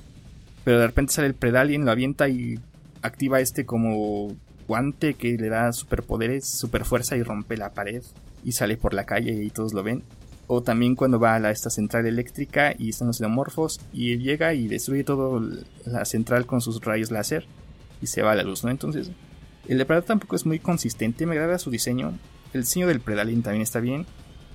Pero 0.65 0.79
de 0.79 0.87
repente 0.87 1.13
sale 1.13 1.27
el 1.27 1.35
Predalien, 1.35 1.85
lo 1.85 1.91
avienta 1.91 2.27
y 2.27 2.59
activa 3.01 3.39
este 3.39 3.65
como 3.65 4.35
guante 4.67 5.13
que 5.13 5.37
le 5.37 5.47
da 5.47 5.71
superpoderes, 5.71 6.45
super 6.45 6.83
fuerza 6.83 7.15
y 7.15 7.23
rompe 7.23 7.55
la 7.55 7.71
pared 7.71 8.03
y 8.43 8.51
sale 8.51 8.75
por 8.75 8.93
la 8.93 9.05
calle 9.05 9.31
y 9.41 9.49
todos 9.49 9.73
lo 9.73 9.83
ven. 9.83 10.03
O 10.47 10.63
también 10.63 10.95
cuando 10.95 11.19
va 11.19 11.35
a 11.35 11.39
la, 11.39 11.51
esta 11.51 11.69
central 11.69 12.05
eléctrica 12.05 12.73
y 12.77 12.89
están 12.89 13.07
los 13.07 13.17
xenomorfos 13.17 13.81
y 13.91 14.17
llega 14.17 14.53
y 14.53 14.67
destruye 14.67 15.03
toda 15.03 15.41
la 15.85 16.05
central 16.05 16.45
con 16.45 16.61
sus 16.61 16.81
rayos 16.83 17.11
láser 17.11 17.45
y 18.01 18.07
se 18.07 18.21
va 18.21 18.31
a 18.31 18.35
la 18.35 18.43
luz, 18.43 18.63
¿no? 18.63 18.69
Entonces, 18.69 19.11
el 19.67 19.77
depredador 19.77 20.05
tampoco 20.05 20.35
es 20.35 20.45
muy 20.45 20.59
consistente, 20.59 21.25
me 21.25 21.35
agrada 21.35 21.59
su 21.59 21.69
diseño. 21.69 22.17
El 22.53 22.61
diseño 22.61 22.87
del 22.87 23.01
Predalin 23.01 23.43
también 23.43 23.61
está 23.61 23.79
bien. 23.81 24.05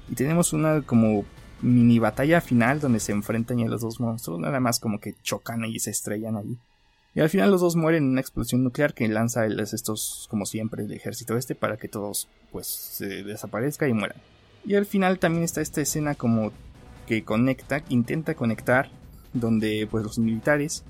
Y 0.09 0.15
tenemos 0.15 0.53
una 0.53 0.83
como 0.83 1.25
mini 1.61 1.99
batalla 1.99 2.41
final 2.41 2.81
donde 2.81 2.99
se 2.99 3.13
enfrentan 3.13 3.59
ya 3.59 3.67
los 3.67 3.83
dos 3.83 4.01
monstruos, 4.01 4.41
nada 4.41 4.59
más 4.61 4.81
como 4.81 4.99
que 4.99 5.15
chocan 5.23 5.65
y 5.65 5.79
se 5.79 5.91
estrellan 5.91 6.37
allí. 6.37 6.57
Y 7.15 7.21
al 7.21 7.29
final 7.29 7.51
los 7.51 7.61
dos 7.61 7.77
mueren 7.77 8.05
en 8.05 8.11
una 8.11 8.21
explosión 8.21 8.65
nuclear 8.65 8.95
que 8.95 9.07
lanza 9.07 9.45
el, 9.45 9.61
estos, 9.61 10.27
como 10.31 10.47
siempre, 10.47 10.85
el 10.85 10.93
ejército 10.93 11.37
este 11.37 11.55
para 11.55 11.77
que 11.77 11.89
todos 11.89 12.29
pues 12.51 12.67
se 12.67 13.23
desaparezcan 13.23 13.91
y 13.91 13.93
mueran. 13.93 14.17
Y 14.65 14.75
al 14.77 14.87
final 14.87 15.19
también 15.19 15.45
está 15.45 15.61
esta 15.61 15.81
escena 15.81 16.15
como 16.15 16.53
que 17.07 17.25
conecta, 17.25 17.83
intenta 17.89 18.35
conectar, 18.35 18.91
donde 19.33 19.89
pues 19.91 20.05
los 20.05 20.19
militares, 20.19 20.85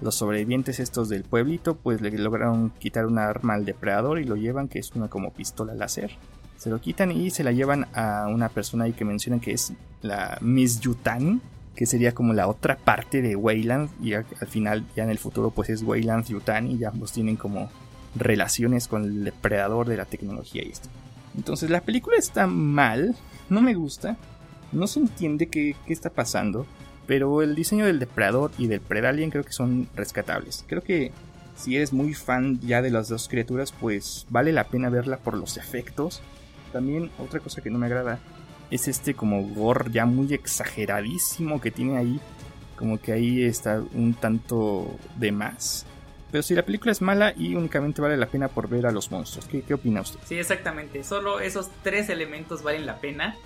los 0.00 0.14
sobrevivientes 0.14 0.78
estos 0.80 1.08
del 1.08 1.24
pueblito, 1.24 1.74
pues 1.76 2.00
le 2.00 2.10
lograron 2.12 2.70
quitar 2.78 3.06
un 3.06 3.18
arma 3.18 3.54
al 3.54 3.64
depredador 3.64 4.20
y 4.20 4.24
lo 4.24 4.36
llevan, 4.36 4.68
que 4.68 4.78
es 4.78 4.92
una 4.94 5.08
como 5.08 5.32
pistola 5.32 5.74
láser. 5.74 6.12
Se 6.56 6.70
lo 6.70 6.80
quitan 6.80 7.10
y 7.10 7.30
se 7.30 7.44
la 7.44 7.52
llevan 7.52 7.86
a 7.94 8.28
una 8.28 8.48
persona 8.48 8.84
ahí 8.84 8.92
que 8.92 9.04
mencionan 9.04 9.40
que 9.40 9.52
es 9.52 9.72
la 10.02 10.38
Miss 10.40 10.80
Yutani, 10.80 11.40
que 11.74 11.84
sería 11.84 12.12
como 12.12 12.32
la 12.32 12.48
otra 12.48 12.76
parte 12.76 13.20
de 13.20 13.36
Wayland 13.36 13.90
y 14.02 14.14
al 14.14 14.24
final 14.48 14.84
ya 14.96 15.04
en 15.04 15.10
el 15.10 15.18
futuro 15.18 15.50
pues 15.50 15.68
es 15.68 15.82
Wayland 15.82 16.26
Yutani 16.26 16.74
y 16.74 16.84
ambos 16.84 17.12
tienen 17.12 17.36
como 17.36 17.68
relaciones 18.14 18.88
con 18.88 19.04
el 19.04 19.24
depredador 19.24 19.86
de 19.86 19.98
la 19.98 20.06
tecnología 20.06 20.64
y 20.64 20.70
esto. 20.70 20.88
Entonces 21.36 21.70
la 21.70 21.82
película 21.82 22.16
está 22.16 22.46
mal, 22.46 23.14
no 23.48 23.60
me 23.60 23.74
gusta, 23.74 24.16
no 24.72 24.86
se 24.86 25.00
entiende 25.00 25.46
qué, 25.46 25.76
está 25.88 26.10
pasando, 26.10 26.66
pero 27.06 27.42
el 27.42 27.54
diseño 27.54 27.86
del 27.86 27.98
depredador 27.98 28.50
y 28.58 28.66
del 28.66 28.80
predalien 28.80 29.30
creo 29.30 29.44
que 29.44 29.52
son 29.52 29.88
rescatables. 29.94 30.64
Creo 30.66 30.82
que 30.82 31.12
si 31.56 31.76
eres 31.76 31.92
muy 31.92 32.14
fan 32.14 32.60
ya 32.60 32.82
de 32.82 32.90
las 32.90 33.08
dos 33.08 33.28
criaturas, 33.28 33.72
pues 33.72 34.26
vale 34.30 34.52
la 34.52 34.64
pena 34.64 34.88
verla 34.88 35.18
por 35.18 35.36
los 35.36 35.56
efectos. 35.56 36.20
También 36.72 37.10
otra 37.18 37.40
cosa 37.40 37.62
que 37.62 37.70
no 37.70 37.78
me 37.78 37.86
agrada 37.86 38.18
es 38.70 38.88
este 38.88 39.14
como 39.14 39.42
gore 39.42 39.90
ya 39.92 40.06
muy 40.06 40.34
exageradísimo 40.34 41.60
que 41.60 41.70
tiene 41.70 41.96
ahí. 41.96 42.20
Como 42.76 43.00
que 43.00 43.12
ahí 43.12 43.44
está 43.44 43.82
un 43.94 44.14
tanto 44.14 44.96
de 45.16 45.32
más. 45.32 45.86
Pero 46.30 46.42
si 46.42 46.54
la 46.54 46.62
película 46.62 46.92
es 46.92 47.00
mala 47.00 47.32
y 47.36 47.54
únicamente 47.54 48.02
vale 48.02 48.16
la 48.16 48.26
pena 48.26 48.48
por 48.48 48.68
ver 48.68 48.86
a 48.86 48.90
los 48.90 49.10
monstruos, 49.10 49.46
¿qué, 49.46 49.62
qué 49.62 49.74
opina 49.74 50.00
usted? 50.00 50.18
Sí, 50.24 50.38
exactamente. 50.38 51.04
Solo 51.04 51.40
esos 51.40 51.70
tres 51.82 52.08
elementos 52.08 52.62
valen 52.62 52.86
la 52.86 53.00
pena 53.00 53.36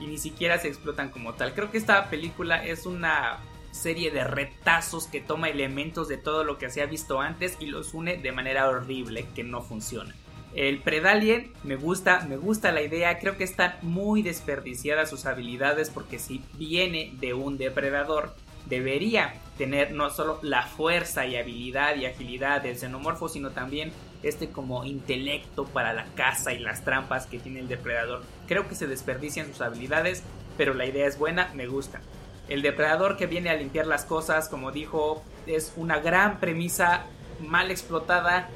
y 0.00 0.06
ni 0.06 0.18
siquiera 0.18 0.58
se 0.58 0.68
explotan 0.68 1.10
como 1.10 1.34
tal. 1.34 1.54
Creo 1.54 1.70
que 1.70 1.78
esta 1.78 2.08
película 2.10 2.64
es 2.64 2.86
una 2.86 3.38
serie 3.74 4.10
de 4.10 4.24
retazos 4.24 5.06
que 5.06 5.20
toma 5.20 5.48
elementos 5.48 6.08
de 6.08 6.16
todo 6.16 6.44
lo 6.44 6.58
que 6.58 6.70
se 6.70 6.80
ha 6.80 6.86
visto 6.86 7.20
antes 7.20 7.56
y 7.58 7.66
los 7.66 7.92
une 7.92 8.16
de 8.16 8.32
manera 8.32 8.68
horrible 8.68 9.26
que 9.34 9.42
no 9.42 9.62
funciona. 9.62 10.14
El 10.54 10.78
Predalien 10.78 11.52
me 11.64 11.74
gusta, 11.74 12.24
me 12.28 12.36
gusta 12.36 12.70
la 12.70 12.82
idea, 12.82 13.18
creo 13.18 13.36
que 13.36 13.42
están 13.42 13.74
muy 13.82 14.22
desperdiciadas 14.22 15.10
sus 15.10 15.26
habilidades 15.26 15.90
porque 15.90 16.20
si 16.20 16.44
viene 16.56 17.12
de 17.18 17.34
un 17.34 17.58
depredador 17.58 18.36
debería 18.66 19.34
tener 19.58 19.92
no 19.92 20.10
solo 20.10 20.38
la 20.42 20.62
fuerza 20.62 21.26
y 21.26 21.36
habilidad 21.36 21.96
y 21.96 22.06
agilidad 22.06 22.62
del 22.62 22.76
xenomorfo, 22.76 23.28
sino 23.28 23.50
también 23.50 23.92
este 24.22 24.50
como 24.50 24.84
intelecto 24.84 25.64
para 25.64 25.92
la 25.92 26.06
caza 26.16 26.52
y 26.52 26.58
las 26.58 26.84
trampas 26.84 27.26
que 27.26 27.38
tiene 27.38 27.60
el 27.60 27.68
depredador. 27.68 28.22
Creo 28.48 28.68
que 28.68 28.74
se 28.74 28.86
desperdician 28.86 29.46
sus 29.46 29.60
habilidades, 29.60 30.22
pero 30.56 30.74
la 30.74 30.86
idea 30.86 31.06
es 31.06 31.18
buena, 31.18 31.50
me 31.54 31.66
gusta. 31.66 32.00
El 32.48 32.62
depredador 32.62 33.16
que 33.16 33.26
viene 33.26 33.50
a 33.50 33.54
limpiar 33.54 33.86
las 33.86 34.04
cosas, 34.04 34.48
como 34.48 34.72
dijo, 34.72 35.22
es 35.46 35.72
una 35.76 36.00
gran 36.00 36.40
premisa 36.40 37.04
mal 37.40 37.70
explotada, 37.70 38.48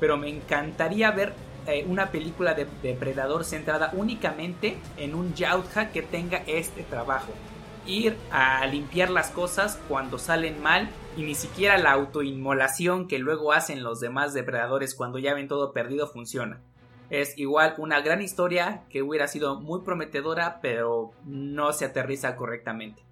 pero 0.00 0.16
me 0.16 0.28
encantaría 0.28 1.10
ver 1.10 1.32
eh, 1.66 1.84
una 1.88 2.10
película 2.10 2.54
de 2.54 2.66
depredador 2.82 3.44
centrada 3.44 3.90
únicamente 3.94 4.78
en 4.96 5.14
un 5.14 5.34
Yautja 5.34 5.90
que 5.90 6.02
tenga 6.02 6.42
este 6.46 6.82
trabajo 6.82 7.32
ir 7.86 8.16
a 8.30 8.66
limpiar 8.66 9.10
las 9.10 9.30
cosas 9.30 9.80
cuando 9.88 10.18
salen 10.18 10.62
mal 10.62 10.88
y 11.16 11.22
ni 11.22 11.34
siquiera 11.34 11.78
la 11.78 11.92
autoinmolación 11.92 13.08
que 13.08 13.18
luego 13.18 13.52
hacen 13.52 13.82
los 13.82 14.00
demás 14.00 14.34
depredadores 14.34 14.94
cuando 14.94 15.18
ya 15.18 15.34
ven 15.34 15.48
todo 15.48 15.72
perdido 15.72 16.06
funciona. 16.06 16.60
Es 17.08 17.38
igual 17.38 17.74
una 17.78 18.00
gran 18.00 18.20
historia 18.20 18.82
que 18.90 19.02
hubiera 19.02 19.28
sido 19.28 19.60
muy 19.60 19.82
prometedora 19.82 20.60
pero 20.60 21.12
no 21.24 21.72
se 21.72 21.84
aterriza 21.84 22.36
correctamente. 22.36 23.02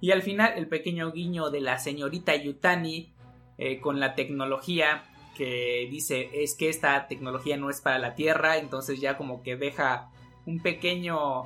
Y 0.00 0.12
al 0.12 0.22
final 0.22 0.54
el 0.56 0.68
pequeño 0.68 1.12
guiño 1.12 1.50
de 1.50 1.60
la 1.60 1.78
señorita 1.78 2.34
Yutani 2.36 3.12
eh, 3.58 3.80
con 3.80 4.00
la 4.00 4.14
tecnología 4.14 5.04
que 5.36 5.88
dice 5.90 6.30
es 6.32 6.54
que 6.54 6.68
esta 6.68 7.06
tecnología 7.08 7.56
no 7.56 7.70
es 7.70 7.80
para 7.80 7.98
la 7.98 8.14
Tierra, 8.14 8.58
entonces 8.58 9.00
ya 9.00 9.16
como 9.16 9.42
que 9.42 9.56
deja 9.56 10.10
un 10.46 10.60
pequeño 10.60 11.44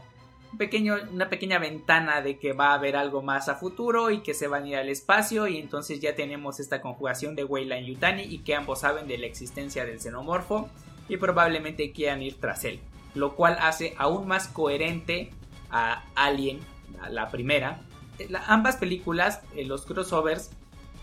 pequeño, 0.56 0.96
una 1.12 1.28
pequeña 1.28 1.58
ventana 1.58 2.20
de 2.20 2.38
que 2.38 2.52
va 2.52 2.68
a 2.68 2.74
haber 2.74 2.96
algo 2.96 3.22
más 3.22 3.48
a 3.48 3.56
futuro 3.56 4.10
y 4.10 4.22
que 4.22 4.34
se 4.34 4.48
van 4.48 4.64
a 4.64 4.68
ir 4.68 4.76
al 4.76 4.88
espacio 4.88 5.46
y 5.46 5.58
entonces 5.58 6.00
ya 6.00 6.14
tenemos 6.14 6.60
esta 6.60 6.80
conjugación 6.80 7.34
de 7.34 7.44
Weyland 7.44 7.86
Yutani 7.86 8.22
y 8.22 8.38
que 8.38 8.54
ambos 8.54 8.80
saben 8.80 9.06
de 9.06 9.18
la 9.18 9.26
existencia 9.26 9.84
del 9.84 10.00
xenomorfo 10.00 10.68
y 11.08 11.16
probablemente 11.16 11.92
quieran 11.92 12.22
ir 12.22 12.40
tras 12.40 12.64
él, 12.64 12.80
lo 13.14 13.34
cual 13.34 13.56
hace 13.60 13.94
aún 13.98 14.26
más 14.26 14.48
coherente 14.48 15.30
a 15.70 16.04
Alien, 16.14 16.60
la 17.10 17.30
primera. 17.30 17.82
ambas 18.46 18.76
películas, 18.76 19.42
eh, 19.54 19.64
los 19.64 19.84
crossovers, 19.84 20.50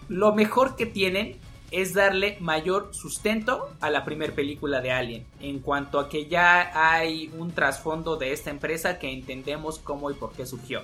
lo 0.07 0.33
mejor 0.33 0.75
que 0.75 0.85
tienen 0.85 1.39
es 1.71 1.93
darle 1.93 2.37
mayor 2.41 2.93
sustento 2.93 3.71
a 3.79 3.89
la 3.89 4.03
primera 4.03 4.35
película 4.35 4.81
de 4.81 4.91
Alien, 4.91 5.25
en 5.39 5.59
cuanto 5.59 5.99
a 5.99 6.09
que 6.09 6.27
ya 6.27 6.71
hay 6.75 7.31
un 7.37 7.53
trasfondo 7.53 8.17
de 8.17 8.33
esta 8.33 8.49
empresa 8.49 8.99
que 8.99 9.11
entendemos 9.11 9.79
cómo 9.79 10.11
y 10.11 10.13
por 10.13 10.33
qué 10.33 10.45
surgió. 10.45 10.81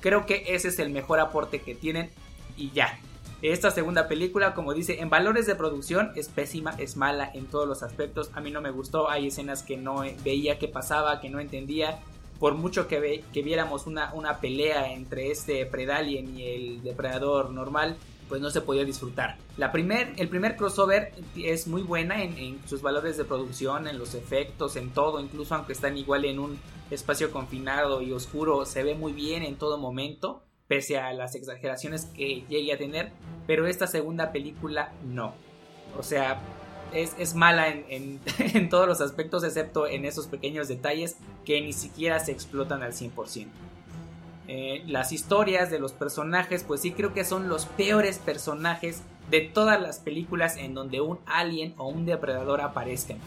Creo 0.00 0.24
que 0.24 0.44
ese 0.48 0.68
es 0.68 0.78
el 0.78 0.90
mejor 0.90 1.20
aporte 1.20 1.60
que 1.60 1.74
tienen 1.74 2.10
y 2.56 2.70
ya. 2.70 2.98
Esta 3.42 3.70
segunda 3.70 4.08
película, 4.08 4.54
como 4.54 4.72
dice, 4.72 5.00
en 5.00 5.10
valores 5.10 5.46
de 5.46 5.54
producción 5.54 6.12
es 6.14 6.28
pésima, 6.28 6.74
es 6.78 6.96
mala 6.96 7.30
en 7.34 7.46
todos 7.46 7.68
los 7.68 7.82
aspectos. 7.82 8.30
A 8.34 8.40
mí 8.40 8.50
no 8.50 8.60
me 8.60 8.70
gustó, 8.70 9.10
hay 9.10 9.26
escenas 9.26 9.62
que 9.62 9.76
no 9.76 10.04
veía 10.24 10.58
que 10.58 10.68
pasaba, 10.68 11.20
que 11.20 11.28
no 11.28 11.40
entendía. 11.40 11.98
Por 12.38 12.54
mucho 12.54 12.88
que, 12.88 13.24
que 13.32 13.42
viéramos 13.42 13.86
una, 13.86 14.12
una 14.14 14.38
pelea 14.38 14.92
entre 14.92 15.30
este 15.30 15.66
Predalien 15.66 16.38
y 16.38 16.46
el 16.46 16.82
depredador 16.82 17.50
normal, 17.50 17.96
pues 18.32 18.40
no 18.40 18.48
se 18.48 18.62
podía 18.62 18.86
disfrutar. 18.86 19.36
La 19.58 19.72
primer, 19.72 20.14
el 20.16 20.26
primer 20.26 20.56
crossover 20.56 21.12
es 21.36 21.66
muy 21.66 21.82
buena 21.82 22.22
en, 22.22 22.66
sus 22.66 22.80
valores 22.80 23.18
de 23.18 23.26
producción, 23.26 23.86
en 23.86 23.98
los 23.98 24.14
efectos, 24.14 24.76
en 24.76 24.88
todo, 24.88 25.20
incluso 25.20 25.54
aunque 25.54 25.74
están 25.74 25.98
igual 25.98 26.24
en 26.24 26.38
un 26.38 26.58
espacio 26.90 27.30
confinado 27.30 28.00
y 28.00 28.10
oscuro, 28.10 28.64
se 28.64 28.84
ve 28.84 28.94
muy 28.94 29.12
bien 29.12 29.42
en 29.42 29.56
todo 29.56 29.76
momento, 29.76 30.44
pese 30.66 30.96
a 30.96 31.12
las 31.12 31.34
exageraciones 31.34 32.06
que 32.06 32.46
llegue 32.48 32.72
a 32.72 32.78
tener, 32.78 33.12
pero 33.46 33.66
esta 33.66 33.86
segunda 33.86 34.32
película 34.32 34.94
no. 35.04 35.34
O 35.98 36.02
sea, 36.02 36.40
es, 36.94 37.34
mala 37.34 37.68
en, 37.68 38.18
en, 38.38 38.70
todos 38.70 38.88
los 38.88 39.02
aspectos, 39.02 39.44
excepto 39.44 39.86
en 39.86 40.06
esos 40.06 40.26
pequeños 40.26 40.68
detalles 40.68 41.18
que 41.44 41.60
ni 41.60 41.74
siquiera 41.74 42.18
se 42.18 42.32
explotan 42.32 42.82
al 42.82 42.94
100%. 42.94 43.48
Eh, 44.48 44.82
las 44.86 45.12
historias 45.12 45.70
de 45.70 45.78
los 45.78 45.92
personajes, 45.92 46.64
pues 46.64 46.80
sí 46.80 46.92
creo 46.92 47.14
que 47.14 47.24
son 47.24 47.48
los 47.48 47.66
peores 47.66 48.18
personajes 48.18 49.02
de 49.30 49.40
todas 49.40 49.80
las 49.80 50.00
películas 50.00 50.56
en 50.56 50.74
donde 50.74 51.00
un 51.00 51.18
alien 51.26 51.74
o 51.78 51.88
un 51.88 52.06
depredador 52.06 52.60
aparezcan. 52.60 53.18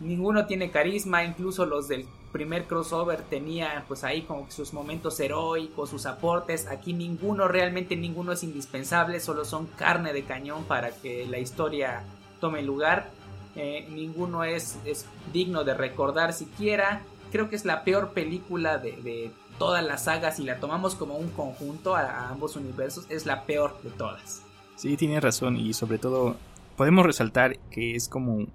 Ninguno 0.00 0.46
tiene 0.46 0.70
carisma, 0.70 1.24
incluso 1.24 1.66
los 1.66 1.88
del 1.88 2.06
primer 2.32 2.64
crossover 2.64 3.20
tenían 3.20 3.84
pues 3.86 4.02
ahí 4.02 4.22
como 4.22 4.50
sus 4.50 4.72
momentos 4.72 5.20
heroicos, 5.20 5.90
sus 5.90 6.06
aportes. 6.06 6.66
Aquí 6.66 6.94
ninguno, 6.94 7.46
realmente 7.46 7.94
ninguno 7.94 8.32
es 8.32 8.42
indispensable, 8.42 9.20
solo 9.20 9.44
son 9.44 9.66
carne 9.66 10.12
de 10.12 10.24
cañón 10.24 10.64
para 10.64 10.90
que 10.90 11.26
la 11.26 11.38
historia 11.38 12.02
tome 12.40 12.62
lugar. 12.62 13.10
Eh, 13.54 13.86
ninguno 13.90 14.44
es, 14.44 14.78
es, 14.86 15.04
digno 15.32 15.62
de 15.62 15.74
recordar 15.74 16.32
siquiera. 16.32 17.02
Creo 17.30 17.48
que 17.50 17.56
es 17.56 17.64
la 17.64 17.84
peor 17.84 18.12
película 18.12 18.78
de 18.78 19.30
todas 19.62 19.84
las 19.84 20.02
sagas 20.02 20.40
y 20.40 20.42
la 20.42 20.58
tomamos 20.58 20.96
como 20.96 21.14
un 21.14 21.28
conjunto 21.28 21.94
a, 21.94 22.30
ambos 22.30 22.56
universos, 22.56 23.06
es 23.08 23.26
la 23.26 23.46
peor 23.46 23.80
de 23.84 23.90
todas. 23.90 24.42
Sí, 24.74 24.96
tiene 24.96 25.20
razón 25.20 25.56
y 25.56 25.72
sobre 25.72 25.98
todo 25.98 26.34
podemos 26.76 27.06
resaltar 27.06 27.56
que 27.70 27.94
es 27.94 28.08
como 28.08 28.48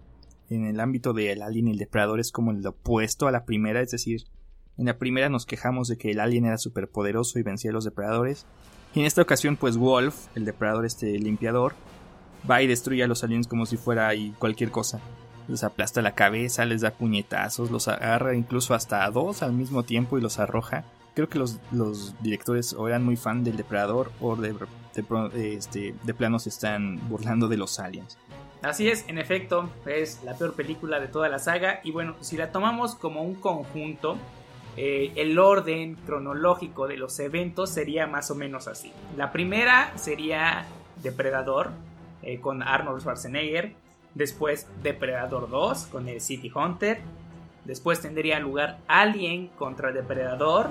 en 0.50 0.66
el 0.66 0.82
ámbito 0.82 1.14
del 1.14 1.44
alien 1.44 1.70
y 1.70 1.72
el 1.72 1.78
depredador 1.78 2.20
es 2.20 2.34
como 2.34 2.52
el 2.52 2.68
opuesto 2.68 3.26
a 3.26 3.32
la 3.32 3.46
primera, 3.46 3.80
es 3.80 3.92
decir, 3.92 4.26
en 4.78 4.88
la 4.88 4.98
primera 4.98 5.30
nos 5.30 5.46
quejamos 5.46 5.88
de 5.88 5.98
que 5.98 6.12
el 6.12 6.20
alien 6.20 6.44
era 6.44 6.58
superpoderoso 6.58 7.40
y 7.40 7.44
vencía 7.44 7.72
a 7.72 7.74
los 7.74 7.86
depredadores. 7.86 8.46
Y 8.94 9.00
en 9.00 9.06
esta 9.06 9.22
ocasión, 9.22 9.56
pues 9.56 9.78
Wolf, 9.78 10.28
el 10.36 10.44
depredador 10.44 10.86
este 10.86 11.18
limpiador, 11.20 11.74
va 12.52 12.62
y 12.62 12.68
destruye 12.68 13.02
a 13.02 13.08
los 13.08 13.24
aliens 13.24 13.48
como 13.48 13.66
si 13.66 13.78
fuera 13.78 14.10
ahí 14.10 14.36
cualquier 14.40 14.72
cosa. 14.72 15.00
Les 15.48 15.64
aplasta 15.64 16.02
la 16.02 16.16
cabeza, 16.16 16.66
les 16.66 16.82
da 16.82 16.92
puñetazos, 16.92 17.72
los 17.72 17.88
agarra 17.88 18.36
incluso 18.36 18.74
hasta 18.74 19.06
a 19.06 19.12
dos 19.12 19.42
al 19.42 19.54
mismo 19.54 19.84
tiempo 19.84 20.18
y 20.18 20.22
los 20.22 20.38
arroja. 20.38 20.84
Creo 21.18 21.30
que 21.30 21.40
los, 21.40 22.14
directores 22.22 22.74
o 22.74 22.88
eran 22.88 23.04
muy 23.04 23.16
fan 23.16 23.44
del 23.44 23.58
depredador 23.58 24.12
o 24.22 24.36
de, 24.36 24.54
este, 25.34 25.96
de 26.04 26.14
plano 26.14 26.38
se 26.38 26.50
están 26.50 27.10
burlando 27.10 27.48
de 27.48 27.58
los 27.58 27.80
aliens. 27.80 28.20
Así 28.62 28.88
es, 28.88 29.04
en 29.08 29.18
efecto, 29.18 29.68
es 29.88 30.22
la 30.24 30.38
peor 30.38 30.54
película 30.54 31.00
de 31.00 31.08
toda 31.08 31.28
la 31.28 31.40
saga. 31.40 31.82
Y 31.84 31.90
bueno, 31.90 32.14
si 32.22 32.38
la 32.38 32.52
tomamos 32.52 32.94
como 32.94 33.24
un 33.24 33.34
conjunto, 33.34 34.20
eh, 34.76 35.12
el 35.16 35.40
orden 35.40 35.96
cronológico 36.06 36.88
de 36.88 36.98
los 36.98 37.20
eventos 37.20 37.72
sería 37.72 38.06
más 38.06 38.30
o 38.30 38.36
menos 38.36 38.68
así. 38.68 38.94
La 39.16 39.32
primera 39.32 39.98
sería 39.98 40.68
Depredador 41.02 41.72
eh, 42.22 42.40
con 42.40 42.62
Arnold 42.62 43.02
Schwarzenegger. 43.02 43.74
Después 44.14 44.68
Depredador 44.84 45.50
2 45.50 45.88
con 45.88 46.10
el 46.10 46.22
City 46.22 46.52
Hunter. 46.54 47.00
Después 47.66 48.02
tendría 48.02 48.40
lugar 48.40 48.78
Alien 48.88 49.48
contra 49.48 49.92
Depredador. 49.92 50.70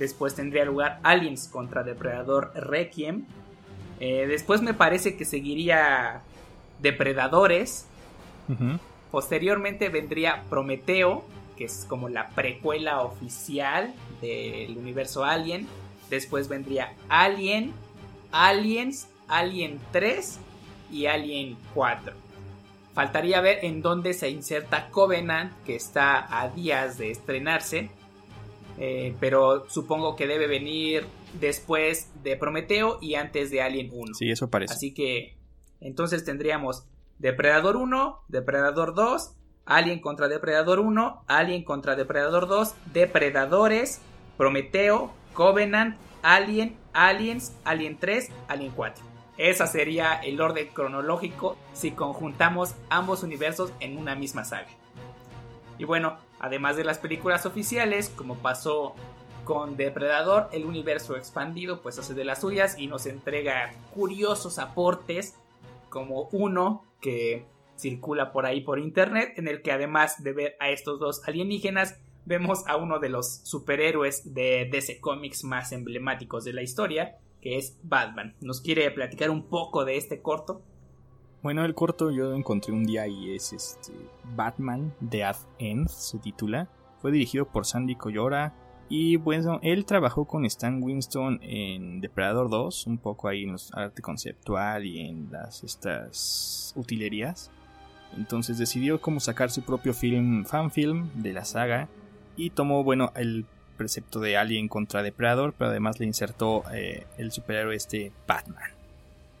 Después 0.00 0.34
tendría 0.34 0.64
lugar 0.64 0.98
Aliens 1.04 1.46
contra 1.46 1.84
Depredador 1.84 2.50
Requiem. 2.56 3.26
Eh, 4.00 4.26
después 4.26 4.62
me 4.62 4.74
parece 4.74 5.16
que 5.16 5.24
seguiría 5.24 6.22
Depredadores. 6.80 7.86
Posteriormente 9.12 9.90
vendría 9.90 10.42
Prometeo 10.50 11.24
que 11.60 11.66
es 11.66 11.84
como 11.86 12.08
la 12.08 12.30
precuela 12.30 13.02
oficial 13.02 13.92
del 14.22 14.78
universo 14.78 15.24
Alien. 15.24 15.68
Después 16.08 16.48
vendría 16.48 16.94
Alien, 17.10 17.74
Aliens, 18.32 19.08
Alien 19.28 19.78
3 19.92 20.38
y 20.90 21.04
Alien 21.04 21.58
4. 21.74 22.14
Faltaría 22.94 23.42
ver 23.42 23.58
en 23.62 23.82
dónde 23.82 24.14
se 24.14 24.30
inserta 24.30 24.88
Covenant, 24.88 25.52
que 25.66 25.76
está 25.76 26.40
a 26.40 26.48
días 26.48 26.96
de 26.96 27.10
estrenarse. 27.10 27.90
Eh, 28.82 29.14
pero 29.20 29.68
supongo 29.68 30.16
que 30.16 30.26
debe 30.26 30.46
venir 30.46 31.04
después 31.38 32.10
de 32.22 32.36
Prometeo 32.36 32.96
y 33.02 33.14
antes 33.14 33.50
de 33.50 33.60
Alien 33.60 33.90
1. 33.92 34.14
Sí, 34.14 34.30
eso 34.30 34.48
parece. 34.48 34.72
Así 34.72 34.94
que 34.94 35.36
entonces 35.80 36.24
tendríamos 36.24 36.86
Depredador 37.18 37.76
1, 37.76 38.20
Depredador 38.28 38.94
2, 38.94 39.36
Alien 39.66 40.00
contra 40.00 40.28
Depredador 40.28 40.80
1, 40.80 41.24
Alien 41.26 41.62
contra 41.62 41.94
Depredador 41.94 42.48
2, 42.48 42.74
Depredadores, 42.94 44.00
Prometeo, 44.38 45.12
Covenant, 45.34 45.98
Alien, 46.22 46.74
Aliens, 46.94 47.54
Alien 47.64 47.98
3, 47.98 48.30
Alien 48.48 48.72
4. 48.74 49.04
Ese 49.36 49.66
sería 49.66 50.14
el 50.14 50.40
orden 50.40 50.68
cronológico 50.68 51.58
si 51.74 51.90
conjuntamos 51.90 52.74
ambos 52.88 53.22
universos 53.22 53.74
en 53.80 53.98
una 53.98 54.14
misma 54.14 54.44
saga. 54.46 54.68
Y 55.78 55.84
bueno, 55.84 56.18
además 56.40 56.76
de 56.76 56.84
las 56.84 56.98
películas 56.98 57.46
oficiales, 57.46 58.10
como 58.10 58.36
pasó 58.36 58.94
con 59.44 59.76
Depredador, 59.76 60.48
el 60.52 60.64
universo 60.64 61.16
expandido 61.16 61.82
pues 61.82 61.98
hace 61.98 62.14
de 62.14 62.24
las 62.24 62.40
suyas 62.40 62.78
y 62.78 62.86
nos 62.86 63.06
entrega 63.06 63.72
curiosos 63.94 64.58
aportes 64.58 65.36
como 65.88 66.28
uno 66.32 66.84
que 67.00 67.46
circula 67.76 68.32
por 68.32 68.46
ahí 68.46 68.60
por 68.60 68.78
internet, 68.78 69.32
en 69.36 69.48
el 69.48 69.62
que 69.62 69.72
además 69.72 70.22
de 70.22 70.32
ver 70.32 70.56
a 70.60 70.70
estos 70.70 71.00
dos 71.00 71.26
alienígenas, 71.26 71.98
vemos 72.26 72.66
a 72.66 72.76
uno 72.76 72.98
de 72.98 73.08
los 73.08 73.40
superhéroes 73.44 74.34
de 74.34 74.68
DC 74.70 75.00
Comics 75.00 75.44
más 75.44 75.72
emblemáticos 75.72 76.44
de 76.44 76.52
la 76.52 76.62
historia, 76.62 77.16
que 77.40 77.56
es 77.56 77.78
Batman. 77.82 78.36
¿Nos 78.40 78.60
quiere 78.60 78.90
platicar 78.90 79.30
un 79.30 79.48
poco 79.48 79.84
de 79.84 79.96
este 79.96 80.20
corto? 80.20 80.62
Bueno, 81.42 81.64
el 81.64 81.74
corto 81.74 82.10
yo 82.10 82.30
lo 82.30 82.36
encontré 82.36 82.72
un 82.72 82.84
día 82.84 83.06
y 83.06 83.34
es 83.34 83.54
este 83.54 83.92
Batman 84.36 84.94
Death 85.00 85.38
End, 85.58 85.88
se 85.88 86.18
titula. 86.18 86.68
Fue 87.00 87.10
dirigido 87.10 87.46
por 87.46 87.64
Sandy 87.64 87.96
Collora 87.96 88.54
y 88.90 89.16
bueno, 89.16 89.58
él 89.62 89.86
trabajó 89.86 90.26
con 90.26 90.44
Stan 90.44 90.82
Winston 90.82 91.38
en 91.42 92.00
Depredador 92.00 92.50
2, 92.50 92.88
un 92.88 92.98
poco 92.98 93.28
ahí 93.28 93.44
en 93.44 93.52
los 93.52 93.72
arte 93.72 94.02
conceptual 94.02 94.84
y 94.84 95.00
en 95.00 95.28
las 95.30 95.64
estas 95.64 96.74
utilerías. 96.76 97.50
Entonces 98.16 98.58
decidió 98.58 99.00
como 99.00 99.20
sacar 99.20 99.50
su 99.50 99.62
propio 99.62 99.94
film, 99.94 100.44
fanfilm 100.44 101.10
de 101.22 101.32
la 101.32 101.44
saga 101.44 101.88
y 102.36 102.50
tomó, 102.50 102.84
bueno, 102.84 103.12
el 103.14 103.46
precepto 103.76 104.20
de 104.20 104.36
Alien 104.36 104.68
contra 104.68 105.02
Depredador, 105.02 105.54
pero 105.56 105.70
además 105.70 106.00
le 106.00 106.06
insertó 106.06 106.64
eh, 106.74 107.06
el 107.16 107.32
superhéroe 107.32 107.76
este 107.76 108.12
Batman, 108.26 108.72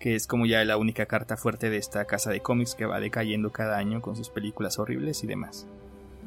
que 0.00 0.16
es 0.16 0.26
como 0.26 0.46
ya 0.46 0.64
la 0.64 0.76
única 0.76 1.06
carta 1.06 1.36
fuerte 1.36 1.70
de 1.70 1.76
esta 1.76 2.04
casa 2.06 2.32
de 2.32 2.40
cómics 2.40 2.74
que 2.74 2.86
va 2.86 2.98
decayendo 2.98 3.52
cada 3.52 3.78
año 3.78 4.02
con 4.02 4.16
sus 4.16 4.30
películas 4.30 4.80
horribles 4.80 5.22
y 5.22 5.28
demás. 5.28 5.68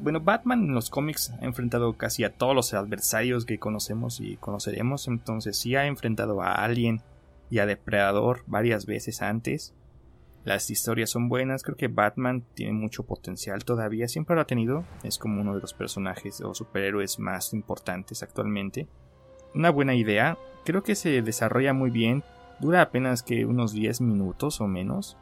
Bueno, 0.02 0.22
Batman 0.22 0.64
en 0.64 0.74
los 0.74 0.90
cómics 0.90 1.32
ha 1.42 1.46
enfrentado 1.46 1.94
casi 1.98 2.24
a 2.24 2.34
todos 2.34 2.56
los 2.56 2.74
adversarios 2.74 3.46
que 3.46 3.60
conocemos 3.60 4.22
y 4.22 4.38
conoceremos, 4.38 5.10
entonces 5.10 5.58
sí 5.58 5.76
ha 5.76 5.86
enfrentado 5.86 6.42
a 6.42 6.54
Alien 6.54 7.02
y 7.50 7.60
a 7.60 7.66
Depredador 7.66 8.44
varias 8.48 8.86
veces 8.86 9.22
antes, 9.22 9.74
las 10.46 10.70
historias 10.70 11.10
son 11.10 11.30
buenas, 11.30 11.64
creo 11.64 11.78
que 11.78 11.88
Batman 11.88 12.44
tiene 12.54 12.74
mucho 12.74 13.04
potencial 13.04 13.64
todavía, 13.64 14.10
siempre 14.10 14.36
lo 14.36 14.42
ha 14.42 14.48
tenido, 14.48 14.84
es 15.04 15.18
como 15.18 15.40
uno 15.40 15.56
de 15.56 15.62
los 15.62 15.74
personajes 15.74 16.42
o 16.42 16.54
superhéroes 16.54 17.18
más 17.18 17.54
importantes 17.54 18.24
actualmente. 18.24 18.88
Una 19.56 19.70
buena 19.70 19.96
idea, 19.96 20.38
creo 20.66 20.84
que 20.84 20.96
se 20.96 21.22
desarrolla 21.22 21.72
muy 21.72 21.92
bien, 21.92 22.26
dura 22.60 22.82
apenas 22.82 23.24
que 23.24 23.46
unos 23.46 23.74
10 23.74 24.02
minutos 24.02 24.62
o 24.62 24.68
menos. 24.68 25.18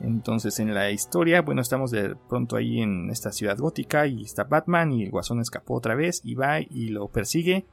Entonces 0.00 0.58
en 0.60 0.74
la 0.74 0.90
historia, 0.90 1.42
bueno, 1.42 1.60
estamos 1.60 1.90
de 1.90 2.16
pronto 2.28 2.56
ahí 2.56 2.80
en 2.80 3.10
esta 3.10 3.32
ciudad 3.32 3.58
gótica 3.58 4.06
y 4.06 4.22
está 4.22 4.44
Batman 4.44 4.92
y 4.92 5.04
el 5.04 5.10
guasón 5.10 5.40
escapó 5.40 5.74
otra 5.74 5.94
vez 5.94 6.22
y 6.24 6.34
va 6.34 6.60
y 6.60 6.88
lo 6.88 7.08
persigue 7.08 7.66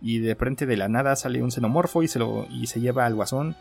y 0.00 0.20
de 0.20 0.36
frente 0.36 0.64
de 0.66 0.76
la 0.76 0.88
nada 0.88 1.16
sale 1.16 1.42
un 1.42 1.50
xenomorfo 1.50 2.02
y 2.02 2.08
se 2.08 2.18
lo 2.18 2.46
y 2.50 2.66
se 2.66 2.80
lleva 2.80 3.04
al 3.04 3.14
guasón 3.14 3.56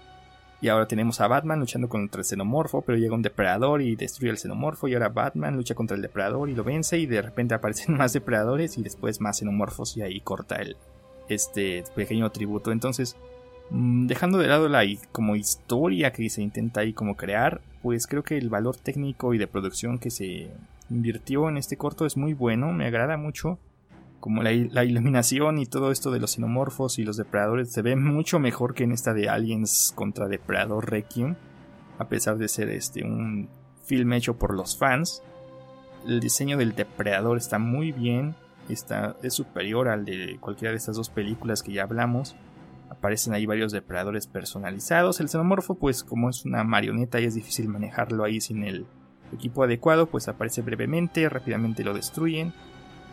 y 0.62 0.70
ahora 0.70 0.88
tenemos 0.88 1.20
a 1.22 1.28
Batman 1.28 1.60
luchando 1.60 1.90
contra 1.90 2.20
el 2.22 2.26
xenomorfo, 2.26 2.82
pero 2.82 2.98
llega 2.98 3.14
un 3.14 3.22
depredador 3.22 3.82
y 3.82 3.96
destruye 3.96 4.32
el 4.32 4.38
xenomorfo. 4.38 4.88
Y 4.88 4.94
ahora 4.94 5.10
Batman 5.10 5.56
lucha 5.56 5.76
contra 5.76 5.96
el 5.96 6.02
depredador 6.02 6.50
y 6.50 6.56
lo 6.56 6.64
vence. 6.64 6.98
Y 6.98 7.06
de 7.06 7.22
repente 7.22 7.54
aparecen 7.54 7.96
más 7.98 8.14
depredadores 8.14 8.78
y 8.78 8.82
después 8.82 9.22
más 9.22 9.38
xenomorfos. 9.38 9.98
Y 9.98 10.02
ahí 10.02 10.22
corta 10.22 10.56
el 10.56 10.78
este 11.28 11.84
pequeño 11.94 12.32
tributo. 12.32 12.72
Entonces, 12.72 13.16
dejando 13.70 14.38
de 14.38 14.48
lado 14.48 14.70
la 14.70 14.84
como 15.12 15.36
historia 15.36 16.12
que 16.12 16.30
se 16.30 16.42
intenta 16.42 16.82
ahí 16.82 16.94
como 16.94 17.16
crear, 17.16 17.62
pues 17.82 18.08
creo 18.08 18.24
que 18.24 18.38
el 18.38 18.50
valor 18.50 18.78
técnico 18.78 19.34
y 19.34 19.38
de 19.38 19.48
producción 19.48 19.98
que 19.98 20.10
se 20.10 20.50
invirtió 20.90 21.50
en 21.50 21.58
este 21.58 21.78
corto 21.78 22.06
es 22.06 22.18
muy 22.18 22.34
bueno. 22.34 22.72
Me 22.72 22.88
agrada 22.88 23.18
mucho 23.18 23.60
como 24.20 24.42
la, 24.42 24.52
iluminación 24.52 25.60
y 25.60 25.68
todo 25.68 25.92
esto 25.92 26.10
de 26.10 26.20
los 26.20 26.32
xenomorfos 26.32 26.98
y 26.98 27.04
los 27.04 27.16
depredadores 27.16 27.72
se 27.72 27.84
ve 27.84 27.96
mucho 27.96 28.40
mejor 28.40 28.74
que 28.74 28.84
en 28.84 28.92
esta 28.92 29.14
de 29.14 29.30
Aliens 29.30 29.92
contra 29.94 30.28
Depredador 30.28 30.90
Requiem, 30.90 31.36
a 32.00 32.08
pesar 32.08 32.40
de 32.40 32.48
ser 32.48 32.70
este 32.70 33.04
un 33.04 33.50
film 33.84 34.14
hecho 34.14 34.38
por 34.38 34.56
los 34.56 34.80
fans. 34.80 35.22
El 36.08 36.20
diseño 36.20 36.58
del 36.58 36.74
depredador 36.74 37.38
está 37.38 37.60
muy 37.60 37.92
bien, 37.92 38.36
está, 38.68 39.16
es 39.22 39.36
superior 39.36 39.90
al 39.90 40.06
de 40.06 40.38
cualquiera 40.40 40.72
de 40.72 40.78
estas 40.78 40.96
dos 40.96 41.10
películas 41.10 41.62
que 41.62 41.74
ya 41.74 41.84
hablamos. 41.84 42.36
Aparecen 42.90 43.34
ahí 43.34 43.46
varios 43.46 43.72
depredadores 43.72 44.28
personalizados. 44.28 45.20
El 45.20 45.30
xenomorfo, 45.30 45.76
pues 45.76 46.04
como 46.04 46.30
es 46.30 46.46
una 46.46 46.64
marioneta 46.64 47.20
y 47.20 47.26
es 47.26 47.36
difícil 47.36 47.68
manejarlo 47.68 48.24
ahí 48.24 48.42
sin 48.42 48.64
el 48.64 48.86
equipo 49.34 49.64
adecuado, 49.64 50.08
pues 50.08 50.28
aparece 50.28 50.62
brevemente, 50.62 51.28
rápidamente 51.30 51.84
lo 51.84 51.94
destruyen 51.94 52.54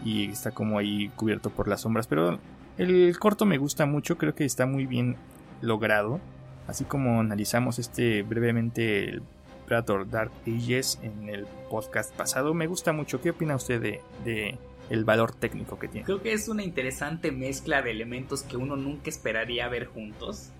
y 0.04 0.30
está 0.30 0.50
como 0.50 0.78
ahí 0.78 1.08
cubierto 1.16 1.50
por 1.50 1.68
las 1.68 1.82
sombras. 1.82 2.06
Pero 2.06 2.38
el 2.78 3.18
corto 3.18 3.46
me 3.46 3.58
gusta 3.58 3.86
mucho, 3.86 4.18
creo 4.18 4.34
que 4.34 4.44
está 4.44 4.66
muy 4.66 4.86
bien 4.86 5.16
logrado. 5.60 6.20
Así 6.66 6.84
como 6.84 7.20
analizamos 7.20 7.78
este 7.78 8.22
brevemente 8.22 9.08
el 9.08 9.22
Predator 9.66 10.08
Dark 10.08 10.32
Ages 10.46 10.98
en 11.02 11.28
el 11.28 11.46
podcast 11.70 12.14
pasado, 12.14 12.54
me 12.54 12.66
gusta 12.66 12.92
mucho. 12.92 13.20
¿Qué 13.20 13.30
opina 13.30 13.56
usted 13.56 13.80
de, 13.80 14.00
de 14.24 14.58
el 14.92 15.04
valor 15.04 15.32
técnico 15.32 15.78
que 15.78 15.88
tiene? 15.88 16.04
Creo 16.04 16.20
que 16.20 16.34
es 16.34 16.48
una 16.48 16.62
interesante 16.62 17.32
mezcla 17.32 17.80
de 17.80 17.90
elementos 17.90 18.42
que 18.42 18.58
uno 18.58 18.76
nunca 18.76 19.08
esperaría 19.08 19.66
ver 19.68 19.86
juntos. 19.86 20.50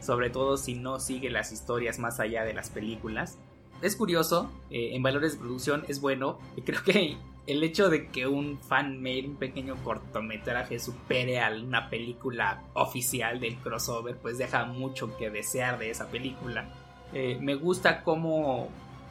Sobre 0.00 0.28
todo 0.30 0.58
si 0.58 0.74
no 0.74 1.00
sigue 1.00 1.30
las 1.30 1.52
historias 1.52 1.98
más 1.98 2.20
allá 2.20 2.44
de 2.44 2.52
las 2.52 2.68
películas. 2.68 3.38
Es 3.80 3.96
curioso, 3.96 4.52
eh, 4.70 4.90
en 4.94 5.02
valores 5.02 5.32
de 5.32 5.38
producción 5.38 5.84
es 5.88 6.02
bueno. 6.02 6.38
Y 6.54 6.62
creo 6.62 6.82
que 6.84 7.16
el 7.46 7.64
hecho 7.64 7.88
de 7.88 8.08
que 8.08 8.26
un 8.26 8.58
fan 8.58 9.00
made 9.00 9.26
un 9.26 9.36
pequeño 9.36 9.74
cortometraje 9.82 10.78
supere 10.78 11.40
a 11.40 11.50
una 11.50 11.88
película 11.88 12.62
oficial 12.74 13.40
del 13.40 13.56
crossover, 13.56 14.18
pues 14.18 14.36
deja 14.36 14.66
mucho 14.66 15.16
que 15.16 15.30
desear 15.30 15.78
de 15.78 15.90
esa 15.90 16.08
película. 16.08 16.68
Eh, 17.14 17.38
me 17.40 17.54
gusta 17.54 18.02
cómo 18.02 18.68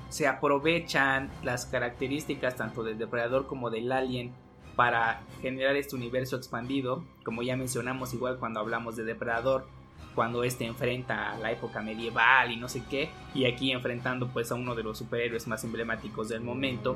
se 0.09 0.27
aprovechan 0.27 1.31
las 1.43 1.65
características 1.65 2.55
tanto 2.55 2.83
del 2.83 2.99
depredador 2.99 3.47
como 3.47 3.71
del 3.71 3.91
alien 3.91 4.33
para 4.77 5.21
generar 5.41 5.75
este 5.75 5.95
universo 5.95 6.37
expandido, 6.37 7.03
como 7.25 7.41
ya 7.41 7.57
mencionamos 7.57 8.13
igual 8.13 8.37
cuando 8.37 8.59
hablamos 8.59 8.95
de 8.95 9.03
depredador, 9.03 9.65
cuando 10.13 10.43
este 10.43 10.65
enfrenta 10.65 11.33
a 11.33 11.37
la 11.39 11.51
época 11.51 11.81
medieval 11.81 12.51
y 12.51 12.57
no 12.57 12.69
sé 12.69 12.83
qué, 12.87 13.09
y 13.33 13.45
aquí 13.45 13.71
enfrentando 13.71 14.27
pues 14.27 14.51
a 14.51 14.55
uno 14.55 14.75
de 14.75 14.83
los 14.83 14.99
superhéroes 14.99 15.47
más 15.47 15.63
emblemáticos 15.63 16.29
del 16.29 16.41
momento, 16.41 16.95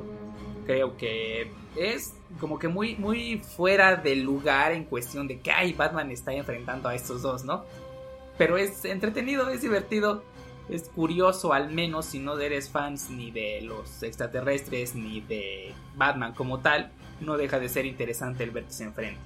creo 0.64 0.96
que 0.96 1.50
es 1.76 2.14
como 2.38 2.56
que 2.60 2.68
muy, 2.68 2.94
muy 2.94 3.38
fuera 3.38 3.96
del 3.96 4.22
lugar 4.22 4.70
en 4.70 4.84
cuestión 4.84 5.26
de 5.26 5.40
que 5.40 5.50
ay, 5.50 5.72
Batman 5.72 6.12
está 6.12 6.32
enfrentando 6.32 6.88
a 6.88 6.94
estos 6.94 7.22
dos, 7.22 7.44
¿no? 7.44 7.64
Pero 8.38 8.58
es 8.58 8.84
entretenido, 8.84 9.48
es 9.48 9.62
divertido, 9.62 10.22
es 10.68 10.88
curioso 10.88 11.52
al 11.52 11.68
menos 11.70 12.06
si 12.06 12.20
no 12.20 12.38
eres 12.38 12.70
fans 12.70 13.10
ni 13.10 13.32
de 13.32 13.60
los 13.62 14.04
extraterrestres 14.04 14.94
ni 14.94 15.20
de 15.20 15.74
Batman 15.96 16.32
como 16.32 16.60
tal, 16.60 16.92
no 17.22 17.36
deja 17.36 17.58
de 17.58 17.68
ser 17.68 17.86
interesante 17.86 18.44
el 18.44 18.50
verse 18.50 18.84
enfrente. 18.84 19.20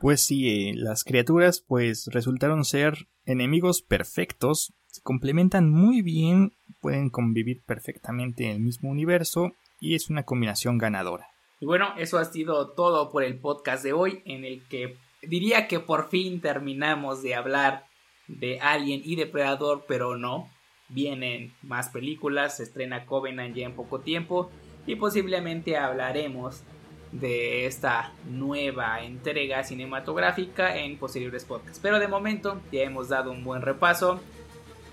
Pues 0.00 0.20
sí, 0.20 0.48
eh, 0.48 0.74
las 0.76 1.02
criaturas 1.02 1.64
pues 1.66 2.08
resultaron 2.08 2.64
ser 2.64 3.08
enemigos 3.24 3.80
perfectos, 3.80 4.74
se 4.86 5.00
complementan 5.02 5.70
muy 5.70 6.02
bien, 6.02 6.52
pueden 6.80 7.08
convivir 7.08 7.62
perfectamente 7.64 8.44
en 8.44 8.50
el 8.50 8.60
mismo 8.60 8.90
universo 8.90 9.52
y 9.80 9.94
es 9.94 10.10
una 10.10 10.24
combinación 10.24 10.78
ganadora. 10.78 11.28
Y 11.60 11.66
bueno, 11.66 11.94
eso 11.96 12.18
ha 12.18 12.24
sido 12.26 12.72
todo 12.72 13.10
por 13.10 13.22
el 13.22 13.38
podcast 13.38 13.82
de 13.82 13.94
hoy, 13.94 14.22
en 14.26 14.44
el 14.44 14.62
que 14.68 14.98
diría 15.22 15.68
que 15.68 15.80
por 15.80 16.10
fin 16.10 16.40
terminamos 16.40 17.22
de 17.22 17.34
hablar 17.34 17.86
de 18.28 18.60
Alien 18.60 19.00
y 19.04 19.16
Depredador, 19.16 19.84
pero 19.88 20.16
no. 20.18 20.50
Vienen 20.90 21.54
más 21.62 21.88
películas, 21.88 22.58
se 22.58 22.64
estrena 22.64 23.06
Covenant 23.06 23.56
ya 23.56 23.64
en 23.64 23.74
poco 23.74 24.00
tiempo 24.00 24.50
y 24.86 24.96
posiblemente 24.96 25.76
hablaremos 25.76 26.62
de 27.12 27.66
esta 27.66 28.12
nueva 28.28 29.00
entrega 29.02 29.62
cinematográfica 29.62 30.76
en 30.76 30.98
posteriores 30.98 31.44
podcasts. 31.44 31.78
Pero 31.80 31.98
de 31.98 32.08
momento 32.08 32.60
ya 32.72 32.82
hemos 32.82 33.08
dado 33.08 33.30
un 33.30 33.44
buen 33.44 33.62
repaso 33.62 34.20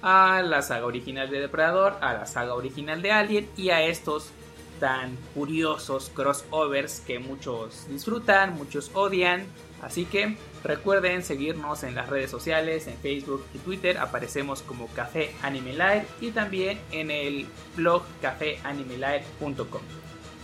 a 0.01 0.41
la 0.41 0.61
saga 0.61 0.85
original 0.85 1.29
de 1.29 1.39
Depredador, 1.39 1.97
a 2.01 2.13
la 2.13 2.25
saga 2.25 2.53
original 2.53 3.01
de 3.01 3.11
Alien 3.11 3.49
y 3.57 3.69
a 3.69 3.81
estos 3.83 4.31
tan 4.79 5.15
curiosos 5.33 6.11
crossovers 6.13 7.01
que 7.01 7.19
muchos 7.19 7.87
disfrutan, 7.87 8.55
muchos 8.55 8.91
odian. 8.93 9.45
Así 9.81 10.05
que 10.05 10.37
recuerden 10.63 11.23
seguirnos 11.23 11.83
en 11.83 11.95
las 11.95 12.07
redes 12.07 12.29
sociales, 12.29 12.87
en 12.87 12.97
Facebook 12.97 13.45
y 13.53 13.57
Twitter, 13.57 13.97
aparecemos 13.97 14.61
como 14.61 14.87
Café 14.87 15.33
Anime 15.41 16.05
y 16.19 16.31
también 16.31 16.79
en 16.91 17.09
el 17.09 17.47
blog 17.75 18.03
cafeanimelive.com. 18.21 19.81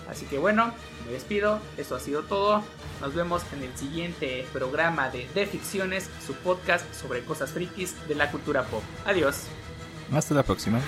Así 0.10 0.26
que 0.26 0.38
bueno, 0.38 0.74
me 1.06 1.12
despido, 1.12 1.60
eso 1.78 1.96
ha 1.96 2.00
sido 2.00 2.24
todo. 2.24 2.64
Nos 3.02 3.14
vemos 3.14 3.44
en 3.54 3.64
el 3.64 3.78
siguiente 3.78 4.46
programa 4.54 5.10
de 5.10 5.28
De 5.36 5.46
Ficciones, 5.46 6.10
su 6.26 6.34
podcast 6.34 6.92
sobre 6.94 7.24
cosas 7.24 7.52
frikis 7.52 7.96
de 8.08 8.16
la 8.16 8.32
cultura 8.32 8.64
pop. 8.64 8.84
Adiós. 9.06 9.44
Hasta 10.12 10.34
la 10.34 10.44
próxima. 10.44 10.80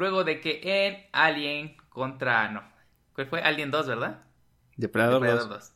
Luego 0.00 0.24
de 0.24 0.40
que 0.40 0.60
en 0.64 1.10
Alien 1.12 1.76
contra. 1.90 2.48
No. 2.48 2.62
¿Cuál 3.14 3.26
fue? 3.26 3.42
Alien 3.42 3.70
2, 3.70 3.86
¿verdad? 3.86 4.24
Depredador, 4.78 5.20
2. 5.46 5.74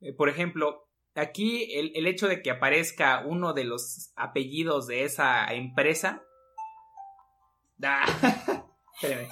Eh, 0.00 0.12
por 0.12 0.28
ejemplo, 0.28 0.88
aquí 1.14 1.72
el, 1.72 1.92
el, 1.94 2.08
hecho 2.08 2.26
de 2.26 2.42
que 2.42 2.50
aparezca 2.50 3.22
uno 3.24 3.52
de 3.52 3.62
los 3.62 4.10
apellidos 4.16 4.88
de 4.88 5.04
esa 5.04 5.46
empresa. 5.54 6.24
Ah, 7.80 8.04
espérame. 9.00 9.28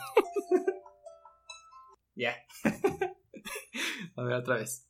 ya. 2.15 2.37
A 4.17 4.23
ver, 4.23 4.35
otra 4.35 4.55
vez. 4.55 4.89